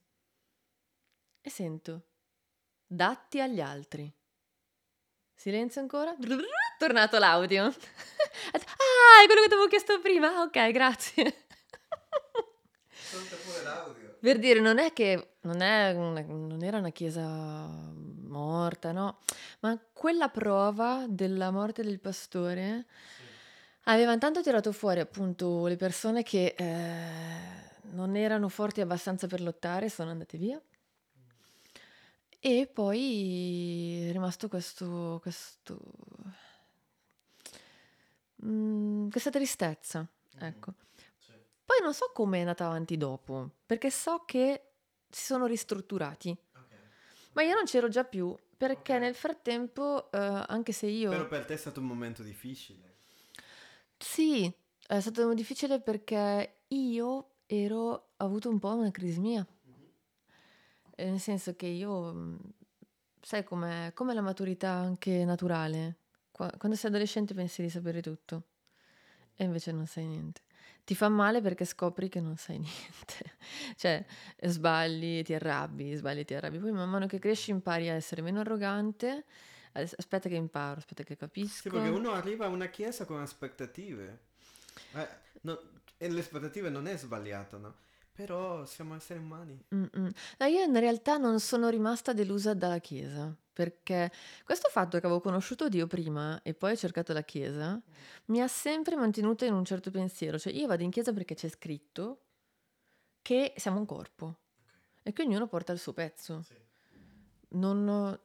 E 1.42 1.50
sento 1.50 2.04
datti 2.86 3.42
agli 3.42 3.60
altri. 3.60 4.08
Silenzio 5.34 5.82
ancora. 5.82 6.16
Tornato 6.78 7.18
l'audio. 7.18 7.64
ah, 7.64 7.72
è 7.72 9.26
quello 9.26 9.42
che 9.42 9.48
ti 9.48 9.54
avevo 9.54 9.68
chiesto 9.68 10.00
prima. 10.00 10.42
Ok, 10.44 10.70
grazie. 10.70 11.46
Per 14.20 14.38
dire, 14.38 14.60
non 14.60 14.78
è 14.78 14.94
che 14.94 15.38
non, 15.42 15.62
è 15.62 15.92
una, 15.94 16.22
non 16.22 16.62
era 16.62 16.78
una 16.78 16.92
chiesa 16.92 17.68
morta, 18.28 18.92
no? 18.92 19.22
Ma 19.62 19.76
quella 19.92 20.30
prova 20.30 21.06
della 21.10 21.50
morte 21.50 21.82
del 21.82 22.00
pastore 22.00 22.86
sì. 23.18 23.24
aveva 23.86 24.16
tanto 24.20 24.44
tirato 24.44 24.72
fuori 24.72 25.00
appunto 25.00 25.66
le 25.66 25.78
persone 25.78 26.22
che 26.22 26.54
eh, 26.56 27.70
non 27.92 28.16
erano 28.16 28.50
forti 28.50 28.82
abbastanza 28.82 29.28
per 29.28 29.42
lottare, 29.42 29.90
sono 29.90 30.10
andate 30.10 30.38
via. 30.38 30.62
E 32.44 32.68
poi 32.74 34.08
è 34.08 34.12
rimasto 34.12 34.48
questo, 34.48 35.20
questo 35.22 35.80
mm, 38.44 39.10
questa 39.10 39.30
tristezza, 39.30 40.00
mm-hmm. 40.00 40.48
ecco. 40.48 40.74
Sì. 41.20 41.34
Poi 41.64 41.78
non 41.84 41.94
so 41.94 42.12
come 42.14 42.38
è 42.38 42.40
andata 42.40 42.66
avanti 42.66 42.98
dopo, 42.98 43.58
perché 43.66 43.92
so 43.92 44.24
che 44.26 44.72
si 45.08 45.26
sono 45.26 45.46
ristrutturati. 45.46 46.36
Okay. 46.52 46.78
Ma 47.34 47.44
io 47.44 47.54
non 47.54 47.66
c'ero 47.66 47.90
già 47.90 48.04
più, 48.04 48.36
perché 48.58 48.94
okay. 48.96 49.00
nel 49.00 49.16
frattempo, 49.16 50.10
uh, 50.12 50.18
anche 50.48 50.72
se 50.72 50.88
io... 50.88 51.12
Però 51.12 51.28
per 51.28 51.46
te 51.46 51.54
è 51.54 51.58
stato 51.58 51.80
un 51.80 51.86
momento 51.86 52.24
difficile. 52.24 52.96
Sì, 53.98 54.52
è 54.88 55.00
stato 55.00 55.32
difficile 55.36 55.80
perché 55.80 56.62
io 56.70 57.31
ero, 57.52 58.12
ho 58.16 58.26
avuto 58.26 58.50
un 58.50 58.60
po' 58.60 58.74
una 58.74 58.92
crisi 58.92 59.20
mia. 59.20 59.46
Eh, 60.96 61.10
nel 61.10 61.20
senso 61.20 61.54
che 61.56 61.66
io, 61.66 62.14
mm, 62.14 62.36
sai 63.20 63.44
com'è, 63.44 63.92
com'è 63.94 64.14
la 64.14 64.22
maturità 64.22 64.70
anche 64.72 65.26
naturale? 65.26 65.98
Qua- 66.32 66.54
quando 66.58 66.78
sei 66.78 66.90
adolescente 66.90 67.34
pensi 67.34 67.62
di 67.62 67.70
sapere 67.70 68.02
tutto 68.02 68.44
e 69.36 69.44
invece 69.44 69.74
non 69.74 69.86
sai 69.86 70.06
niente. 70.06 70.42
Ti 70.86 70.96
fa 70.96 71.10
male 71.10 71.42
perché 71.42 71.66
scopri 71.66 72.08
che 72.08 72.22
non 72.22 72.38
sai 72.38 72.58
niente. 72.60 73.36
cioè, 73.76 74.06
sbagli, 74.44 75.22
ti 75.24 75.34
arrabbi, 75.34 75.94
sbagli, 75.96 76.24
ti 76.24 76.34
arrabbi. 76.34 76.58
Poi 76.58 76.72
man 76.72 76.90
mano 76.90 77.06
che 77.06 77.20
cresci 77.20 77.52
impari 77.52 77.90
a 77.90 77.94
essere 77.96 78.22
meno 78.22 78.40
arrogante. 78.40 79.26
Aspetta 79.74 80.30
che 80.30 80.36
imparo, 80.36 80.80
aspetta 80.80 81.04
che 81.04 81.18
capisco. 81.18 81.64
Sì, 81.64 81.70
perché 81.70 81.90
uno 81.90 82.12
arriva 82.12 82.46
a 82.46 82.50
una 82.50 82.68
chiesa 82.68 83.06
con 83.06 83.20
aspettative. 83.20 84.20
Eh, 84.94 85.08
no, 85.42 85.60
e 86.02 86.10
le 86.10 86.22
aspettative 86.22 86.70
non 86.70 86.88
è 86.88 86.98
sbagliato, 86.98 87.60
no? 87.60 87.76
Però 88.12 88.66
siamo 88.66 88.96
esseri 88.96 89.20
umani. 89.20 89.64
No, 89.70 90.46
io 90.48 90.64
in 90.64 90.80
realtà 90.80 91.18
non 91.18 91.40
sono 91.40 91.70
rimasta 91.70 92.12
delusa 92.12 92.56
dalla 92.56 92.80
Chiesa, 92.80 93.32
perché 93.54 94.12
questo 94.44 94.68
fatto 94.70 95.00
che 95.00 95.06
avevo 95.06 95.22
conosciuto 95.22 95.70
Dio 95.70 95.86
prima 95.86 96.42
e 96.42 96.56
poi 96.56 96.72
ho 96.72 96.76
cercato 96.76 97.14
la 97.14 97.22
Chiesa, 97.22 97.80
mi 98.26 98.42
ha 98.42 98.48
sempre 98.48 98.96
mantenuta 98.96 99.46
in 99.46 99.54
un 99.54 99.64
certo 99.64 99.92
pensiero. 99.92 100.40
Cioè 100.40 100.52
io 100.54 100.66
vado 100.66 100.82
in 100.82 100.90
Chiesa 100.90 101.14
perché 101.14 101.36
c'è 101.36 101.50
scritto 101.50 102.22
che 103.22 103.54
siamo 103.58 103.78
un 103.78 103.86
corpo 103.86 104.40
e 105.04 105.14
che 105.14 105.22
ognuno 105.22 105.46
porta 105.46 105.72
il 105.72 105.80
suo 105.80 105.94
pezzo. 105.94 106.42
Sì. 106.42 106.56
Non, 107.50 108.20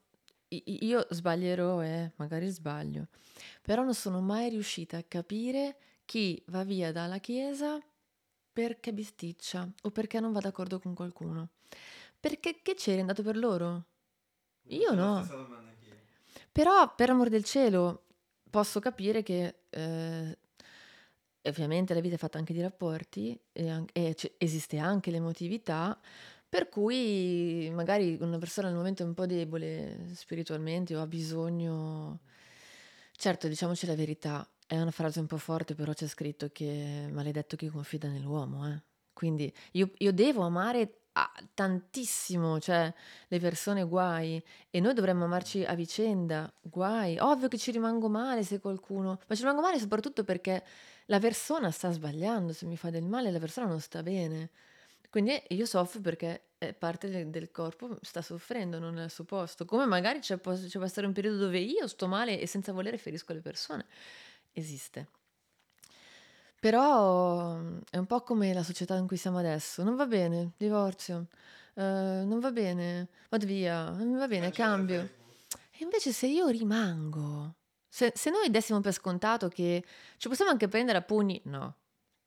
io 0.48 1.06
sbaglierò 1.10 1.82
e 1.82 1.88
eh, 1.88 2.12
magari 2.16 2.48
sbaglio, 2.48 3.08
però 3.60 3.82
non 3.82 3.94
sono 3.94 4.22
mai 4.22 4.48
riuscita 4.48 4.96
a 4.96 5.04
capire 5.06 5.76
chi 6.06 6.42
va 6.46 6.64
via 6.64 6.92
dalla 6.92 7.18
Chiesa 7.18 7.78
perché 8.52 8.94
bisticcia 8.94 9.70
o 9.82 9.90
perché 9.90 10.18
non 10.20 10.32
va 10.32 10.40
d'accordo 10.40 10.78
con 10.78 10.94
qualcuno. 10.94 11.50
Perché 12.18 12.60
che 12.62 12.74
c'eri 12.74 13.00
andato 13.00 13.22
per 13.22 13.36
loro? 13.36 13.84
Io 14.68 14.94
no. 14.94 15.26
Però 16.50 16.94
per 16.94 17.10
amor 17.10 17.28
del 17.28 17.44
cielo 17.44 18.04
posso 18.48 18.80
capire 18.80 19.22
che 19.22 19.56
eh, 19.68 20.38
ovviamente 21.42 21.92
la 21.92 22.00
vita 22.00 22.14
è 22.14 22.18
fatta 22.18 22.38
anche 22.38 22.54
di 22.54 22.62
rapporti 22.62 23.38
e, 23.52 23.68
an- 23.68 23.86
e 23.92 24.14
c- 24.14 24.32
esiste 24.38 24.78
anche 24.78 25.10
l'emotività, 25.10 26.00
per 26.48 26.68
cui 26.68 27.70
magari 27.74 28.16
una 28.20 28.38
persona 28.38 28.68
nel 28.68 28.76
momento 28.76 29.02
è 29.02 29.06
un 29.06 29.14
po' 29.14 29.26
debole 29.26 30.08
spiritualmente 30.14 30.96
o 30.96 31.02
ha 31.02 31.06
bisogno... 31.06 32.20
Certo, 33.18 33.48
diciamoci 33.48 33.86
la 33.86 33.94
verità, 33.94 34.46
è 34.66 34.80
una 34.80 34.90
frase 34.90 35.20
un 35.20 35.26
po' 35.26 35.38
forte, 35.38 35.74
però 35.74 35.92
c'è 35.92 36.06
scritto 36.08 36.48
che 36.50 37.08
maledetto 37.10 37.56
chi 37.56 37.68
confida 37.68 38.08
nell'uomo, 38.08 38.68
eh. 38.68 38.82
Quindi 39.12 39.50
io, 39.72 39.92
io 39.96 40.12
devo 40.12 40.42
amare 40.42 41.04
ah, 41.12 41.32
tantissimo, 41.54 42.60
cioè 42.60 42.92
le 43.28 43.38
persone 43.38 43.84
guai 43.84 44.42
e 44.68 44.80
noi 44.80 44.92
dovremmo 44.92 45.24
amarci 45.24 45.64
a 45.64 45.74
vicenda, 45.74 46.52
guai. 46.60 47.16
Ovvio 47.18 47.48
che 47.48 47.56
ci 47.56 47.70
rimango 47.70 48.08
male 48.08 48.42
se 48.42 48.60
qualcuno, 48.60 49.20
ma 49.26 49.34
ci 49.34 49.40
rimango 49.40 49.62
male 49.62 49.78
soprattutto 49.78 50.22
perché 50.24 50.62
la 51.06 51.18
persona 51.18 51.70
sta 51.70 51.90
sbagliando, 51.90 52.52
se 52.52 52.66
mi 52.66 52.76
fa 52.76 52.90
del 52.90 53.04
male 53.04 53.30
la 53.30 53.38
persona 53.38 53.66
non 53.66 53.80
sta 53.80 54.02
bene. 54.02 54.50
Quindi 55.08 55.40
io 55.48 55.64
soffro 55.64 56.00
perché 56.00 56.48
parte 56.78 57.08
del, 57.08 57.28
del 57.30 57.50
corpo 57.50 57.96
sta 58.02 58.20
soffrendo, 58.20 58.78
non 58.78 58.98
è 58.98 59.02
al 59.04 59.10
suo 59.10 59.24
posto. 59.24 59.64
Come 59.64 59.86
magari 59.86 60.18
c'è 60.18 60.36
può 60.36 60.52
essere 60.52 61.06
un 61.06 61.12
periodo 61.14 61.38
dove 61.38 61.58
io 61.58 61.86
sto 61.86 62.06
male 62.06 62.38
e 62.38 62.46
senza 62.46 62.72
volere 62.72 62.98
ferisco 62.98 63.32
le 63.32 63.40
persone 63.40 63.86
esiste. 64.60 65.08
Però 66.58 67.54
mm, 67.56 67.78
è 67.90 67.96
un 67.96 68.06
po' 68.06 68.22
come 68.22 68.52
la 68.52 68.62
società 68.62 68.96
in 68.96 69.06
cui 69.06 69.16
siamo 69.16 69.38
adesso. 69.38 69.82
Non 69.82 69.96
va 69.96 70.06
bene, 70.06 70.52
divorzio. 70.56 71.26
Uh, 71.74 72.24
non 72.24 72.38
va 72.40 72.50
bene, 72.50 73.08
vado 73.28 73.46
via. 73.46 73.90
Non 73.90 74.16
va 74.16 74.26
bene, 74.26 74.50
cambio. 74.50 75.00
E 75.78 75.84
invece 75.84 76.10
se 76.12 76.26
io 76.26 76.48
rimango, 76.48 77.54
se, 77.86 78.12
se 78.14 78.30
noi 78.30 78.50
dessimo 78.50 78.80
per 78.80 78.92
scontato 78.92 79.48
che 79.48 79.84
ci 80.16 80.28
possiamo 80.28 80.50
anche 80.50 80.68
prendere 80.68 80.98
a 80.98 81.02
pugni, 81.02 81.40
no, 81.44 81.76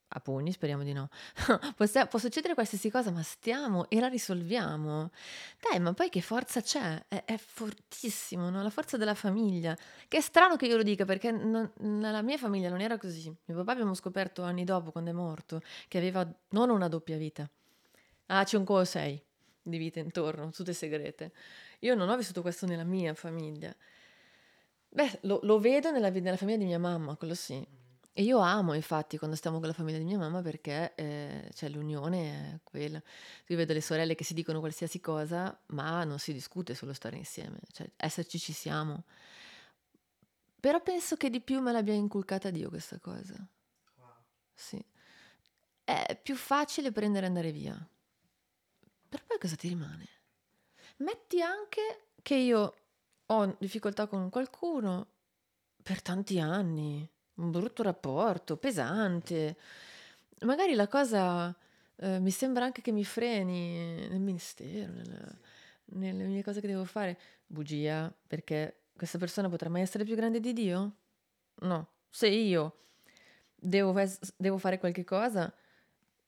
a 0.09 0.19
pugni, 0.19 0.51
speriamo 0.51 0.83
di 0.83 0.93
no. 0.93 1.09
può 1.75 2.19
succedere 2.19 2.53
qualsiasi 2.53 2.89
cosa, 2.89 3.11
ma 3.11 3.21
stiamo 3.21 3.87
e 3.89 3.99
la 3.99 4.07
risolviamo. 4.07 5.11
Dai, 5.59 5.79
ma 5.79 5.93
poi 5.93 6.09
che 6.09 6.21
forza 6.21 6.61
c'è? 6.61 7.05
È, 7.07 7.23
è 7.25 7.37
fortissimo, 7.37 8.49
no? 8.49 8.63
La 8.63 8.69
forza 8.71 8.97
della 8.97 9.13
famiglia. 9.13 9.77
Che 10.07 10.17
è 10.17 10.21
strano 10.21 10.55
che 10.55 10.65
io 10.65 10.77
lo 10.77 10.83
dica, 10.83 11.05
perché 11.05 11.31
non, 11.31 11.71
nella 11.77 12.21
mia 12.21 12.37
famiglia 12.37 12.69
non 12.69 12.81
era 12.81 12.97
così. 12.97 13.33
Mio 13.45 13.57
papà 13.57 13.73
abbiamo 13.73 13.93
scoperto 13.93 14.41
anni 14.41 14.63
dopo, 14.63 14.91
quando 14.91 15.11
è 15.11 15.13
morto, 15.13 15.61
che 15.87 15.97
aveva 15.97 16.27
non 16.49 16.69
una 16.69 16.87
doppia 16.87 17.17
vita. 17.17 17.49
Ah, 18.27 18.43
c'è 18.43 18.57
un 18.57 18.63
co' 18.63 18.83
sei 18.85 19.21
di 19.61 19.77
vite 19.77 19.99
intorno, 19.99 20.49
tutte 20.49 20.73
segrete. 20.73 21.31
Io 21.79 21.93
non 21.93 22.09
ho 22.09 22.17
vissuto 22.17 22.41
questo 22.41 22.65
nella 22.65 22.83
mia 22.83 23.13
famiglia. 23.13 23.75
Beh, 24.91 25.19
lo, 25.23 25.39
lo 25.43 25.59
vedo 25.59 25.91
nella, 25.91 26.09
nella 26.09 26.37
famiglia 26.37 26.57
di 26.57 26.65
mia 26.65 26.79
mamma, 26.79 27.15
quello 27.15 27.35
sì 27.35 27.77
e 28.19 28.23
io 28.23 28.39
amo 28.39 28.73
infatti 28.73 29.17
quando 29.17 29.37
stiamo 29.37 29.59
con 29.59 29.67
la 29.67 29.73
famiglia 29.73 29.97
di 29.97 30.03
mia 30.03 30.17
mamma 30.17 30.41
perché 30.41 30.93
eh, 30.95 31.49
cioè, 31.53 31.69
l'unione 31.69 32.51
è 32.55 32.59
quella. 32.63 33.01
Io 33.47 33.55
vedo 33.55 33.71
le 33.71 33.79
sorelle 33.79 34.13
che 34.13 34.25
si 34.25 34.33
dicono 34.33 34.59
qualsiasi 34.59 34.99
cosa, 34.99 35.57
ma 35.67 36.03
non 36.03 36.19
si 36.19 36.33
discute 36.33 36.75
solo 36.75 36.91
stare 36.91 37.15
insieme, 37.15 37.59
cioè 37.71 37.89
esserci 37.95 38.37
ci 38.37 38.51
siamo. 38.51 39.05
Però 40.59 40.83
penso 40.83 41.15
che 41.15 41.29
di 41.29 41.39
più 41.39 41.61
me 41.61 41.71
l'abbia 41.71 41.93
inculcata 41.93 42.49
Dio 42.49 42.67
questa 42.67 42.99
cosa. 42.99 43.35
Wow. 43.95 44.11
Sì. 44.53 44.85
È 45.85 46.19
più 46.21 46.35
facile 46.35 46.91
prendere 46.91 47.23
e 47.23 47.29
andare 47.29 47.53
via. 47.53 47.89
Per 49.07 49.23
poi 49.23 49.39
cosa 49.39 49.55
ti 49.55 49.69
rimane? 49.69 50.09
Metti 50.97 51.41
anche 51.41 52.07
che 52.21 52.35
io 52.35 52.75
ho 53.27 53.55
difficoltà 53.57 54.07
con 54.07 54.29
qualcuno 54.29 55.07
per 55.81 56.01
tanti 56.01 56.37
anni 56.37 57.09
un 57.39 57.51
brutto 57.51 57.83
rapporto, 57.83 58.57
pesante. 58.57 59.57
Magari 60.41 60.73
la 60.73 60.87
cosa 60.87 61.55
eh, 61.97 62.19
mi 62.19 62.31
sembra 62.31 62.65
anche 62.65 62.81
che 62.81 62.91
mi 62.91 63.03
freni 63.03 64.07
nel 64.07 64.19
ministero, 64.19 64.91
nella, 64.91 65.37
nelle 65.85 66.23
mie 66.25 66.43
cose 66.43 66.61
che 66.61 66.67
devo 66.67 66.85
fare. 66.85 67.17
Bugia, 67.47 68.13
perché 68.27 68.83
questa 68.95 69.17
persona 69.17 69.49
potrà 69.49 69.69
mai 69.69 69.81
essere 69.81 70.03
più 70.03 70.15
grande 70.15 70.39
di 70.39 70.53
Dio? 70.53 70.95
No. 71.61 71.87
Se 72.09 72.27
io 72.27 72.77
devo, 73.55 73.95
devo 74.37 74.57
fare 74.57 74.79
qualche 74.79 75.03
cosa 75.03 75.51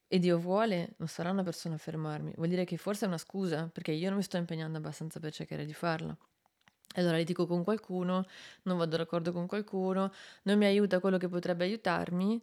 e 0.08 0.20
Dio 0.20 0.38
vuole, 0.38 0.94
non 0.98 1.08
sarà 1.08 1.32
una 1.32 1.44
persona 1.44 1.76
a 1.76 1.78
fermarmi. 1.78 2.34
Vuol 2.36 2.50
dire 2.50 2.66
che 2.66 2.78
forse 2.78 3.06
è 3.06 3.08
una 3.08 3.18
scusa, 3.18 3.70
perché 3.72 3.92
io 3.92 4.10
non 4.10 4.18
mi 4.18 4.24
sto 4.24 4.38
impegnando 4.38 4.78
abbastanza 4.78 5.20
per 5.20 5.32
cercare 5.32 5.66
di 5.66 5.74
farla. 5.74 6.16
Allora 6.96 7.18
litigo 7.18 7.46
con 7.48 7.64
qualcuno, 7.64 8.26
non 8.64 8.78
vado 8.78 8.98
d'accordo 8.98 9.32
con 9.32 9.48
qualcuno, 9.48 10.12
non 10.44 10.58
mi 10.58 10.66
aiuta 10.66 11.00
quello 11.00 11.18
che 11.18 11.30
potrebbe 11.30 11.64
aiutarmi, 11.64 12.42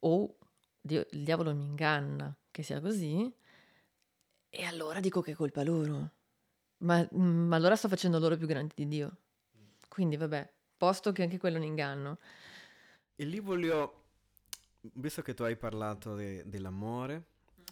o 0.00 0.36
Dio, 0.80 1.06
il 1.10 1.24
diavolo 1.24 1.54
mi 1.54 1.64
inganna 1.64 2.34
che 2.50 2.62
sia 2.62 2.80
così, 2.80 3.32
e 4.48 4.64
allora 4.64 5.00
dico 5.00 5.20
che 5.20 5.32
è 5.32 5.34
colpa 5.34 5.62
loro. 5.62 6.10
Ma, 6.78 7.06
ma 7.12 7.56
allora 7.56 7.76
sto 7.76 7.88
facendo 7.88 8.18
loro 8.18 8.36
più 8.36 8.46
grandi 8.46 8.74
di 8.74 8.88
Dio. 8.88 9.16
Quindi 9.88 10.16
vabbè, 10.16 10.50
posto 10.76 11.12
che 11.12 11.22
anche 11.22 11.38
quello 11.38 11.56
è 11.56 11.58
un 11.58 11.66
inganno. 11.66 12.18
E 13.16 13.24
lì 13.24 13.38
voglio, 13.38 14.04
visto 14.94 15.20
che 15.22 15.34
tu 15.34 15.42
hai 15.42 15.56
parlato 15.56 16.14
de, 16.14 16.42
dell'amore, 16.46 17.24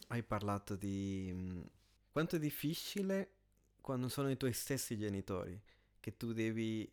hai 0.09 0.23
parlato 0.23 0.77
di 0.77 1.33
mh, 1.33 1.69
quanto 2.13 2.37
è 2.37 2.39
difficile 2.39 3.31
quando 3.81 4.09
sono 4.09 4.31
i 4.31 4.37
tuoi 4.37 4.53
stessi 4.53 4.99
genitori 4.99 5.59
che 6.09 6.17
tu 6.17 6.33
devi 6.33 6.91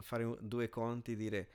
fare 0.00 0.36
due 0.40 0.68
conti 0.68 1.12
e 1.12 1.16
dire 1.16 1.48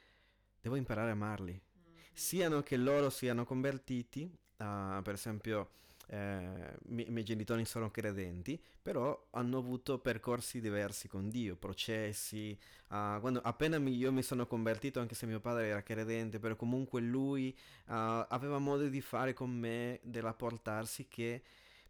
devo 0.60 0.76
imparare 0.76 1.10
a 1.10 1.14
amarli. 1.14 1.54
Mm-hmm. 1.54 1.98
Siano 2.14 2.62
che 2.62 2.76
loro 2.76 3.10
siano 3.10 3.46
convertiti, 3.46 4.24
uh, 4.24 5.02
per 5.02 5.14
esempio 5.14 5.70
eh, 6.08 6.76
i 6.88 7.10
miei 7.10 7.24
genitori 7.24 7.64
sono 7.66 7.90
credenti, 7.90 8.62
però 8.82 9.28
hanno 9.32 9.58
avuto 9.58 9.98
percorsi 10.00 10.60
diversi 10.60 11.08
con 11.08 11.30
Dio, 11.30 11.56
processi. 11.56 12.58
Uh, 12.90 13.20
quando, 13.20 13.40
appena 13.42 13.80
mi, 13.80 13.96
io 13.96 14.12
mi 14.12 14.22
sono 14.22 14.46
convertito, 14.46 15.00
anche 15.00 15.16
se 15.16 15.26
mio 15.26 15.40
padre 15.40 15.68
era 15.68 15.82
credente, 15.82 16.40
però 16.40 16.56
comunque 16.56 17.02
lui 17.02 17.56
uh, 17.88 18.26
aveva 18.28 18.60
modo 18.60 18.88
di 18.88 19.02
fare 19.02 19.34
con 19.34 19.50
me, 19.50 20.00
di 20.04 20.20
rapportarsi 20.20 21.08
che 21.08 21.42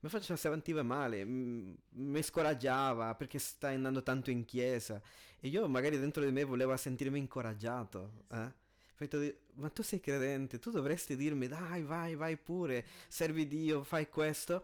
mi 0.06 0.12
faceva 0.12 0.38
sentiva 0.38 0.84
male, 0.84 1.26
mi 1.26 2.22
scoraggiava 2.22 3.16
perché 3.16 3.40
stai 3.40 3.74
andando 3.74 4.04
tanto 4.04 4.30
in 4.30 4.46
chiesa 4.46 5.02
e 5.40 5.48
io 5.48 5.68
magari 5.68 5.98
dentro 5.98 6.24
di 6.24 6.32
me 6.32 6.44
volevo 6.44 6.78
sentirmi 6.78 7.18
incoraggiato. 7.18 8.26
Eh? 8.32 8.64
ma 9.56 9.70
tu 9.70 9.82
sei 9.82 10.00
credente, 10.00 10.60
tu 10.60 10.70
dovresti 10.70 11.16
dirmi 11.16 11.48
dai 11.48 11.82
vai 11.84 12.16
vai 12.16 12.38
pure, 12.38 12.86
servi 13.08 13.48
Dio, 13.48 13.84
fai 13.84 14.08
questo. 14.08 14.64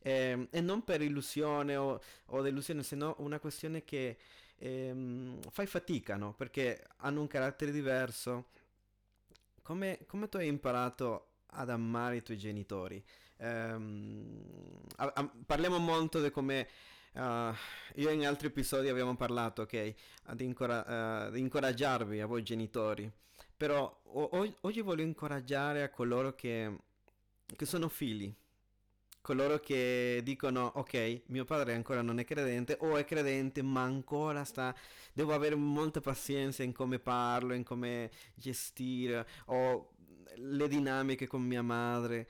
Eh, 0.00 0.46
e 0.50 0.60
non 0.60 0.84
per 0.84 1.02
illusione 1.02 1.74
o, 1.76 2.00
o 2.26 2.40
delusione, 2.40 2.84
se 2.84 2.94
no 2.94 3.16
una 3.18 3.40
questione 3.40 3.84
che 3.84 4.16
ehm, 4.58 5.40
fai 5.50 5.66
fatica, 5.66 6.16
no? 6.16 6.32
Perché 6.32 6.86
hanno 6.98 7.20
un 7.20 7.26
carattere 7.26 7.72
diverso. 7.72 8.50
Come, 9.62 9.98
come 10.06 10.28
tu 10.28 10.36
hai 10.36 10.46
imparato 10.46 11.30
ad 11.46 11.70
amare 11.70 12.16
i 12.16 12.22
tuoi 12.22 12.38
genitori? 12.38 13.04
Um, 13.38 14.40
a, 14.96 15.12
a, 15.14 15.30
parliamo 15.44 15.78
molto 15.78 16.22
di 16.22 16.30
come 16.30 16.66
uh, 17.12 17.52
io 17.96 18.10
in 18.10 18.26
altri 18.26 18.48
episodi 18.48 18.88
abbiamo 18.88 19.14
parlato, 19.16 19.62
ok, 19.62 19.94
di, 20.32 20.44
incora- 20.44 21.26
uh, 21.28 21.30
di, 21.30 21.40
incoraggiarvi 21.40 22.20
a 22.20 22.26
voi 22.26 22.42
genitori, 22.42 23.10
Però 23.56 24.00
o- 24.04 24.54
oggi 24.62 24.80
voglio 24.80 25.02
incoraggiare 25.02 25.82
a 25.82 25.90
coloro 25.90 26.34
che, 26.34 26.76
che 27.54 27.66
sono 27.66 27.88
figli, 27.88 28.34
coloro 29.20 29.58
che 29.58 30.20
dicono 30.22 30.70
ok, 30.76 31.22
mio 31.26 31.44
padre 31.44 31.74
ancora 31.74 32.00
non 32.00 32.18
è 32.20 32.24
credente 32.24 32.76
o 32.80 32.96
è 32.96 33.04
credente 33.04 33.60
ma 33.60 33.82
ancora 33.82 34.44
sta, 34.44 34.74
devo 35.12 35.34
avere 35.34 35.56
molta 35.56 36.00
pazienza 36.00 36.62
in 36.62 36.72
come 36.72 36.98
parlo, 37.00 37.52
in 37.52 37.64
come 37.64 38.10
gestire 38.34 39.26
o 39.46 39.90
le 40.36 40.68
dinamiche 40.68 41.26
con 41.26 41.42
mia 41.42 41.62
madre. 41.62 42.28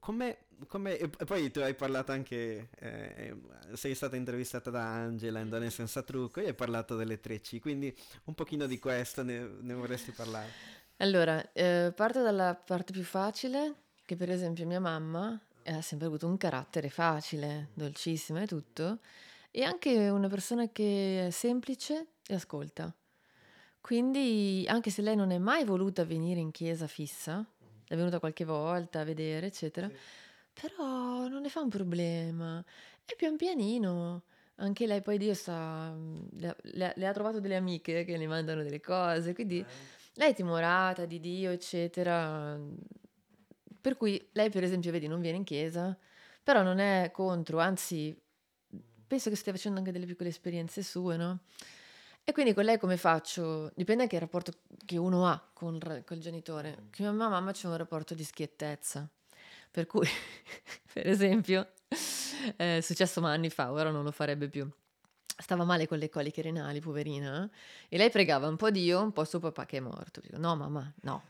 Come, 0.00 0.46
come, 0.66 0.96
e 0.98 1.08
poi 1.08 1.50
tu 1.50 1.60
hai 1.60 1.74
parlato 1.74 2.12
anche, 2.12 2.68
eh, 2.78 3.36
sei 3.74 3.94
stata 3.94 4.16
intervistata 4.16 4.70
da 4.70 4.84
Angela 4.84 5.40
in 5.40 5.48
Donne 5.48 5.70
Senza 5.70 6.02
Trucco 6.02 6.40
e 6.40 6.46
hai 6.46 6.54
parlato 6.54 6.96
delle 6.96 7.20
3C, 7.20 7.60
quindi 7.60 7.94
un 8.24 8.34
pochino 8.34 8.66
di 8.66 8.78
questo 8.78 9.22
ne, 9.22 9.38
ne 9.60 9.74
vorresti 9.74 10.12
parlare? 10.12 10.76
Allora, 10.98 11.52
eh, 11.52 11.92
parto 11.94 12.22
dalla 12.22 12.54
parte 12.54 12.92
più 12.92 13.04
facile, 13.04 13.74
che 14.04 14.16
per 14.16 14.30
esempio 14.30 14.66
mia 14.66 14.80
mamma 14.80 15.40
ha 15.64 15.82
sempre 15.82 16.06
avuto 16.06 16.26
un 16.26 16.36
carattere 16.36 16.88
facile, 16.88 17.68
dolcissima 17.74 18.40
e 18.40 18.46
tutto, 18.46 18.98
e 19.50 19.62
anche 19.62 20.08
una 20.08 20.28
persona 20.28 20.68
che 20.70 21.26
è 21.26 21.30
semplice 21.30 22.06
e 22.26 22.34
ascolta. 22.34 22.92
Quindi, 23.80 24.64
anche 24.68 24.90
se 24.90 25.02
lei 25.02 25.16
non 25.16 25.30
è 25.30 25.38
mai 25.38 25.64
voluta 25.64 26.04
venire 26.04 26.40
in 26.40 26.50
chiesa 26.50 26.86
fissa, 26.86 27.46
è 27.88 27.96
venuta 27.96 28.18
qualche 28.18 28.44
volta 28.44 29.00
a 29.00 29.04
vedere, 29.04 29.46
eccetera, 29.46 29.88
sì. 29.88 29.94
però 30.52 31.26
non 31.26 31.42
ne 31.42 31.48
fa 31.48 31.60
un 31.60 31.70
problema. 31.70 32.64
E 33.04 33.14
pian 33.16 33.36
pianino, 33.36 34.22
anche 34.56 34.86
lei 34.86 35.00
poi 35.00 35.18
Dio 35.18 35.34
sa, 35.34 35.94
le, 35.94 36.56
le, 36.60 36.92
le 36.94 37.06
ha 37.06 37.12
trovato 37.12 37.40
delle 37.40 37.56
amiche 37.56 38.04
che 38.04 38.16
le 38.16 38.26
mandano 38.26 38.62
delle 38.62 38.80
cose, 38.80 39.32
quindi 39.32 39.60
eh. 39.60 39.66
lei 40.14 40.32
è 40.32 40.34
timorata 40.34 41.06
di 41.06 41.18
Dio, 41.18 41.50
eccetera. 41.50 42.58
Per 43.80 43.96
cui 43.96 44.28
lei, 44.32 44.50
per 44.50 44.64
esempio, 44.64 44.90
vedi, 44.92 45.06
non 45.06 45.20
viene 45.20 45.38
in 45.38 45.44
chiesa, 45.44 45.96
però 46.42 46.62
non 46.62 46.78
è 46.78 47.10
contro, 47.12 47.58
anzi, 47.58 48.14
penso 49.06 49.30
che 49.30 49.36
stia 49.36 49.52
facendo 49.52 49.78
anche 49.78 49.92
delle 49.92 50.06
piccole 50.06 50.28
esperienze 50.28 50.82
sue, 50.82 51.16
no? 51.16 51.40
E 52.28 52.32
quindi 52.32 52.52
con 52.52 52.64
lei 52.64 52.76
come 52.76 52.98
faccio? 52.98 53.72
Dipende 53.74 54.02
anche 54.02 54.18
dal 54.18 54.26
rapporto 54.26 54.52
che 54.84 54.98
uno 54.98 55.26
ha 55.26 55.42
con, 55.54 55.76
il 56.10 56.20
genitore. 56.20 56.88
Con 56.94 57.16
mia 57.16 57.26
mamma 57.26 57.52
c'è 57.52 57.68
un 57.68 57.76
rapporto 57.78 58.12
di 58.12 58.22
schiettezza. 58.22 59.08
Per 59.70 59.86
cui, 59.86 60.06
per 60.92 61.08
esempio, 61.08 61.70
è 62.54 62.80
successo 62.82 63.22
ma 63.22 63.32
anni 63.32 63.48
fa, 63.48 63.72
ora 63.72 63.88
non 63.88 64.04
lo 64.04 64.10
farebbe 64.10 64.50
più. 64.50 64.70
Stava 65.38 65.64
male 65.64 65.88
con 65.88 65.96
le 65.96 66.10
coliche 66.10 66.42
renali, 66.42 66.80
poverina, 66.80 67.44
eh? 67.44 67.56
e 67.88 67.96
lei 67.96 68.10
pregava 68.10 68.46
un 68.46 68.56
po' 68.56 68.70
Dio, 68.70 69.00
un 69.00 69.12
po' 69.12 69.24
suo 69.24 69.38
papà 69.38 69.64
che 69.64 69.78
è 69.78 69.80
morto. 69.80 70.20
Dico, 70.20 70.36
no 70.36 70.54
mamma, 70.54 70.92
no. 71.04 71.22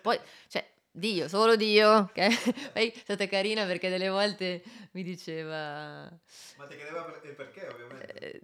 Poi, 0.00 0.18
cioè, 0.48 0.66
Dio, 0.90 1.28
solo 1.28 1.54
Dio, 1.54 1.90
ok? 1.90 2.72
Poi 2.72 2.88
è 2.88 2.98
stata 2.98 3.26
carina 3.26 3.66
perché 3.66 3.90
delle 3.90 4.08
volte 4.08 4.62
mi 4.92 5.02
diceva... 5.02 6.04
Ma 6.56 6.66
ti 6.66 6.76
chiedeva 6.76 7.02
per- 7.02 7.34
perché, 7.34 7.68
ovviamente? 7.68 8.14
Eh, 8.14 8.42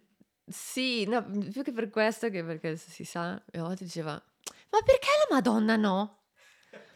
sì, 0.50 1.04
no, 1.04 1.24
più 1.24 1.62
che 1.62 1.72
per 1.72 1.90
questo 1.90 2.28
che 2.28 2.44
perché 2.44 2.76
si 2.76 3.04
sa, 3.04 3.40
e 3.50 3.58
a 3.58 3.62
volte 3.62 3.84
diceva, 3.84 4.12
ma 4.12 4.78
perché 4.84 5.08
la 5.28 5.34
Madonna 5.34 5.76
no? 5.76 6.18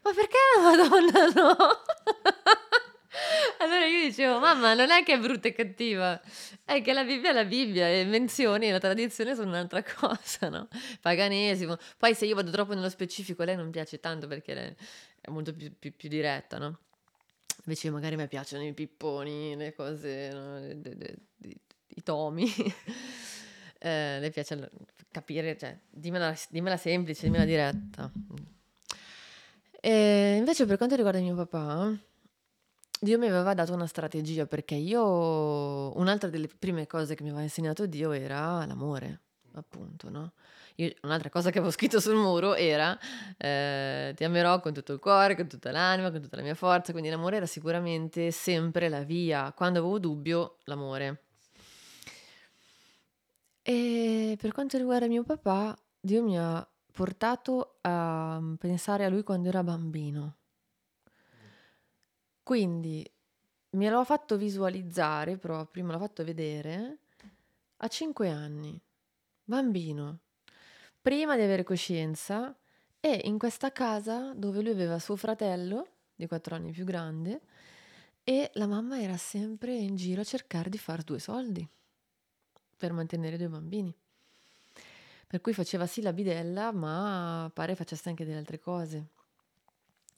Ma 0.02 0.12
perché 0.12 0.36
la 0.56 0.62
Madonna 0.62 1.32
no? 1.32 1.56
allora 3.60 3.86
io 3.86 4.08
dicevo, 4.08 4.38
mamma, 4.38 4.74
non 4.74 4.90
è 4.90 5.02
che 5.04 5.14
è 5.14 5.18
brutta 5.18 5.48
e 5.48 5.52
cattiva, 5.52 6.20
è 6.64 6.82
che 6.82 6.92
la 6.92 7.04
Bibbia 7.04 7.30
è 7.30 7.32
la 7.32 7.44
Bibbia, 7.44 7.86
le 7.86 8.04
menzioni 8.04 8.68
e 8.68 8.72
la 8.72 8.80
tradizione 8.80 9.34
sono 9.34 9.48
un'altra 9.48 9.82
cosa, 9.94 10.48
no? 10.48 10.68
Paganesimo. 11.00 11.76
Poi 11.96 12.14
se 12.14 12.26
io 12.26 12.34
vado 12.34 12.50
troppo 12.50 12.74
nello 12.74 12.90
specifico, 12.90 13.42
a 13.42 13.44
lei 13.46 13.56
non 13.56 13.70
piace 13.70 14.00
tanto 14.00 14.26
perché 14.26 14.76
è 15.20 15.30
molto 15.30 15.54
più, 15.54 15.72
più, 15.78 15.94
più 15.94 16.08
diretta, 16.08 16.58
no? 16.58 16.80
Invece 17.66 17.90
magari 17.90 18.16
mi 18.16 18.28
piacciono 18.28 18.64
i 18.64 18.74
pipponi, 18.74 19.56
le 19.56 19.74
cose, 19.74 20.30
no? 20.32 20.58
i 21.96 22.02
tomi 22.02 22.52
eh, 23.84 24.18
le 24.18 24.30
piace 24.30 24.70
capire, 25.10 25.58
cioè, 25.58 25.78
dimmela, 25.90 26.34
dimmela 26.48 26.78
semplice, 26.78 27.26
dimmela 27.26 27.44
diretta. 27.44 28.10
E 29.78 30.36
invece 30.38 30.64
per 30.64 30.78
quanto 30.78 30.96
riguarda 30.96 31.20
mio 31.20 31.34
papà, 31.34 31.94
Dio 32.98 33.18
mi 33.18 33.26
aveva 33.26 33.52
dato 33.52 33.74
una 33.74 33.86
strategia 33.86 34.46
perché 34.46 34.74
io, 34.74 35.96
un'altra 35.98 36.30
delle 36.30 36.48
prime 36.48 36.86
cose 36.86 37.14
che 37.14 37.22
mi 37.22 37.28
aveva 37.28 37.44
insegnato 37.44 37.84
Dio 37.84 38.12
era 38.12 38.64
l'amore, 38.64 39.20
appunto, 39.52 40.08
no? 40.08 40.32
Io, 40.76 40.90
un'altra 41.02 41.28
cosa 41.28 41.50
che 41.50 41.58
avevo 41.58 41.70
scritto 41.70 42.00
sul 42.00 42.16
muro 42.16 42.54
era 42.54 42.98
eh, 43.36 44.12
ti 44.16 44.24
amerò 44.24 44.58
con 44.60 44.72
tutto 44.72 44.94
il 44.94 44.98
cuore, 44.98 45.36
con 45.36 45.46
tutta 45.46 45.70
l'anima, 45.70 46.10
con 46.10 46.22
tutta 46.22 46.36
la 46.36 46.42
mia 46.42 46.54
forza, 46.54 46.92
quindi 46.92 47.10
l'amore 47.10 47.36
era 47.36 47.46
sicuramente 47.46 48.30
sempre 48.30 48.88
la 48.88 49.02
via. 49.02 49.52
Quando 49.52 49.80
avevo 49.80 49.98
dubbio, 49.98 50.56
l'amore. 50.64 51.23
E 53.66 54.36
per 54.38 54.52
quanto 54.52 54.76
riguarda 54.76 55.06
mio 55.06 55.22
papà, 55.22 55.74
Dio 55.98 56.22
mi 56.22 56.38
ha 56.38 56.68
portato 56.92 57.78
a 57.80 58.38
mm, 58.38 58.56
pensare 58.56 59.06
a 59.06 59.08
lui 59.08 59.22
quando 59.22 59.48
era 59.48 59.64
bambino. 59.64 60.36
Quindi 62.42 63.10
me 63.70 63.88
l'ho 63.88 64.04
fatto 64.04 64.36
visualizzare 64.36 65.38
proprio, 65.38 65.82
me 65.82 65.92
l'ho 65.92 65.98
fatto 65.98 66.22
vedere 66.22 66.98
a 67.78 67.88
5 67.88 68.28
anni, 68.28 68.78
bambino, 69.42 70.18
prima 71.00 71.34
di 71.34 71.42
avere 71.42 71.62
coscienza 71.62 72.54
e 73.00 73.22
in 73.24 73.38
questa 73.38 73.72
casa 73.72 74.34
dove 74.34 74.60
lui 74.60 74.72
aveva 74.72 74.98
suo 74.98 75.16
fratello 75.16 75.86
di 76.14 76.26
4 76.26 76.54
anni 76.54 76.70
più 76.70 76.84
grande 76.84 77.40
e 78.24 78.50
la 78.54 78.66
mamma 78.66 79.00
era 79.00 79.16
sempre 79.16 79.74
in 79.74 79.96
giro 79.96 80.20
a 80.20 80.24
cercare 80.24 80.68
di 80.68 80.78
fare 80.78 81.02
due 81.02 81.18
soldi 81.18 81.66
per 82.76 82.92
mantenere 82.92 83.36
due 83.36 83.48
bambini. 83.48 83.94
Per 85.26 85.40
cui 85.40 85.52
faceva 85.52 85.86
sì 85.86 86.00
la 86.00 86.12
bidella, 86.12 86.72
ma 86.72 87.50
pare 87.52 87.74
facesse 87.74 88.08
anche 88.08 88.24
delle 88.24 88.38
altre 88.38 88.58
cose. 88.58 89.08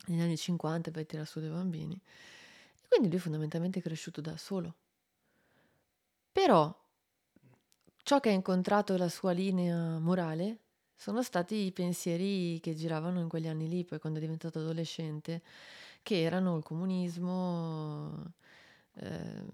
Negli 0.06 0.20
anni 0.20 0.36
50 0.36 0.90
poi 0.90 1.06
tira 1.06 1.24
su 1.24 1.40
due 1.40 1.48
bambini. 1.48 1.94
E 1.94 2.88
quindi 2.88 3.08
lui 3.08 3.18
fondamentalmente 3.18 3.78
è 3.78 3.82
cresciuto 3.82 4.20
da 4.20 4.36
solo. 4.36 4.74
Però 6.32 6.74
ciò 8.02 8.20
che 8.20 8.28
ha 8.28 8.32
incontrato 8.32 8.96
la 8.96 9.08
sua 9.08 9.32
linea 9.32 9.98
morale 9.98 10.58
sono 10.94 11.22
stati 11.22 11.66
i 11.66 11.72
pensieri 11.72 12.60
che 12.60 12.74
giravano 12.74 13.20
in 13.20 13.28
quegli 13.28 13.48
anni 13.48 13.68
lì, 13.68 13.84
poi 13.84 13.98
quando 13.98 14.18
è 14.18 14.22
diventato 14.22 14.58
adolescente, 14.58 15.42
che 16.02 16.20
erano 16.20 16.56
il 16.56 16.62
comunismo, 16.62 18.34
Ehm, 19.00 19.48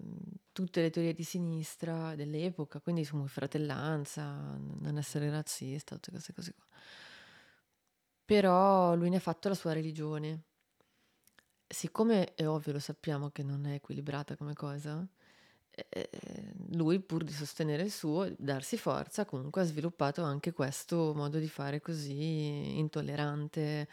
tutte 0.53 0.81
le 0.81 0.89
teorie 0.89 1.13
di 1.13 1.23
sinistra 1.23 2.15
dell'epoca, 2.15 2.79
quindi 2.79 3.03
su 3.03 3.25
fratellanza, 3.25 4.57
non 4.57 4.97
essere 4.97 5.29
razzista, 5.29 5.95
tutte 5.95 6.11
queste 6.11 6.33
cose 6.33 6.53
qua. 6.53 6.65
Però 8.25 8.95
lui 8.95 9.09
ne 9.09 9.17
ha 9.17 9.19
fatto 9.19 9.49
la 9.49 9.55
sua 9.55 9.73
religione. 9.73 10.43
Siccome 11.67 12.35
è 12.35 12.47
ovvio, 12.47 12.73
lo 12.73 12.79
sappiamo 12.79 13.29
che 13.31 13.43
non 13.43 13.65
è 13.65 13.73
equilibrata 13.73 14.37
come 14.37 14.53
cosa, 14.53 15.05
eh, 15.71 16.09
lui 16.71 16.99
pur 16.99 17.23
di 17.23 17.31
sostenere 17.33 17.83
il 17.83 17.91
suo, 17.91 18.31
darsi 18.37 18.77
forza, 18.77 19.25
comunque 19.25 19.61
ha 19.61 19.65
sviluppato 19.65 20.21
anche 20.21 20.51
questo 20.51 21.13
modo 21.15 21.39
di 21.39 21.49
fare 21.49 21.81
così 21.81 22.77
intollerante, 22.77 23.87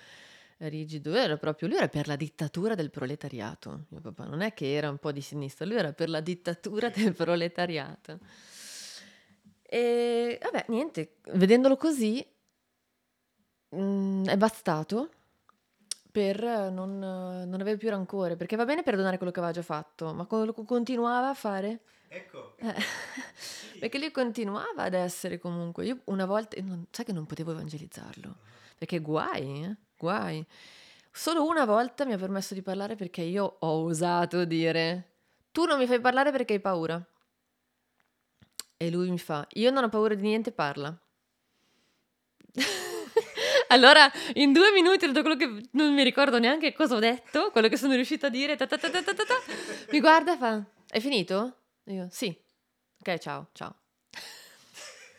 rigido, 0.68 1.14
era 1.14 1.36
proprio, 1.36 1.68
lui 1.68 1.78
era 1.78 1.88
per 1.88 2.06
la 2.06 2.16
dittatura 2.16 2.74
del 2.74 2.90
proletariato, 2.90 3.86
mio 3.88 4.00
papà, 4.00 4.24
non 4.24 4.42
è 4.42 4.52
che 4.52 4.74
era 4.74 4.90
un 4.90 4.98
po' 4.98 5.12
di 5.12 5.20
sinistra, 5.20 5.64
lui 5.64 5.76
era 5.76 5.92
per 5.92 6.08
la 6.08 6.20
dittatura 6.20 6.88
del 6.94 7.14
proletariato. 7.14 8.18
E 9.62 10.38
vabbè, 10.42 10.66
niente, 10.68 11.16
vedendolo 11.32 11.76
così 11.76 12.24
mh, 13.68 13.80
mm, 13.80 14.24
è 14.26 14.36
bastato 14.36 15.10
per 16.10 16.42
non, 16.42 16.98
non 16.98 17.60
avere 17.60 17.76
più 17.76 17.88
rancore, 17.88 18.36
perché 18.36 18.56
va 18.56 18.64
bene 18.64 18.82
perdonare 18.82 19.16
quello 19.16 19.32
che 19.32 19.38
aveva 19.38 19.54
già 19.54 19.62
fatto, 19.62 20.12
ma 20.12 20.26
quello 20.26 20.52
che 20.52 20.64
continuava 20.64 21.28
a 21.28 21.34
fare... 21.34 21.82
Ecco. 22.08 22.56
Eh, 22.56 22.74
perché 23.78 23.98
lui 23.98 24.10
continuava 24.10 24.82
ad 24.82 24.94
essere 24.94 25.38
comunque... 25.38 25.86
Io 25.86 26.00
una 26.06 26.26
volta... 26.26 26.60
Non, 26.60 26.86
sai 26.90 27.04
che 27.04 27.12
non 27.12 27.26
potevo 27.26 27.52
evangelizzarlo, 27.52 28.36
perché 28.76 28.98
guai, 28.98 29.64
eh? 29.64 29.76
Guai. 30.00 30.44
Solo 31.12 31.44
una 31.44 31.66
volta 31.66 32.06
mi 32.06 32.14
ha 32.14 32.16
permesso 32.16 32.54
di 32.54 32.62
parlare 32.62 32.96
perché 32.96 33.20
io 33.20 33.56
ho 33.58 33.84
osato 33.84 34.44
dire 34.44 35.08
tu 35.52 35.64
non 35.64 35.78
mi 35.78 35.86
fai 35.86 36.00
parlare 36.00 36.30
perché 36.30 36.54
hai 36.54 36.60
paura. 36.60 37.04
E 38.76 38.90
lui 38.90 39.10
mi 39.10 39.18
fa 39.18 39.46
io 39.54 39.70
non 39.70 39.84
ho 39.84 39.88
paura 39.90 40.14
di 40.14 40.22
niente, 40.22 40.52
parla. 40.52 40.98
allora 43.68 44.10
in 44.34 44.52
due 44.52 44.72
minuti 44.72 45.06
detto 45.06 45.20
quello 45.20 45.36
che 45.36 45.68
non 45.72 45.92
mi 45.92 46.02
ricordo 46.02 46.38
neanche 46.38 46.72
cosa 46.72 46.94
ho 46.94 46.98
detto, 46.98 47.50
quello 47.50 47.68
che 47.68 47.76
sono 47.76 47.94
riuscita 47.94 48.28
a 48.28 48.30
dire, 48.30 48.56
ta 48.56 48.66
ta 48.66 48.78
ta 48.78 48.90
mi 49.90 50.00
guarda 50.00 50.32
e 50.34 50.36
fa 50.38 50.64
è 50.88 50.98
finito? 50.98 51.56
E 51.84 51.92
io 51.92 52.08
sì. 52.10 52.34
Ok, 53.00 53.18
ciao, 53.18 53.48
ciao. 53.52 53.74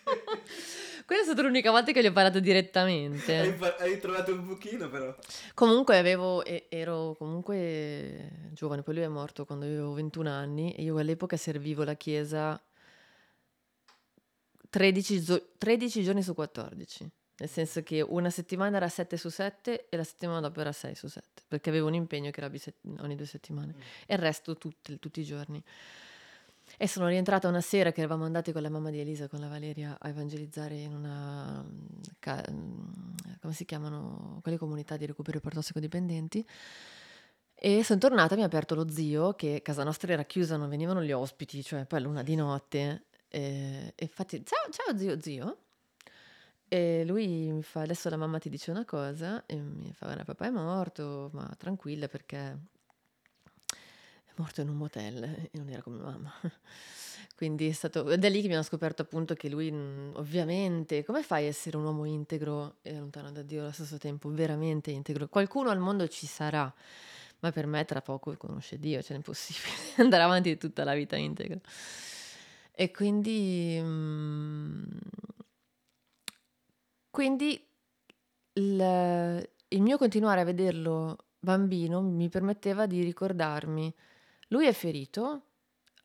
Quella 1.12 1.26
è 1.26 1.30
stata 1.30 1.46
l'unica 1.46 1.72
volta 1.72 1.92
che 1.92 2.02
gli 2.02 2.06
ho 2.06 2.14
parlato 2.14 2.40
direttamente. 2.40 3.36
Hai, 3.38 3.52
fa- 3.52 3.76
hai 3.80 4.00
trovato 4.00 4.32
un 4.32 4.46
buchino 4.46 4.90
però. 4.90 5.14
Comunque 5.54 5.98
avevo, 5.98 6.42
e- 6.46 6.68
ero 6.70 7.16
comunque 7.18 8.48
giovane, 8.54 8.82
poi 8.82 8.94
lui 8.94 9.04
è 9.04 9.10
morto 9.10 9.44
quando 9.44 9.66
avevo 9.66 9.92
21 9.92 10.30
anni 10.30 10.74
e 10.74 10.84
io 10.84 10.98
all'epoca 10.98 11.36
servivo 11.36 11.84
la 11.84 11.96
chiesa 11.96 12.58
13, 14.70 15.22
zo- 15.22 15.50
13 15.58 16.02
giorni 16.02 16.24
su 16.24 16.34
14. 16.34 17.12
Nel 17.40 17.50
senso 17.50 17.84
che 17.84 18.00
una 18.00 18.30
settimana 18.30 18.78
era 18.78 18.88
7 18.88 19.18
su 19.18 19.28
7 19.28 19.90
e 19.90 19.98
la 19.98 20.06
settimana 20.06 20.40
dopo 20.40 20.62
era 20.62 20.72
6 20.72 20.96
su 20.96 21.10
7, 21.10 21.42
perché 21.46 21.68
avevo 21.72 21.88
un 21.88 21.94
impegno 21.94 22.32
che 22.32 22.40
era 22.40 22.50
bise- 22.50 22.76
ogni 23.00 23.18
due 23.18 23.26
settimane 23.26 23.76
e 24.06 24.14
il 24.14 24.20
resto 24.22 24.56
tutti, 24.56 24.98
tutti 24.98 25.20
i 25.20 25.26
giorni. 25.26 25.62
E 26.82 26.88
sono 26.88 27.08
rientrata 27.10 27.48
una 27.48 27.62
sera 27.62 27.92
che 27.92 28.00
eravamo 28.00 28.26
andati 28.26 28.52
con 28.52 28.64
la 28.64 28.70
mamma 28.72 28.90
di 28.90 29.00
Elisa, 29.00 29.28
con 29.28 29.40
la 29.40 29.48
Valeria, 29.48 29.98
a 30.00 30.10
evangelizzare 30.10 30.74
in 30.78 30.96
una, 30.96 31.64
ca- 32.18 32.44
come 33.40 33.54
si 33.54 33.66
chiamano, 33.66 34.40
quelle 34.42 34.58
comunità 34.58 34.98
di 34.98 35.06
recupero 35.06 35.40
per 35.40 35.54
tossicodipendenti. 35.54 36.44
E 37.54 37.84
sono 37.84 38.00
tornata, 38.00 38.36
mi 38.36 38.42
ha 38.42 38.46
aperto 38.46 38.74
lo 38.74 38.90
zio, 38.90 39.34
che 39.34 39.62
casa 39.62 39.84
nostra 39.84 40.12
era 40.12 40.24
chiusa, 40.24 40.58
non 40.58 40.70
venivano 40.70 41.04
gli 41.04 41.12
ospiti, 41.12 41.62
cioè 41.62 41.86
poi 41.86 42.02
luna 42.02 42.24
di 42.24 42.34
notte. 42.34 43.04
E, 43.28 43.94
e 43.96 44.04
infatti, 44.04 44.44
ciao, 44.44 44.72
ciao 44.72 44.98
zio, 44.98 45.22
zio. 45.22 45.58
E 46.68 47.04
lui 47.06 47.52
mi 47.52 47.62
fa, 47.62 47.82
adesso 47.82 48.10
la 48.10 48.18
mamma 48.18 48.40
ti 48.40 48.50
dice 48.50 48.72
una 48.72 48.86
cosa, 48.86 49.46
e 49.46 49.56
mi 49.56 49.94
fa, 49.94 50.08
guarda, 50.08 50.24
papà 50.24 50.48
è 50.48 50.50
morto, 50.50 51.30
ma 51.34 51.48
tranquilla 51.60 52.08
perché 52.08 52.58
morto 54.42 54.62
in 54.62 54.70
un 54.70 54.78
motel 54.78 55.24
e 55.24 55.50
non 55.54 55.70
era 55.70 55.82
come 55.82 56.02
mamma. 56.02 56.34
Quindi 57.36 57.68
è 57.70 57.72
stato, 57.72 58.08
è 58.10 58.18
da 58.18 58.30
lì 58.30 58.42
che 58.42 58.48
mi 58.48 58.54
hanno 58.54 58.64
scoperto 58.64 59.02
appunto 59.02 59.34
che 59.34 59.50
lui, 59.50 59.72
mh, 59.72 60.14
ovviamente, 60.16 61.04
come 61.04 61.24
fai 61.24 61.46
a 61.46 61.48
essere 61.48 61.78
un 61.78 61.84
uomo 61.86 62.06
integro 62.06 62.76
e 62.82 62.98
lontano 62.98 63.32
da 63.32 63.42
Dio 63.42 63.62
allo 63.62 63.72
stesso 63.72 63.98
tempo, 63.98 64.30
veramente 64.30 64.92
integro? 64.92 65.28
Qualcuno 65.28 65.70
al 65.70 65.80
mondo 65.80 66.08
ci 66.08 66.28
sarà, 66.28 66.72
ma 67.40 67.52
per 67.52 67.66
me 67.68 67.86
tra 67.86 68.02
poco 68.02 68.36
conosce 68.38 68.78
Dio, 68.80 69.02
cioè 69.02 69.14
è 69.14 69.16
impossibile 69.16 69.74
andare 69.98 70.24
avanti 70.24 70.58
tutta 70.58 70.84
la 70.84 70.94
vita 70.94 71.16
integro. 71.16 71.62
E 72.72 72.92
quindi... 72.92 73.80
mh, 73.82 75.00
quindi 77.10 77.62
il, 78.54 79.50
il 79.68 79.82
mio 79.82 79.98
continuare 79.98 80.42
a 80.42 80.44
vederlo 80.46 81.18
bambino 81.40 82.02
mi 82.02 82.30
permetteva 82.30 82.86
di 82.86 83.04
ricordarmi, 83.04 83.94
lui 84.52 84.68
è 84.68 84.74
ferito, 84.74 85.46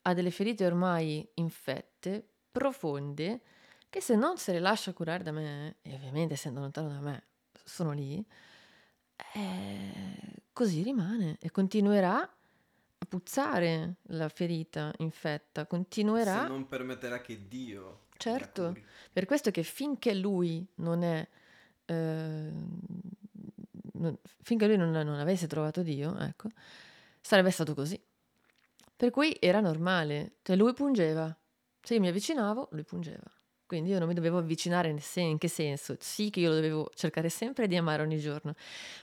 ha 0.02 0.14
delle 0.14 0.30
ferite 0.30 0.66
ormai 0.66 1.28
infette, 1.34 2.26
profonde, 2.50 3.42
che 3.90 4.00
se 4.00 4.14
non 4.14 4.38
se 4.38 4.52
le 4.52 4.60
lascia 4.60 4.92
curare 4.92 5.22
da 5.22 5.32
me, 5.32 5.76
e 5.82 5.94
ovviamente 5.94 6.34
essendo 6.34 6.60
lontano 6.60 6.88
da 6.88 7.00
me, 7.00 7.24
sono 7.64 7.92
lì, 7.92 8.24
eh, 9.34 10.42
così 10.52 10.82
rimane 10.82 11.38
e 11.40 11.50
continuerà 11.50 12.20
a 12.20 13.06
puzzare 13.08 13.96
la 14.08 14.28
ferita 14.28 14.92
infetta, 14.98 15.66
continuerà... 15.66 16.42
Se 16.42 16.48
non 16.48 16.66
permetterà 16.68 17.20
che 17.20 17.46
Dio 17.48 18.04
Certo. 18.16 18.76
Per 19.12 19.24
questo 19.26 19.50
che 19.50 19.62
finché 19.62 20.14
lui 20.14 20.66
non 20.76 21.02
è... 21.02 21.28
eh, 21.84 22.52
non- 23.92 24.18
finché 24.42 24.66
lui 24.66 24.76
non, 24.76 24.90
non 24.90 25.18
avesse 25.18 25.46
trovato 25.46 25.82
Dio, 25.82 26.16
ecco, 26.18 26.48
sarebbe 27.20 27.50
stato 27.50 27.74
così. 27.74 28.00
Per 28.96 29.10
cui 29.10 29.36
era 29.38 29.60
normale, 29.60 30.36
cioè 30.42 30.56
lui 30.56 30.72
pungeva. 30.72 31.36
Se 31.82 31.94
io 31.94 32.00
mi 32.00 32.08
avvicinavo, 32.08 32.68
lui 32.72 32.84
pungeva. 32.84 33.22
Quindi 33.66 33.90
io 33.90 33.98
non 33.98 34.06
mi 34.06 34.14
dovevo 34.14 34.38
avvicinare 34.38 34.88
in, 34.88 35.38
che 35.38 35.48
senso? 35.48 35.96
Sì 35.98 36.30
che 36.30 36.38
io 36.38 36.50
lo 36.50 36.54
dovevo 36.54 36.90
cercare 36.94 37.28
sempre 37.28 37.66
di 37.66 37.76
amare 37.76 38.00
ogni 38.02 38.18
giorno, 38.18 38.54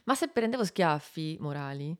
ma 0.06 0.16
se 0.16 0.30
prendevo 0.30 0.64
schiaffi 0.64 1.36
morali, 1.42 1.96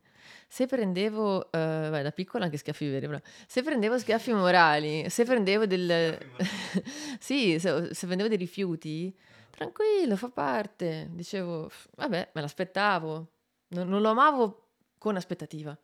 se 0.48 0.64
prendevo, 0.66 1.52
eh, 1.52 1.88
beh, 1.90 2.02
da 2.02 2.10
piccola 2.10 2.44
anche 2.44 2.56
schiaffi 2.56 2.88
veri, 2.88 3.06
però, 3.06 3.20
se 3.46 3.62
prendevo 3.62 3.98
schiaffi 3.98 4.32
morali, 4.32 5.10
se 5.10 5.24
prendevo 5.24 5.66
del... 5.66 6.18
sì, 7.20 7.58
se, 7.58 7.92
se 7.92 8.06
prendevo 8.06 8.30
dei 8.30 8.38
rifiuti, 8.38 9.14
tranquillo, 9.50 10.16
fa 10.16 10.30
parte. 10.30 11.08
Dicevo, 11.10 11.70
vabbè, 11.96 12.30
me 12.32 12.40
l'aspettavo. 12.40 13.28
Non, 13.68 13.88
non 13.88 14.00
lo 14.00 14.08
amavo 14.08 14.68
con 14.98 15.16
aspettativa. 15.16 15.76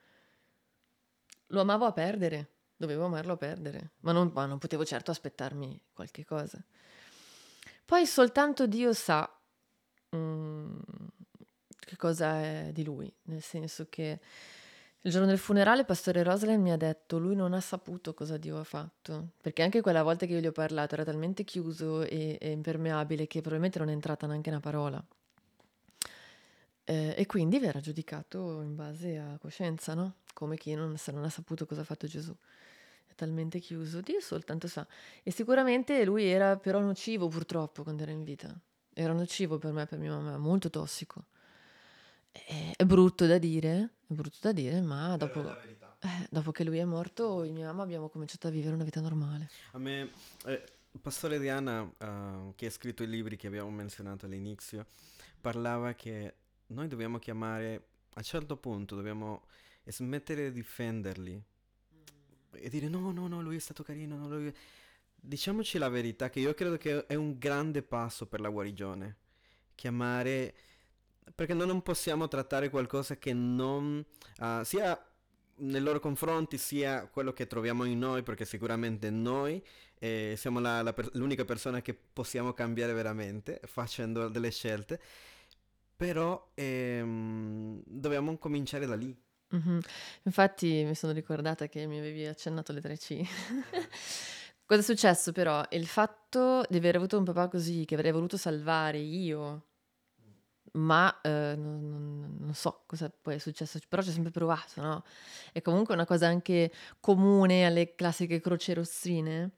Lo 1.50 1.60
amavo 1.60 1.86
a 1.86 1.92
perdere. 1.92 2.48
Dovevo 2.76 3.04
amarlo 3.04 3.34
a 3.34 3.36
perdere. 3.36 3.92
Ma 4.00 4.12
non, 4.12 4.30
ma 4.34 4.46
non 4.46 4.58
potevo 4.58 4.84
certo 4.84 5.10
aspettarmi 5.10 5.80
qualche 5.92 6.24
cosa. 6.24 6.62
Poi 7.84 8.06
soltanto 8.06 8.66
Dio 8.66 8.92
sa 8.92 9.28
mm, 10.14 10.78
che 11.78 11.96
cosa 11.96 12.40
è 12.40 12.70
di 12.72 12.84
lui. 12.84 13.12
Nel 13.24 13.42
senso 13.42 13.86
che 13.90 14.20
il 15.02 15.10
giorno 15.10 15.26
del 15.26 15.38
funerale 15.38 15.84
Pastore 15.84 16.22
Rosalind 16.22 16.62
mi 16.62 16.72
ha 16.72 16.76
detto 16.76 17.18
lui 17.18 17.34
non 17.34 17.52
ha 17.52 17.60
saputo 17.60 18.12
cosa 18.12 18.36
Dio 18.36 18.58
ha 18.58 18.64
fatto, 18.64 19.30
perché 19.40 19.62
anche 19.62 19.80
quella 19.80 20.02
volta 20.02 20.26
che 20.26 20.34
io 20.34 20.40
gli 20.40 20.46
ho 20.46 20.52
parlato 20.52 20.94
era 20.94 21.04
talmente 21.04 21.42
chiuso 21.42 22.02
e, 22.02 22.36
e 22.40 22.50
impermeabile 22.50 23.26
che 23.26 23.40
probabilmente 23.40 23.78
non 23.78 23.88
è 23.88 23.92
entrata 23.92 24.26
neanche 24.26 24.50
una 24.50 24.60
parola. 24.60 25.04
Eh, 26.84 27.14
e 27.16 27.26
quindi 27.26 27.58
verrà 27.58 27.80
giudicato 27.80 28.60
in 28.62 28.74
base 28.74 29.18
a 29.18 29.38
coscienza, 29.38 29.94
no? 29.94 30.16
Come 30.32 30.56
chi 30.56 30.74
non, 30.74 30.96
se 30.96 31.12
non 31.12 31.24
ha 31.24 31.28
saputo 31.28 31.66
cosa 31.66 31.82
ha 31.82 31.84
fatto 31.84 32.06
Gesù. 32.06 32.34
È 33.06 33.14
talmente 33.14 33.58
chiuso, 33.58 34.00
Dio 34.00 34.20
soltanto 34.20 34.66
sa. 34.66 34.86
E 35.22 35.30
sicuramente 35.30 36.04
lui 36.04 36.24
era 36.24 36.56
però 36.56 36.80
nocivo 36.80 37.28
purtroppo 37.28 37.82
quando 37.82 38.02
era 38.02 38.12
in 38.12 38.24
vita. 38.24 38.58
Era 38.92 39.12
nocivo 39.12 39.58
per 39.58 39.72
me 39.72 39.86
per 39.86 39.98
mia 39.98 40.10
mamma, 40.10 40.36
molto 40.38 40.68
tossico. 40.70 41.26
È, 42.32 42.72
è 42.76 42.84
brutto 42.84 43.26
da 43.26 43.38
dire, 43.38 43.90
è 44.06 44.12
brutto 44.12 44.38
da 44.40 44.52
dire, 44.52 44.80
ma 44.80 45.16
dopo, 45.16 45.48
eh, 46.00 46.26
dopo 46.30 46.50
che 46.50 46.64
lui 46.64 46.78
è 46.78 46.84
morto, 46.84 47.44
io 47.44 47.50
e 47.50 47.52
mia 47.52 47.66
mamma 47.66 47.82
abbiamo 47.82 48.08
cominciato 48.08 48.46
a 48.46 48.50
vivere 48.50 48.74
una 48.74 48.84
vita 48.84 49.00
normale. 49.00 49.48
A 49.72 49.78
me, 49.78 50.10
eh, 50.46 50.64
il 50.92 51.00
pastore 51.00 51.38
Diana, 51.38 51.88
eh, 51.98 52.52
che 52.56 52.66
ha 52.66 52.70
scritto 52.70 53.02
i 53.02 53.08
libri 53.08 53.36
che 53.36 53.46
abbiamo 53.46 53.70
menzionato 53.70 54.26
all'inizio, 54.26 54.86
parlava 55.40 55.94
che 55.94 56.34
noi 56.70 56.88
dobbiamo 56.88 57.18
chiamare, 57.18 57.74
a 58.10 58.18
un 58.18 58.22
certo 58.22 58.56
punto 58.56 58.94
dobbiamo 58.94 59.46
smettere 59.84 60.48
di 60.48 60.60
difenderli 60.60 61.42
e 62.52 62.68
dire 62.68 62.88
no, 62.88 63.12
no, 63.12 63.28
no, 63.28 63.40
lui 63.40 63.56
è 63.56 63.60
stato 63.60 63.82
carino, 63.82 64.16
no, 64.16 64.28
lui... 64.28 64.54
Diciamoci 65.22 65.76
la 65.76 65.90
verità, 65.90 66.30
che 66.30 66.40
io 66.40 66.54
credo 66.54 66.78
che 66.78 67.06
è 67.06 67.14
un 67.14 67.38
grande 67.38 67.82
passo 67.82 68.26
per 68.26 68.40
la 68.40 68.48
guarigione. 68.48 69.16
Chiamare... 69.74 70.54
Perché 71.34 71.54
noi 71.54 71.66
non 71.66 71.82
possiamo 71.82 72.26
trattare 72.26 72.70
qualcosa 72.70 73.18
che 73.18 73.32
non... 73.32 74.04
ah, 74.38 74.64
sia 74.64 74.98
nei 75.56 75.80
loro 75.80 76.00
confronti, 76.00 76.56
sia 76.56 77.06
quello 77.06 77.32
che 77.32 77.46
troviamo 77.46 77.84
in 77.84 77.98
noi, 77.98 78.22
perché 78.22 78.44
sicuramente 78.44 79.10
noi 79.10 79.62
eh, 79.98 80.34
siamo 80.36 80.58
la- 80.58 80.82
la 80.82 80.92
per- 80.94 81.10
l'unica 81.14 81.44
persona 81.44 81.82
che 81.82 81.94
possiamo 81.94 82.52
cambiare 82.54 82.94
veramente 82.94 83.60
facendo 83.64 84.28
delle 84.28 84.50
scelte. 84.50 85.00
Però 86.00 86.52
ehm, 86.54 87.82
dobbiamo 87.84 88.38
cominciare 88.38 88.86
da 88.86 88.94
lì. 88.96 89.14
Mhm. 89.50 89.80
Infatti 90.22 90.82
mi 90.84 90.94
sono 90.94 91.12
ricordata 91.12 91.66
che 91.66 91.84
mi 91.84 91.98
avevi 91.98 92.24
accennato 92.24 92.72
le 92.72 92.80
3C. 92.80 93.20
Cosa 94.64 94.80
è 94.80 94.82
successo 94.82 95.32
però? 95.32 95.62
Il 95.70 95.86
fatto 95.86 96.64
di 96.70 96.78
aver 96.78 96.96
avuto 96.96 97.18
un 97.18 97.24
papà 97.24 97.48
così, 97.48 97.84
che 97.84 97.96
avrei 97.96 98.12
voluto 98.12 98.38
salvare 98.38 98.96
io, 98.96 99.66
ma 100.72 101.20
eh, 101.20 101.54
non, 101.56 102.36
non- 102.38 102.54
so 102.54 102.82
cosa 102.86 103.10
poi 103.10 103.34
è 103.34 103.38
successo, 103.38 103.78
però 103.88 104.00
ci 104.02 104.08
ho 104.08 104.12
sempre 104.12 104.30
provato, 104.30 104.80
no? 104.80 105.04
È 105.52 105.60
comunque 105.60 105.94
una 105.94 106.06
cosa 106.06 106.28
anche 106.28 106.72
comune 107.00 107.66
alle 107.66 107.94
classiche 107.94 108.40
croce 108.40 108.72
rossine. 108.74 109.50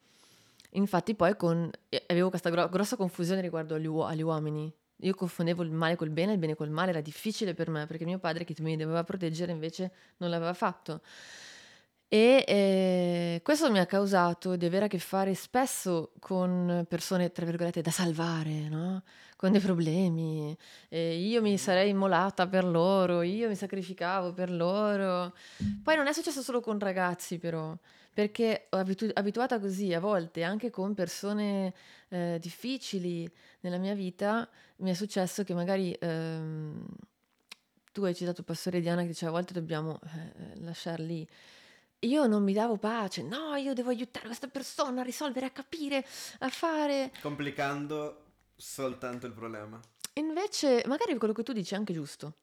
Infatti 0.73 1.15
poi 1.15 1.37
con, 1.37 1.71
avevo 2.07 2.31
questa 2.31 2.51
gro- 2.51 2.69
grossa 2.69 2.97
confusione 2.97 3.43
riguardo 3.43 3.75
agli, 3.75 3.87
uo- 3.87 4.07
agli 4.07 4.23
uomini. 4.23 4.73
Io 5.03 5.15
confondevo 5.15 5.63
il 5.63 5.71
male 5.71 5.97
col 5.97 6.11
bene, 6.11 6.33
il 6.33 6.39
bene 6.39 6.55
col 6.55 6.71
male, 6.71 6.91
era 6.91 7.01
difficile 7.01 7.55
per 7.55 7.69
me 7.71 7.87
perché 7.87 8.05
mio 8.05 8.19
padre 8.19 8.45
che 8.45 8.55
mi 8.61 8.77
doveva 8.77 9.05
proteggere 9.05 9.53
invece 9.53 9.93
non 10.19 10.31
l'aveva 10.31 10.55
fatto. 10.55 11.01
E 12.13 12.45
eh, 12.47 13.41
questo 13.43 13.71
mi 13.71 13.79
ha 13.79 13.87
causato 13.87 14.55
di 14.57 14.67
avere 14.67 14.85
a 14.85 14.89
che 14.89 14.99
fare 14.99 15.33
spesso 15.33 16.13
con 16.21 16.85
persone, 16.87 17.33
tra 17.33 17.47
virgolette, 17.47 17.81
da 17.81 17.91
salvare, 17.91 18.69
no? 18.69 19.03
Con 19.35 19.51
dei 19.51 19.63
problemi. 19.63 20.55
E 20.91 21.17
io 21.17 21.41
mi 21.41 21.57
sarei 21.57 21.89
immolata 21.89 22.47
per 22.47 22.67
loro, 22.67 23.23
io 23.23 23.49
mi 23.49 23.55
sacrificavo 23.55 24.35
per 24.35 24.51
loro. 24.51 25.35
Poi 25.83 25.97
non 25.97 26.07
è 26.07 26.13
successo 26.13 26.43
solo 26.43 26.61
con 26.61 26.79
ragazzi, 26.79 27.39
però, 27.39 27.75
perché 28.13 28.67
ho 28.71 28.77
abitu- 28.77 29.11
abituata 29.15 29.59
così 29.59 29.93
a 29.95 30.01
volte 30.01 30.43
anche 30.43 30.71
con 30.71 30.95
persone 30.95 31.73
eh, 32.09 32.39
difficili 32.41 33.31
nella 33.61 33.79
mia 33.79 33.95
vita, 33.95 34.49
mi 34.77 34.91
è 34.91 34.95
successo 34.95 35.45
che 35.45 35.55
magari 35.55 35.97
ehm, 35.99 36.87
tu 37.93 38.05
hai 38.05 38.15
citato 38.15 38.41
il 38.41 38.47
pastore 38.47 38.81
Diana 38.81 39.03
che 39.03 39.09
diceva 39.09 39.31
a 39.31 39.35
volte 39.35 39.53
dobbiamo 39.53 39.99
eh, 40.03 40.61
lasciar 40.61 41.01
lì. 41.01 41.27
Io 42.01 42.27
non 42.27 42.43
mi 42.43 42.53
davo 42.53 42.79
pace, 42.79 43.23
no, 43.23 43.55
io 43.55 43.75
devo 43.75 43.91
aiutare 43.91 44.27
questa 44.27 44.49
persona 44.49 45.03
a 45.03 45.05
risolvere, 45.05 45.47
a 45.47 45.51
capire, 45.51 46.05
a 46.41 46.49
fare. 46.49 47.13
Complicando 47.21 48.25
soltanto 48.57 49.27
il 49.27 49.33
problema. 49.33 49.81
Invece, 50.15 50.83
magari 50.87 51.17
quello 51.17 51.33
che 51.33 51.45
tu 51.45 51.53
dici 51.53 51.75
è 51.75 51.77
anche 51.77 51.93
giusto. 51.93 52.35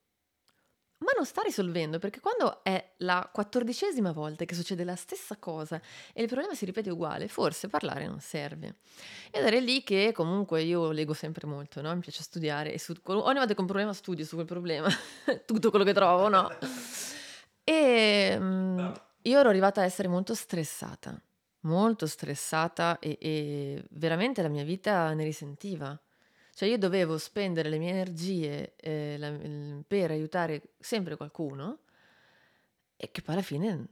Ma 1.00 1.12
non 1.16 1.26
sta 1.26 1.42
risolvendo 1.42 1.98
perché 1.98 2.20
quando 2.20 2.62
è 2.62 2.94
la 2.98 3.30
quattordicesima 3.32 4.12
volta 4.12 4.44
che 4.44 4.54
succede 4.54 4.84
la 4.84 4.98
stessa 4.98 5.38
cosa 5.38 5.82
e 6.14 6.22
il 6.22 6.28
problema 6.28 6.54
si 6.54 6.66
ripete 6.66 6.90
uguale, 6.90 7.30
forse 7.30 7.70
parlare 7.70 8.06
non 8.06 8.20
serve. 8.20 8.76
Ed 9.32 9.46
è 9.46 9.60
lì 9.62 9.82
che 9.84 10.12
comunque 10.14 10.62
io 10.62 10.92
leggo 10.92 11.14
sempre 11.14 11.48
molto, 11.48 11.82
no? 11.82 11.94
Mi 11.94 12.02
piace 12.02 12.22
studiare 12.22 12.74
e 12.74 12.80
su, 12.80 12.94
ogni 13.04 13.38
volta 13.38 13.46
che 13.46 13.60
ho 13.60 13.62
un 13.62 13.68
problema 13.68 13.94
studio 13.94 14.26
su 14.26 14.36
quel 14.36 14.48
problema, 14.48 14.90
tutto 15.46 15.70
quello 15.70 15.86
che 15.86 15.94
trovo, 15.94 16.28
no? 16.28 16.52
E 17.64 18.38
mm, 18.38 18.90
io 19.22 19.40
ero 19.40 19.48
arrivata 19.48 19.80
a 19.80 19.86
essere 19.86 20.10
molto 20.10 20.36
stressata, 20.36 21.18
molto 21.62 22.08
stressata 22.08 23.00
e, 23.00 23.18
e 23.22 23.84
veramente 23.92 24.42
la 24.42 24.50
mia 24.50 24.64
vita 24.66 25.14
ne 25.14 25.24
risentiva. 25.24 25.98
Cioè 26.60 26.68
io 26.68 26.78
dovevo 26.78 27.18
spendere 27.18 27.70
le 27.70 27.78
mie 27.78 27.92
energie 27.92 28.76
eh, 28.76 29.16
la, 29.18 29.32
per 29.88 30.12
aiutare 30.12 30.74
sempre 30.78 31.16
qualcuno 31.16 31.84
e 32.98 33.12
che 33.12 33.22
poi 33.22 33.36
alla 33.36 33.44
fine 33.44 33.88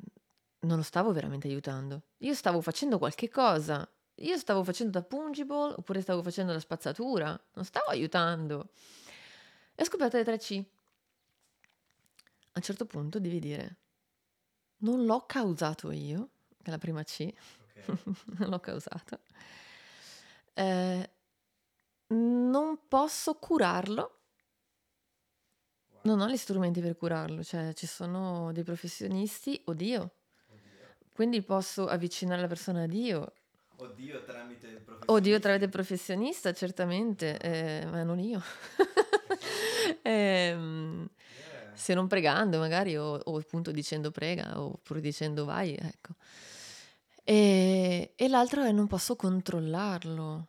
non 0.59 0.75
lo 0.75 0.83
stavo 0.83 1.13
veramente 1.13 1.47
aiutando. 1.47 2.01
Io 2.17 2.33
stavo 2.33 2.59
facendo 2.59 2.97
qualche 2.97 3.29
cosa, 3.29 3.89
io 4.15 4.37
stavo 4.37 4.65
facendo 4.65 4.99
da 4.99 5.01
pungible 5.01 5.75
oppure 5.77 6.01
stavo 6.01 6.21
facendo 6.21 6.51
la 6.51 6.59
spazzatura, 6.59 7.41
non 7.53 7.63
stavo 7.63 7.87
aiutando. 7.87 8.71
E 9.73 9.81
ho 9.81 9.85
scoperto 9.85 10.17
le 10.17 10.25
3C. 10.25 10.57
A 10.57 12.51
un 12.53 12.61
certo 12.61 12.85
punto 12.85 13.17
devi 13.17 13.39
dire, 13.39 13.77
non 14.79 15.05
l'ho 15.05 15.25
causato 15.25 15.89
io, 15.91 16.31
che 16.57 16.65
è 16.65 16.69
la 16.69 16.79
prima 16.79 17.01
C, 17.03 17.33
okay. 17.61 17.97
non 18.39 18.49
l'ho 18.49 18.59
causato. 18.59 19.21
Eh, 20.53 21.09
non 22.07 22.79
posso 22.87 23.35
curarlo. 23.35 24.13
Non 26.01 26.21
ho 26.21 26.27
gli 26.27 26.37
strumenti 26.37 26.79
per 26.79 26.95
curarlo, 26.95 27.43
cioè 27.43 27.73
ci 27.73 27.85
sono 27.85 28.51
dei 28.53 28.63
professionisti 28.63 29.61
o 29.65 29.73
Dio. 29.73 30.11
Quindi 31.11 31.41
posso 31.41 31.87
avvicinare 31.87 32.41
la 32.41 32.47
persona 32.47 32.83
a 32.83 32.85
Dio. 32.85 33.33
O 33.77 33.87
Dio 33.87 34.23
tramite 34.23 34.67
il 34.67 34.73
professionista. 34.73 35.11
O 35.11 35.19
Dio 35.19 35.39
tramite 35.39 35.65
il 35.65 35.71
professionista, 35.71 36.53
certamente, 36.53 37.37
eh, 37.39 37.85
ma 37.87 38.03
non 38.03 38.19
io. 38.19 38.41
eh, 40.01 40.55
yeah. 40.55 41.09
Se 41.73 41.93
non 41.93 42.07
pregando 42.07 42.59
magari, 42.59 42.95
o, 42.97 43.13
o, 43.15 43.37
appunto 43.37 43.71
dicendo 43.71 44.11
prega, 44.11 44.61
oppure 44.61 45.01
dicendo 45.01 45.43
vai, 45.43 45.75
ecco. 45.75 46.13
E, 47.23 48.13
e 48.15 48.27
l'altro 48.27 48.63
è 48.63 48.71
non 48.71 48.87
posso 48.87 49.15
controllarlo. 49.15 50.47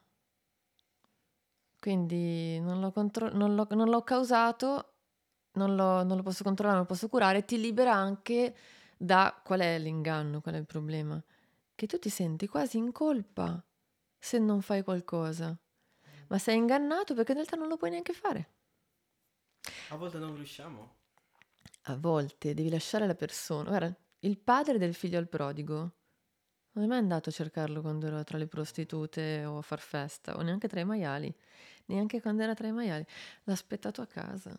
Quindi 1.89 2.61
non 2.61 2.81
l'ho, 2.81 2.93
contro- 2.93 3.31
non 3.31 3.55
l'ho, 3.55 3.67
non 3.71 3.89
l'ho 3.89 4.03
causato, 4.03 4.97
non 5.53 5.75
lo, 5.75 6.03
non 6.03 6.19
lo 6.19 6.23
posso 6.23 6.45
controllare, 6.45 6.77
non 6.77 6.87
lo 6.87 6.93
posso 6.93 7.09
curare, 7.09 7.47
ti 7.47 7.59
libera 7.59 7.95
anche 7.95 8.55
da 8.95 9.41
qual 9.43 9.61
è 9.61 9.79
l'inganno, 9.79 10.43
qual 10.43 10.57
è 10.57 10.59
il 10.59 10.67
problema. 10.67 11.19
Che 11.75 11.87
tu 11.87 11.99
ti 11.99 12.11
senti 12.11 12.47
quasi 12.47 12.77
in 12.77 12.93
colpa 12.93 13.65
se 14.19 14.39
non 14.39 14.61
fai 14.61 14.83
qualcosa, 14.83 15.59
ma 16.27 16.37
sei 16.37 16.59
ingannato 16.59 17.15
perché 17.15 17.31
in 17.31 17.39
realtà 17.39 17.57
non 17.57 17.69
lo 17.69 17.79
puoi 17.79 17.89
neanche 17.89 18.13
fare. 18.13 18.51
A 19.89 19.97
volte 19.97 20.19
non 20.19 20.37
riusciamo. 20.37 20.97
A 21.85 21.97
volte 21.97 22.53
devi 22.53 22.69
lasciare 22.69 23.07
la 23.07 23.15
persona. 23.15 23.71
Guarda, 23.71 23.97
il 24.19 24.37
padre 24.37 24.77
del 24.77 24.93
figlio 24.93 25.17
al 25.17 25.27
prodigo 25.27 25.95
non 26.73 26.85
è 26.85 26.87
mai 26.87 26.99
andato 26.99 27.31
a 27.31 27.33
cercarlo 27.33 27.81
quando 27.81 28.07
era 28.07 28.23
tra 28.23 28.39
le 28.39 28.47
prostitute 28.47 29.45
o 29.45 29.59
a 29.59 29.63
far 29.63 29.81
festa, 29.81 30.37
o 30.37 30.43
neanche 30.43 30.69
tra 30.69 30.79
i 30.79 30.85
maiali, 30.85 31.35
neanche 31.89 32.21
quando 32.21 32.43
era 32.43 32.55
tra 32.55 32.67
i 32.69 32.73
maiali. 32.73 33.05
L'ha 33.45 33.53
aspettato 33.53 34.01
a 34.01 34.07
casa. 34.07 34.59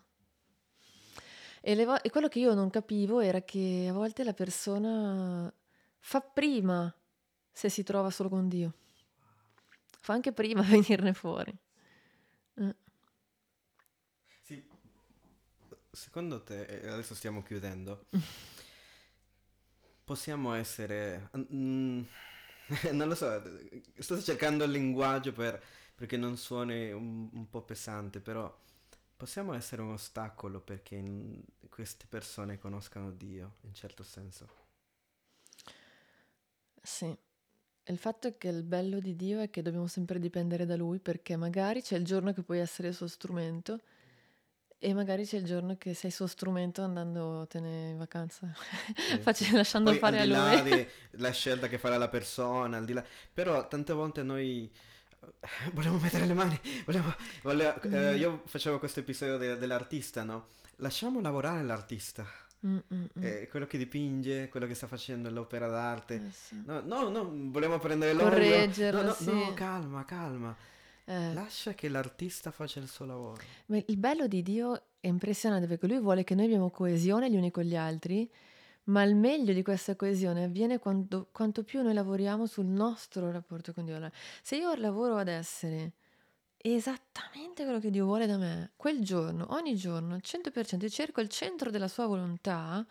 E, 1.62 1.86
vo- 1.86 2.02
e 2.02 2.10
quello 2.10 2.28
che 2.28 2.40
io 2.40 2.54
non 2.54 2.70
capivo 2.70 3.20
era 3.20 3.42
che 3.42 3.88
a 3.90 3.94
volte 3.94 4.24
la 4.24 4.34
persona 4.34 5.52
fa 6.00 6.22
prima 6.22 6.94
se 7.52 7.70
si 7.70 7.84
trova 7.84 8.10
solo 8.10 8.30
con 8.30 8.48
Dio. 8.48 8.74
Fa 10.00 10.14
anche 10.14 10.32
prima 10.32 10.62
venirne 10.64 11.14
fuori. 11.14 11.54
Eh. 12.56 12.76
Sì. 14.44 14.64
Secondo 15.92 16.44
te, 16.44 16.88
adesso 16.90 17.14
stiamo 17.14 17.44
chiudendo, 17.44 18.06
possiamo 20.06 20.54
essere... 20.54 21.30
Mm, 21.54 22.04
non 22.94 23.08
lo 23.08 23.16
so, 23.16 23.42
sto 23.98 24.22
cercando 24.22 24.64
il 24.64 24.72
linguaggio 24.72 25.34
per, 25.34 25.62
perché 26.00 26.16
non 26.16 26.38
suoni 26.38 26.94
un, 26.94 27.28
un, 27.30 27.50
po' 27.50 27.62
pesante, 27.62 28.22
però 28.22 28.58
possiamo 29.18 29.54
essere 29.54 29.82
un 29.82 29.92
ostacolo 29.92 30.62
perché 30.62 31.04
queste 31.70 32.06
persone 32.08 32.58
conoscano 32.58 33.12
Dio, 33.12 33.56
in 33.64 33.74
certo 33.74 34.04
senso. 34.04 34.48
Sì. 36.82 37.14
Il 37.84 37.98
fatto 37.98 38.30
è 38.30 38.38
che 38.38 38.48
il 38.48 38.64
bello 38.64 39.02
di 39.02 39.18
Dio 39.18 39.42
è 39.42 39.50
che 39.50 39.62
dobbiamo 39.62 39.88
sempre 39.88 40.20
dipendere 40.20 40.66
da 40.66 40.78
Lui 40.78 41.00
perché 41.00 41.36
magari 41.36 41.82
c'è 41.82 41.98
il 41.98 42.06
giorno 42.06 42.32
che 42.32 42.44
puoi 42.44 42.60
essere 42.60 42.88
il 42.88 42.94
suo 42.94 43.08
strumento 43.08 43.82
e 44.78 44.94
magari 44.94 45.26
c'è 45.26 45.36
il 45.36 45.44
giorno 45.44 45.76
che 45.76 45.94
sei 45.94 46.12
suo 46.12 46.28
strumento 46.28 46.82
andandotene 46.82 47.90
in 47.90 47.98
vacanza, 47.98 48.50
sì. 48.96 49.20
Facci, 49.20 49.52
lasciando 49.52 49.90
Poi, 49.90 50.00
fare 50.00 50.22
a 50.22 50.24
lui. 50.24 50.64
Di, 50.64 50.88
la 51.20 51.32
scelta 51.32 51.68
che 51.68 51.78
farà 51.78 51.98
la 51.98 52.08
persona, 52.08 52.78
al 52.78 52.86
di 52.86 52.94
là. 52.94 53.04
Però 53.34 53.68
tante 53.68 53.92
volte 53.92 54.24
noi 54.24 54.72
volevo 55.74 55.98
mettere 55.98 56.26
le 56.26 56.34
mani, 56.34 56.60
volevo, 56.86 57.14
volevo, 57.44 57.80
mm. 57.88 57.94
eh, 57.94 58.16
io 58.16 58.42
facevo 58.46 58.80
questo 58.80 59.00
episodio 59.02 59.38
de, 59.38 59.58
dell'artista, 59.58 60.24
no? 60.24 60.48
Lasciamo 60.78 61.22
lavorare 61.22 61.64
l'artista. 61.64 62.26
Mm, 62.66 62.78
mm, 62.94 63.04
mm. 63.18 63.24
eh, 63.24 63.48
quello 63.50 63.66
che 63.66 63.78
dipinge, 63.78 64.50
quello 64.50 64.68
che 64.68 64.74
sta 64.74 64.88
facendo 64.88 65.30
l'opera 65.30 65.68
d'arte. 65.68 66.16
Eh, 66.16 66.32
sì. 66.32 66.62
no, 66.66 66.82
no, 66.82 67.10
no, 67.10 67.30
volevo 67.52 67.80
prendere 67.80 68.14
l'olio. 68.14 68.92
No, 68.92 69.02
no, 69.02 69.14
sì. 69.14 69.26
no, 69.26 69.54
calma, 69.54 70.04
calma. 70.06 70.56
Eh. 71.06 71.34
Lascia 71.34 71.74
che 71.74 71.90
l'artista 71.90 72.52
faccia 72.52 72.80
il 72.80 72.88
suo 72.88 73.06
lavoro. 73.06 73.42
Il 73.68 73.98
bello 73.98 74.28
di 74.28 74.44
Dio 74.44 74.82
è 75.00 75.08
impressionante 75.08 75.68
perché 75.68 75.88
lui 75.88 76.00
vuole 76.00 76.24
che 76.24 76.36
noi 76.36 76.46
abbiamo 76.46 76.70
coesione 76.70 77.32
gli 77.32 77.36
uni 77.36 77.50
con 77.50 77.64
gli 77.64 77.76
altri, 77.76 78.30
ma 78.90 79.04
il 79.04 79.16
meglio 79.16 79.54
di 79.54 79.64
questa 79.64 79.96
coesione 79.96 80.44
avviene 80.44 80.80
quando, 80.80 81.28
quanto 81.32 81.64
più 81.64 81.82
noi 81.82 81.94
lavoriamo 81.94 82.46
sul 82.46 82.66
nostro 82.66 83.32
rapporto 83.32 83.74
con 83.74 83.86
Dio. 83.86 84.12
Se 84.42 84.58
io 84.58 84.74
lavoro 84.76 85.18
ad 85.18 85.28
essere 85.28 85.94
esattamente 86.58 87.64
quello 87.64 87.80
che 87.80 87.90
Dio 87.90 88.06
vuole 88.06 88.26
da 88.28 88.38
me, 88.38 88.72
quel 88.76 89.02
giorno, 89.04 89.48
ogni 89.52 89.76
giorno, 89.76 90.16
al 90.16 90.22
100%, 90.24 90.90
cerco 90.90 91.22
il 91.22 91.30
centro 91.30 91.70
della 91.70 91.88
sua 91.88 92.06
volontà, 92.06 92.86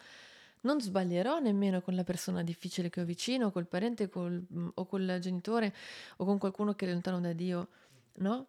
non 0.63 0.81
sbaglierò 0.81 1.39
nemmeno 1.39 1.81
con 1.83 1.95
la 1.95 2.05
persona 2.05 2.43
difficile 2.43 2.91
che 2.91 3.01
ho 3.01 3.05
vicino, 3.05 3.51
col 3.53 3.67
parente 3.67 4.09
col, 4.09 4.45
o 4.75 4.87
col 4.87 5.19
genitore 5.21 5.75
o 6.17 6.25
con 6.25 6.39
qualcuno 6.39 6.75
che 6.75 6.87
è 6.87 6.91
lontano 6.91 7.21
da 7.21 7.33
Dio 7.33 7.69
no? 8.19 8.47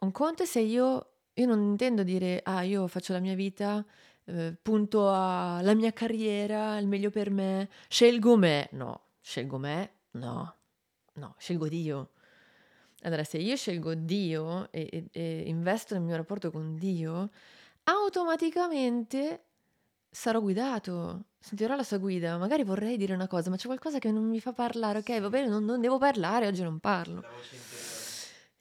Un 0.00 0.12
conto 0.12 0.44
è 0.44 0.46
se 0.46 0.60
io, 0.60 1.10
io 1.34 1.46
non 1.46 1.60
intendo 1.60 2.02
dire, 2.02 2.40
ah, 2.44 2.62
io 2.62 2.86
faccio 2.86 3.12
la 3.12 3.18
mia 3.18 3.34
vita, 3.34 3.84
eh, 4.28 4.54
punto 4.60 5.10
alla 5.10 5.74
mia 5.74 5.92
carriera, 5.92 6.78
il 6.78 6.86
meglio 6.86 7.10
per 7.10 7.30
me, 7.30 7.68
scelgo 7.88 8.36
me. 8.36 8.68
No, 8.72 9.00
scelgo 9.20 9.56
me? 9.58 9.90
No, 10.12 10.54
no, 11.14 11.34
scelgo 11.38 11.66
Dio. 11.66 12.10
Allora, 13.02 13.24
se 13.24 13.38
io 13.38 13.56
scelgo 13.56 13.94
Dio 13.94 14.70
e, 14.70 14.88
e, 14.90 15.08
e 15.12 15.42
investo 15.46 15.94
nel 15.94 16.02
mio 16.02 16.16
rapporto 16.16 16.50
con 16.50 16.76
Dio, 16.76 17.30
automaticamente 17.84 19.44
sarò 20.10 20.40
guidato, 20.40 21.24
sentirò 21.38 21.74
la 21.74 21.82
sua 21.82 21.98
guida, 21.98 22.36
magari 22.36 22.64
vorrei 22.64 22.96
dire 22.96 23.14
una 23.14 23.28
cosa, 23.28 23.50
ma 23.50 23.56
c'è 23.56 23.66
qualcosa 23.66 23.98
che 23.98 24.10
non 24.10 24.24
mi 24.24 24.40
fa 24.40 24.52
parlare, 24.52 24.98
ok, 24.98 25.20
va 25.20 25.28
bene, 25.30 25.48
non, 25.48 25.64
non 25.64 25.80
devo 25.80 25.96
parlare, 25.98 26.46
oggi 26.46 26.62
non 26.62 26.80
parlo. 26.80 27.24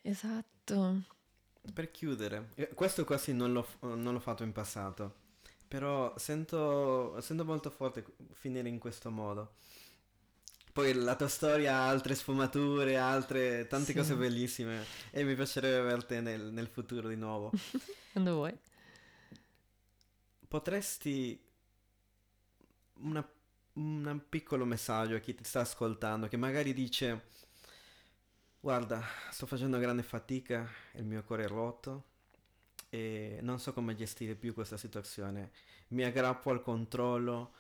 Esatto. 0.01 1.01
Per 1.73 1.91
chiudere, 1.91 2.51
eh, 2.55 2.69
questo 2.73 3.03
quasi 3.03 3.33
non 3.33 3.51
l'ho, 3.51 3.67
non 3.81 4.13
l'ho 4.13 4.19
fatto 4.19 4.43
in 4.43 4.53
passato, 4.53 5.25
però 5.67 6.17
sento, 6.17 7.19
sento 7.21 7.45
molto 7.45 7.69
forte 7.69 8.05
finire 8.33 8.69
in 8.69 8.79
questo 8.79 9.09
modo. 9.11 9.55
Poi 10.71 10.93
la 10.93 11.15
tua 11.15 11.27
storia 11.27 11.75
ha 11.75 11.89
altre 11.89 12.13
sfumature, 12.13 12.97
altre 12.97 13.67
tante 13.67 13.91
sì. 13.91 13.97
cose 13.97 14.15
bellissime 14.15 14.85
e 15.11 15.23
mi 15.23 15.33
piacerebbe 15.35 15.77
averti 15.77 16.21
nel, 16.21 16.51
nel 16.53 16.67
futuro 16.67 17.07
di 17.07 17.15
nuovo. 17.15 17.51
Quando 18.13 18.33
vuoi. 18.35 18.57
Potresti 20.47 21.43
un 22.99 24.21
piccolo 24.29 24.65
messaggio 24.65 25.15
a 25.15 25.19
chi 25.19 25.35
ti 25.35 25.43
sta 25.43 25.61
ascoltando 25.61 26.27
che 26.27 26.37
magari 26.37 26.73
dice 26.73 27.35
Guarda, 28.59 29.01
sto 29.29 29.45
facendo 29.45 29.77
grande 29.77 30.03
fatica, 30.03 30.67
il 30.95 31.05
mio 31.05 31.23
cuore 31.23 31.45
è 31.45 31.47
rotto 31.47 32.15
e 32.89 33.39
non 33.41 33.59
so 33.59 33.73
come 33.73 33.95
gestire 33.95 34.35
più 34.35 34.53
questa 34.53 34.77
situazione. 34.77 35.51
Mi 35.89 36.03
aggrappo 36.03 36.49
al 36.51 36.61
controllo. 36.61 37.53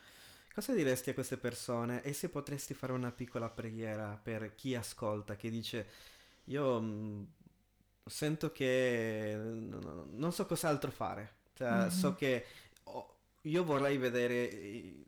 Cosa 0.53 0.73
diresti 0.73 1.11
a 1.11 1.13
queste 1.13 1.37
persone? 1.37 2.01
E 2.03 2.13
se 2.13 2.29
potresti 2.29 2.73
fare 2.73 2.93
una 2.93 3.11
piccola 3.11 3.49
preghiera 3.49 4.19
per 4.21 4.55
chi 4.55 4.75
ascolta, 4.75 5.35
che 5.35 5.49
dice 5.49 5.87
io 6.45 6.79
mh, 6.79 6.85
mm, 6.85 7.23
sento 8.05 8.51
che 8.51 9.35
non 9.37 10.31
so 10.31 10.45
cos'altro 10.45 10.91
fare. 10.91 11.35
Cioè, 11.53 11.71
mm-hmm. 11.71 11.87
So 11.89 12.15
che 12.15 12.45
oh, 12.83 13.15
io 13.41 13.63
vorrei 13.63 13.97
vedere 13.97 15.05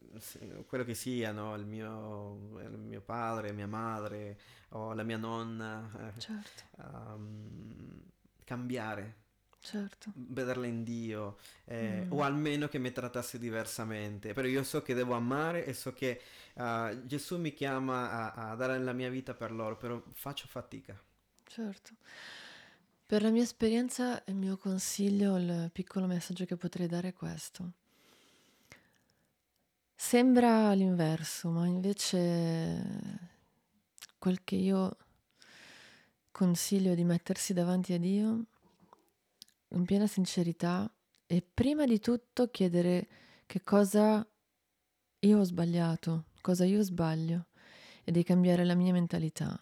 quello 0.67 0.84
che 0.84 0.95
sia, 0.95 1.32
no? 1.32 1.55
il, 1.55 1.65
mio, 1.65 2.59
il, 2.61 2.78
mio, 2.78 3.01
padre, 3.01 3.51
mia 3.51 3.67
madre 3.67 4.39
o 4.70 4.93
la 4.93 5.03
mia 5.03 5.17
nonna. 5.17 6.13
Eh, 6.15 6.20
certo. 6.20 6.63
Um, 6.78 8.01
cambiare. 8.43 9.28
Certo. 9.62 10.12
Vederla 10.16 10.66
in 10.66 10.84
Dio, 10.84 11.38
eh, 11.66 12.05
mm. 12.05 12.12
o 12.12 12.22
almeno 12.22 12.68
che 12.68 12.80
mi 12.80 12.91
trattasse 12.91 13.38
diversamente. 13.38 14.34
Però 14.34 14.47
io 14.47 14.64
so 14.64 14.82
che 14.82 14.93
devo 14.93 15.14
amare 15.14 15.66
e 15.66 15.74
so 15.74 15.93
che 15.93 16.22
uh, 16.53 17.05
Gesù 17.05 17.38
mi 17.38 17.53
chiama 17.53 18.34
a, 18.34 18.51
a 18.51 18.55
dare 18.55 18.80
la 18.80 18.93
mia 18.93 19.10
vita 19.10 19.34
per 19.34 19.51
loro, 19.51 19.78
però 19.78 20.01
faccio 20.14 20.47
fatica. 20.47 20.99
Certo. 21.43 21.91
Per 23.05 23.22
la 23.22 23.32
mia 23.32 23.43
esperienza, 23.43 24.22
il 24.28 24.36
mio 24.36 24.55
consiglio, 24.57 25.36
il 25.38 25.70
piccolo 25.74 26.05
messaggio 26.05 26.45
che 26.45 26.55
potrei 26.55 26.88
dare 26.88 27.10
è 27.10 27.14
questo. 27.14 27.72
Sembra 29.95 30.72
l'inverso, 30.74 31.49
ma 31.49 31.68
invece 31.68 33.28
quel 34.18 34.43
che 34.43 34.55
io 34.55 34.95
consiglio 36.32 36.93
di 36.93 37.03
mettersi 37.03 37.53
davanti 37.53 37.93
a 37.93 37.99
Dio 37.99 38.45
in 39.70 39.86
piena 39.86 40.07
sincerità 40.07 40.91
e 41.26 41.41
prima 41.41 41.86
di 41.86 41.99
tutto 41.99 42.49
chiedere 42.49 43.07
che 43.45 43.61
cosa 43.61 44.26
io 45.20 45.38
ho 45.38 45.43
sbagliato, 45.43 46.26
cosa 46.41 46.65
io 46.65 46.82
sbaglio 46.82 47.47
e 48.03 48.11
di 48.11 48.24
cambiare 48.24 48.63
la 48.63 48.76
mia 48.76 48.93
mentalità. 48.93 49.59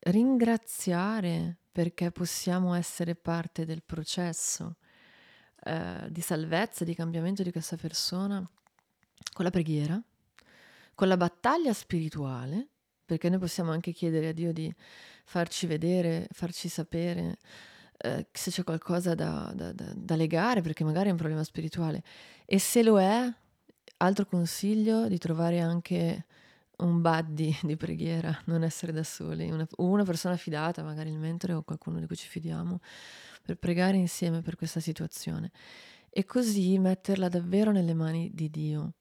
Ringraziare 0.00 1.58
perché 1.70 2.10
possiamo 2.10 2.74
essere 2.74 3.14
parte 3.14 3.64
del 3.64 3.82
processo 3.82 4.76
eh, 5.64 6.06
di 6.10 6.20
salvezza, 6.20 6.84
di 6.84 6.94
cambiamento 6.94 7.42
di 7.42 7.52
questa 7.52 7.76
persona 7.76 8.48
con 9.32 9.44
la 9.44 9.50
preghiera, 9.50 10.00
con 10.94 11.08
la 11.08 11.16
battaglia 11.16 11.72
spirituale, 11.72 12.68
perché 13.04 13.28
noi 13.28 13.38
possiamo 13.38 13.70
anche 13.70 13.92
chiedere 13.92 14.28
a 14.28 14.32
Dio 14.32 14.52
di 14.52 14.72
farci 15.24 15.66
vedere, 15.66 16.28
farci 16.32 16.68
sapere 16.68 17.38
eh, 18.04 18.26
se 18.30 18.50
c'è 18.50 18.64
qualcosa 18.64 19.14
da, 19.14 19.50
da, 19.54 19.72
da, 19.72 19.92
da 19.96 20.14
legare, 20.14 20.60
perché 20.60 20.84
magari 20.84 21.08
è 21.08 21.10
un 21.10 21.16
problema 21.16 21.42
spirituale. 21.42 22.02
E 22.44 22.58
se 22.58 22.82
lo 22.82 23.00
è, 23.00 23.32
altro 23.98 24.26
consiglio 24.26 25.08
di 25.08 25.16
trovare 25.16 25.60
anche 25.60 26.26
un 26.78 27.00
buddy 27.00 27.56
di 27.62 27.76
preghiera, 27.76 28.38
non 28.44 28.62
essere 28.62 28.92
da 28.92 29.02
soli, 29.02 29.50
una, 29.50 29.66
una 29.78 30.04
persona 30.04 30.36
fidata, 30.36 30.82
magari 30.82 31.10
il 31.10 31.18
mentore 31.18 31.54
o 31.54 31.62
qualcuno 31.62 31.98
di 31.98 32.06
cui 32.06 32.16
ci 32.16 32.28
fidiamo, 32.28 32.80
per 33.42 33.56
pregare 33.56 33.96
insieme 33.96 34.42
per 34.42 34.56
questa 34.56 34.80
situazione. 34.80 35.50
E 36.10 36.26
così 36.26 36.78
metterla 36.78 37.30
davvero 37.30 37.72
nelle 37.72 37.94
mani 37.94 38.30
di 38.34 38.50
Dio, 38.50 38.92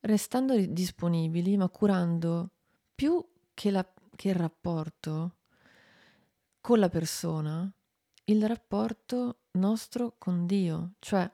restando 0.00 0.56
disponibili, 0.56 1.58
ma 1.58 1.68
curando 1.68 2.52
più 2.94 3.22
che, 3.52 3.70
la, 3.70 3.86
che 4.16 4.30
il 4.30 4.34
rapporto 4.34 5.36
con 6.62 6.78
la 6.78 6.88
persona, 6.88 7.70
il 8.30 8.46
rapporto 8.46 9.40
nostro 9.52 10.14
con 10.18 10.46
Dio. 10.46 10.92
Cioè, 10.98 11.30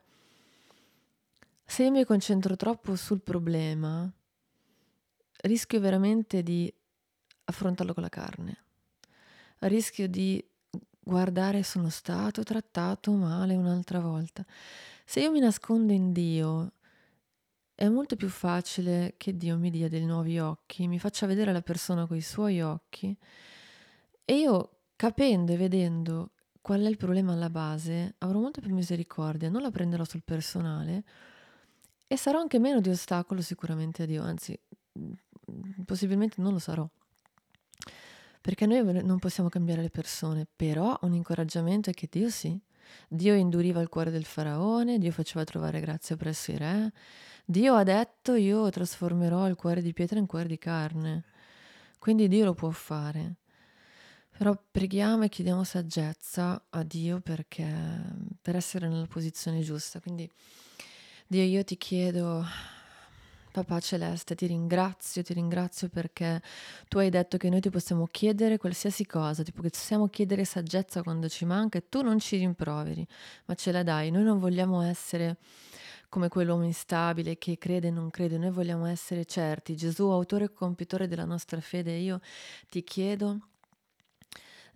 se 1.65 1.85
io 1.85 1.91
mi 1.91 2.05
concentro 2.05 2.57
troppo 2.57 2.97
sul 2.97 3.21
problema, 3.21 4.11
rischio 5.43 5.81
veramente 5.81 6.43
di 6.43 6.73
affrontarlo 7.45 7.93
con 7.93 8.03
la 8.03 8.09
carne. 8.09 8.65
Rischio 9.59 10.09
di 10.09 10.43
guardare 10.99 11.63
sono 11.63 11.89
stato 11.89 12.43
trattato 12.43 13.13
male 13.13 13.55
un'altra 13.55 14.01
volta. 14.01 14.45
Se 15.05 15.21
io 15.21 15.31
mi 15.31 15.41
nascondo 15.41 15.93
in 15.93 16.13
Dio, 16.13 16.73
è 17.75 17.89
molto 17.89 18.17
più 18.17 18.29
facile 18.29 19.15
che 19.19 19.37
Dio 19.37 19.59
mi 19.59 19.71
dia 19.71 19.89
dei 19.89 20.05
nuovi 20.05 20.39
occhi, 20.39 20.89
mi 20.89 20.99
faccia 20.99 21.27
vedere 21.27 21.53
la 21.53 21.61
persona 21.61 22.07
con 22.07 22.17
i 22.17 22.23
suoi 22.23 22.63
occhi 22.63 23.17
e 24.25 24.39
io 24.39 24.71
capendo 24.97 25.53
e 25.53 25.57
vedendo 25.57 26.31
qual 26.67 26.81
è 26.81 26.89
il 26.89 26.97
problema 26.97 27.33
alla 27.33 27.49
base, 27.49 28.17
avrò 28.19 28.41
molta 28.41 28.61
più 28.61 28.75
misericordia, 28.75 29.49
non 29.49 29.63
la 29.63 29.71
prenderò 29.71 30.03
sul 30.03 30.25
personale 30.25 31.05
e 32.09 32.17
sarò 32.17 32.41
anche 32.41 32.59
meno 32.59 32.81
di 32.81 32.89
ostacolo 32.89 33.41
sicuramente 33.41 34.03
a 34.03 34.07
Dio, 34.07 34.25
anzi 34.25 34.59
possibilmente 35.85 36.43
non 36.43 36.53
lo 36.53 36.59
sarò. 36.59 36.85
Perché 38.41 38.67
noi 38.67 38.83
non 39.05 39.21
possiamo 39.21 39.49
cambiare 39.49 39.81
le 39.81 39.91
persone, 39.91 40.45
però 40.57 40.99
un 41.03 41.15
incoraggiamento 41.15 41.91
è 41.91 41.93
che 41.93 42.09
Dio 42.11 42.31
sì. 42.31 42.61
Dio 43.07 43.35
induriva 43.35 43.81
il 43.81 43.89
cuore 43.89 44.11
del 44.11 44.25
faraone, 44.25 44.99
Dio 44.99 45.13
faceva 45.13 45.45
trovare 45.45 45.79
grazia 45.79 46.17
presso 46.17 46.51
i 46.51 46.57
re, 46.57 46.93
Dio 47.45 47.77
ha 47.77 47.85
detto 47.85 48.35
io 48.35 48.69
trasformerò 48.71 49.47
il 49.47 49.55
cuore 49.55 49.83
di 49.83 49.93
pietra 49.93 50.19
in 50.19 50.27
cuore 50.27 50.49
di 50.49 50.59
carne. 50.59 51.27
Quindi 52.01 52.27
Dio 52.27 52.45
lo 52.45 52.55
può 52.55 52.71
fare. 52.71 53.37
Però 54.37 54.55
preghiamo 54.71 55.25
e 55.25 55.29
chiediamo 55.31 55.65
saggezza 55.65 56.67
a 56.69 56.83
Dio 56.83 57.21
perché, 57.21 57.67
per 58.43 58.55
essere 58.55 58.87
nella 58.87 59.07
posizione 59.07 59.61
giusta. 59.61 59.99
Quindi 59.99 60.31
Dio 61.27 61.43
io 61.43 61.65
ti 61.65 61.79
chiedo 61.79 62.45
Papà 63.51 63.81
Celeste, 63.81 64.35
ti 64.35 64.47
ringrazio, 64.47 65.23
ti 65.23 65.33
ringrazio 65.33 65.89
perché 65.89 66.43
tu 66.87 66.99
hai 66.99 67.09
detto 67.09 67.39
che 67.39 67.49
noi 67.49 67.61
ti 67.61 67.71
possiamo 67.71 68.07
chiedere 68.07 68.59
qualsiasi 68.59 69.07
cosa, 69.07 69.43
tipo 69.43 69.63
che 69.63 69.71
possiamo 69.71 70.09
chiedere 70.09 70.45
saggezza 70.45 71.03
quando 71.03 71.31
ci 71.31 71.47
manca 71.47 71.79
e 71.79 71.89
tu 71.89 72.03
non 72.03 72.19
ci 72.19 72.37
rimproveri, 72.37 73.07
ma 73.47 73.55
ce 73.55 73.73
la 73.73 73.83
dai. 73.83 74.11
Noi 74.11 74.25
non 74.25 74.39
vogliamo 74.39 74.83
essere 74.83 75.39
come 76.11 76.29
quell'uomo 76.29 76.65
instabile 76.65 77.39
che 77.39 77.57
crede 77.57 77.89
e 77.89 77.91
non 77.91 78.11
crede, 78.11 78.37
noi 78.37 78.51
vogliamo 78.51 78.85
essere 78.85 79.25
certi. 79.25 79.75
Gesù, 79.75 80.11
autore 80.11 80.45
e 80.45 80.53
compitore 80.53 81.09
della 81.09 81.25
nostra 81.25 81.59
fede, 81.63 81.93
io 81.93 82.21
ti 82.69 82.85
chiedo 82.85 83.41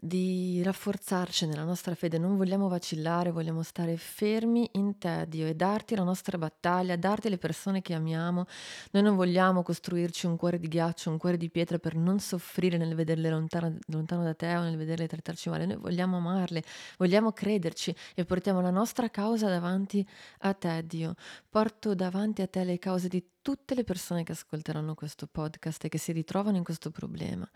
di 0.03 0.63
rafforzarci 0.63 1.45
nella 1.47 1.63
nostra 1.63 1.95
fede, 1.95 2.17
non 2.17 2.39
vogliamo 2.39 2.69
vacillare, 2.69 3.31
vogliamo 3.31 3.63
stare 3.63 3.99
fermi 3.99 4.67
in 4.73 4.97
te, 4.97 5.27
Dio, 5.29 5.47
e 5.47 5.55
darti 5.55 5.95
la 5.95 6.03
nostra 6.03 6.39
battaglia, 6.39 6.97
darti 6.97 7.29
le 7.29 7.37
persone 7.37 7.83
che 7.83 7.93
amiamo. 7.93 8.47
Noi 8.93 9.03
non 9.03 9.15
vogliamo 9.15 9.63
costruirci 9.63 10.25
un 10.25 10.37
cuore 10.37 10.59
di 10.59 10.69
ghiaccio, 10.69 11.11
un 11.11 11.19
cuore 11.19 11.37
di 11.37 11.51
pietra 11.51 11.79
per 11.79 11.97
non 11.97 12.19
soffrire 12.19 12.79
nel 12.79 12.95
vederle 12.95 13.29
lontano, 13.29 13.77
lontano 13.89 14.23
da 14.25 14.35
te 14.35 14.57
o 14.57 14.63
nel 14.63 14.79
vederle 14.79 15.07
trattarci 15.07 15.51
male. 15.51 15.67
Noi 15.67 15.77
vogliamo 15.77 16.17
amarle, 16.17 16.65
vogliamo 16.97 17.33
crederci 17.33 17.95
e 18.15 18.25
portiamo 18.25 18.63
la 18.63 18.71
nostra 18.71 19.11
causa 19.11 19.49
davanti 19.49 20.07
a 20.41 20.55
te, 20.55 20.83
Dio. 20.87 21.15
Porto 21.49 21.95
davanti 21.95 22.41
a 22.41 22.47
te 22.47 22.65
le 22.65 22.79
cause 22.79 23.09
di 23.09 23.23
tutte 23.43 23.75
le 23.75 23.85
persone 23.85 24.23
che 24.23 24.33
ascolteranno 24.33 24.95
questo 24.95 25.27
podcast 25.27 25.85
e 25.85 25.89
che 25.89 25.99
si 25.99 26.13
ritrovano 26.13 26.57
in 26.57 26.65
questo 26.65 26.91
problema. 26.91 27.49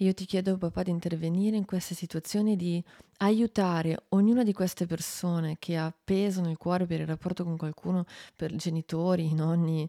Io 0.00 0.14
ti 0.14 0.24
chiedo, 0.24 0.56
papà, 0.56 0.82
di 0.82 0.90
intervenire 0.90 1.58
in 1.58 1.66
queste 1.66 1.94
situazioni, 1.94 2.56
di 2.56 2.82
aiutare 3.18 4.04
ognuna 4.08 4.42
di 4.42 4.54
queste 4.54 4.86
persone 4.86 5.56
che 5.58 5.76
ha 5.76 5.92
peso 5.92 6.40
nel 6.40 6.56
cuore 6.56 6.86
per 6.86 7.00
il 7.00 7.06
rapporto 7.06 7.44
con 7.44 7.58
qualcuno, 7.58 8.06
per 8.34 8.54
genitori, 8.56 9.34
nonni, 9.34 9.86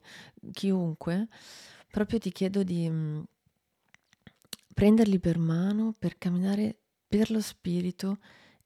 chiunque. 0.51 1.29
Proprio 1.89 2.19
ti 2.19 2.29
chiedo 2.33 2.61
di 2.63 2.89
mm, 2.89 3.21
prenderli 4.73 5.17
per 5.17 5.37
mano 5.37 5.93
per 5.97 6.17
camminare 6.17 6.77
per 7.07 7.31
lo 7.31 7.39
spirito 7.39 8.17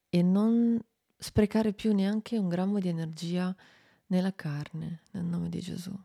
e 0.09 0.23
non 0.23 0.79
sprecare 1.15 1.73
più 1.73 1.93
neanche 1.93 2.37
un 2.37 2.49
grammo 2.49 2.79
di 2.79 2.87
energia 2.87 3.55
nella 4.07 4.33
carne, 4.33 5.01
nel 5.11 5.25
nome 5.25 5.49
di 5.49 5.59
Gesù. 5.59 5.95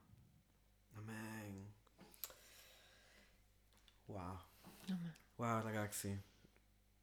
Wow 5.41 5.63
ragazzi, 5.63 6.15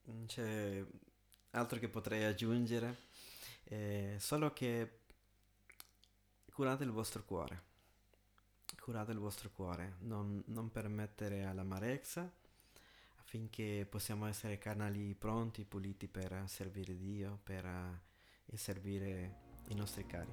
non 0.03 0.27
c'è 0.27 0.85
altro 1.53 1.79
che 1.79 1.89
potrei 1.89 2.23
aggiungere, 2.23 3.05
eh, 3.63 4.15
solo 4.19 4.53
che 4.53 4.99
curate 6.53 6.83
il 6.83 6.91
vostro 6.91 7.23
cuore, 7.23 7.63
curate 8.79 9.11
il 9.11 9.17
vostro 9.17 9.49
cuore, 9.49 9.95
non, 10.01 10.43
non 10.49 10.69
permettere 10.71 11.45
all'amarezza 11.45 12.31
affinché 13.21 13.88
possiamo 13.89 14.27
essere 14.27 14.59
canali 14.59 15.15
pronti, 15.15 15.65
puliti 15.65 16.07
per 16.07 16.43
servire 16.45 16.95
Dio, 16.95 17.39
per 17.41 17.65
uh, 17.65 18.55
servire 18.55 19.35
i 19.69 19.73
nostri 19.73 20.05
cari. 20.05 20.31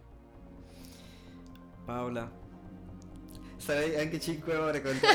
Paola, 1.86 2.43
Sarei 3.56 3.98
anche 3.98 4.20
5 4.20 4.56
ore 4.56 4.82
con 4.82 4.98
te. 4.98 5.06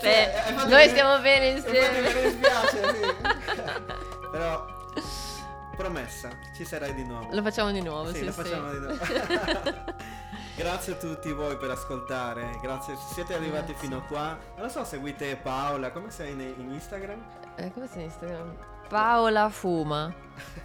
cioè, 0.00 0.52
noi 0.54 0.68
bene, 0.68 0.88
stiamo 0.88 1.20
bene 1.20 1.48
insieme. 1.48 2.00
Mi 2.00 2.22
dispiace, 2.22 2.94
sì. 2.94 3.16
Però 4.30 4.74
promessa, 5.76 6.30
ci 6.54 6.64
sarai 6.64 6.94
di 6.94 7.04
nuovo. 7.04 7.28
Lo 7.32 7.42
facciamo 7.42 7.70
di 7.70 7.82
nuovo, 7.82 8.10
sì, 8.10 8.18
sì 8.18 8.24
lo 8.24 8.32
facciamo 8.32 8.70
di 8.70 8.78
nuovo. 8.78 8.96
grazie 10.56 10.94
a 10.94 10.96
tutti 10.96 11.30
voi 11.32 11.56
per 11.58 11.70
ascoltare, 11.70 12.58
grazie 12.62 12.96
se 12.96 13.14
siete 13.14 13.34
arrivati 13.34 13.72
grazie. 13.72 13.86
fino 13.86 13.98
a 13.98 14.02
qua. 14.02 14.38
Non 14.54 14.66
lo 14.66 14.68
so, 14.68 14.84
seguite 14.84 15.36
Paola, 15.36 15.90
come 15.90 16.10
sei 16.10 16.32
in 16.32 16.70
Instagram? 16.72 17.22
Eh, 17.56 17.72
come 17.72 17.86
sei 17.86 18.02
in 18.02 18.08
Instagram? 18.08 18.56
Paola 18.88 19.48
Fuma. 19.48 20.12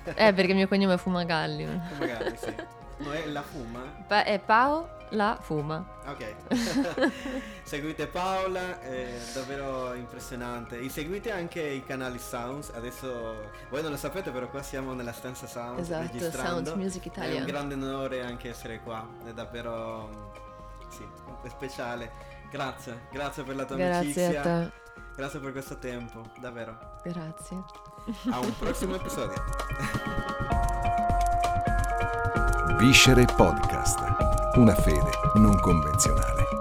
Eh, 0.04 0.34
perché 0.34 0.52
il 0.52 0.56
mio 0.56 0.68
cognome 0.68 0.94
è 0.94 0.98
Fumagalli. 0.98 1.66
Magari 2.00 2.38
sì. 2.38 2.56
No, 3.04 3.12
è 3.12 3.26
la 3.28 3.42
fuma? 3.42 3.82
Pa- 4.08 4.24
è 4.24 4.40
Paola 4.40 5.38
Fuma. 5.42 5.84
Ok. 6.06 6.36
Seguite 7.64 8.08
Paola, 8.08 8.80
è 8.82 9.18
davvero 9.34 9.94
impressionante. 9.94 10.80
E 10.80 10.90
seguite 10.90 11.32
anche 11.32 11.62
i 11.62 11.84
canali 11.84 12.18
Sounds. 12.20 12.72
Adesso 12.74 13.50
voi 13.70 13.82
non 13.82 13.92
lo 13.92 13.98
sapete, 13.98 14.32
però 14.32 14.48
qua 14.50 14.62
siamo 14.64 14.94
nella 14.94 15.12
stanza 15.14 15.48
Sounds 15.48 15.82
Esatto, 15.82 16.08
registrando. 16.12 16.66
Sound 16.70 16.82
Music 16.82 17.04
È 17.04 17.08
un 17.08 17.12
Italia. 17.26 17.44
grande 17.46 17.74
onore 17.76 18.24
anche 18.24 18.50
essere 18.50 18.80
qua. 18.82 19.08
È 19.26 19.32
davvero 19.34 20.32
sì, 20.90 21.06
è 21.44 21.50
speciale. 21.50 22.12
Grazie, 22.52 23.08
grazie 23.12 23.44
per 23.44 23.56
la 23.56 23.66
tua 23.66 23.76
Grazie 23.78 23.98
amicizia. 24.00 24.40
a 24.40 24.44
te. 24.44 24.72
Grazie 25.16 25.40
per 25.40 25.52
questo 25.52 25.78
tempo, 25.78 26.22
davvero. 26.40 26.78
Grazie. 27.04 27.64
A 28.32 28.40
un 28.40 28.54
prossimo 28.58 28.96
episodio. 28.96 30.50
Viscere 32.82 33.26
Podcast. 33.26 34.00
Una 34.56 34.74
fede 34.74 35.12
non 35.36 35.60
convenzionale. 35.60 36.61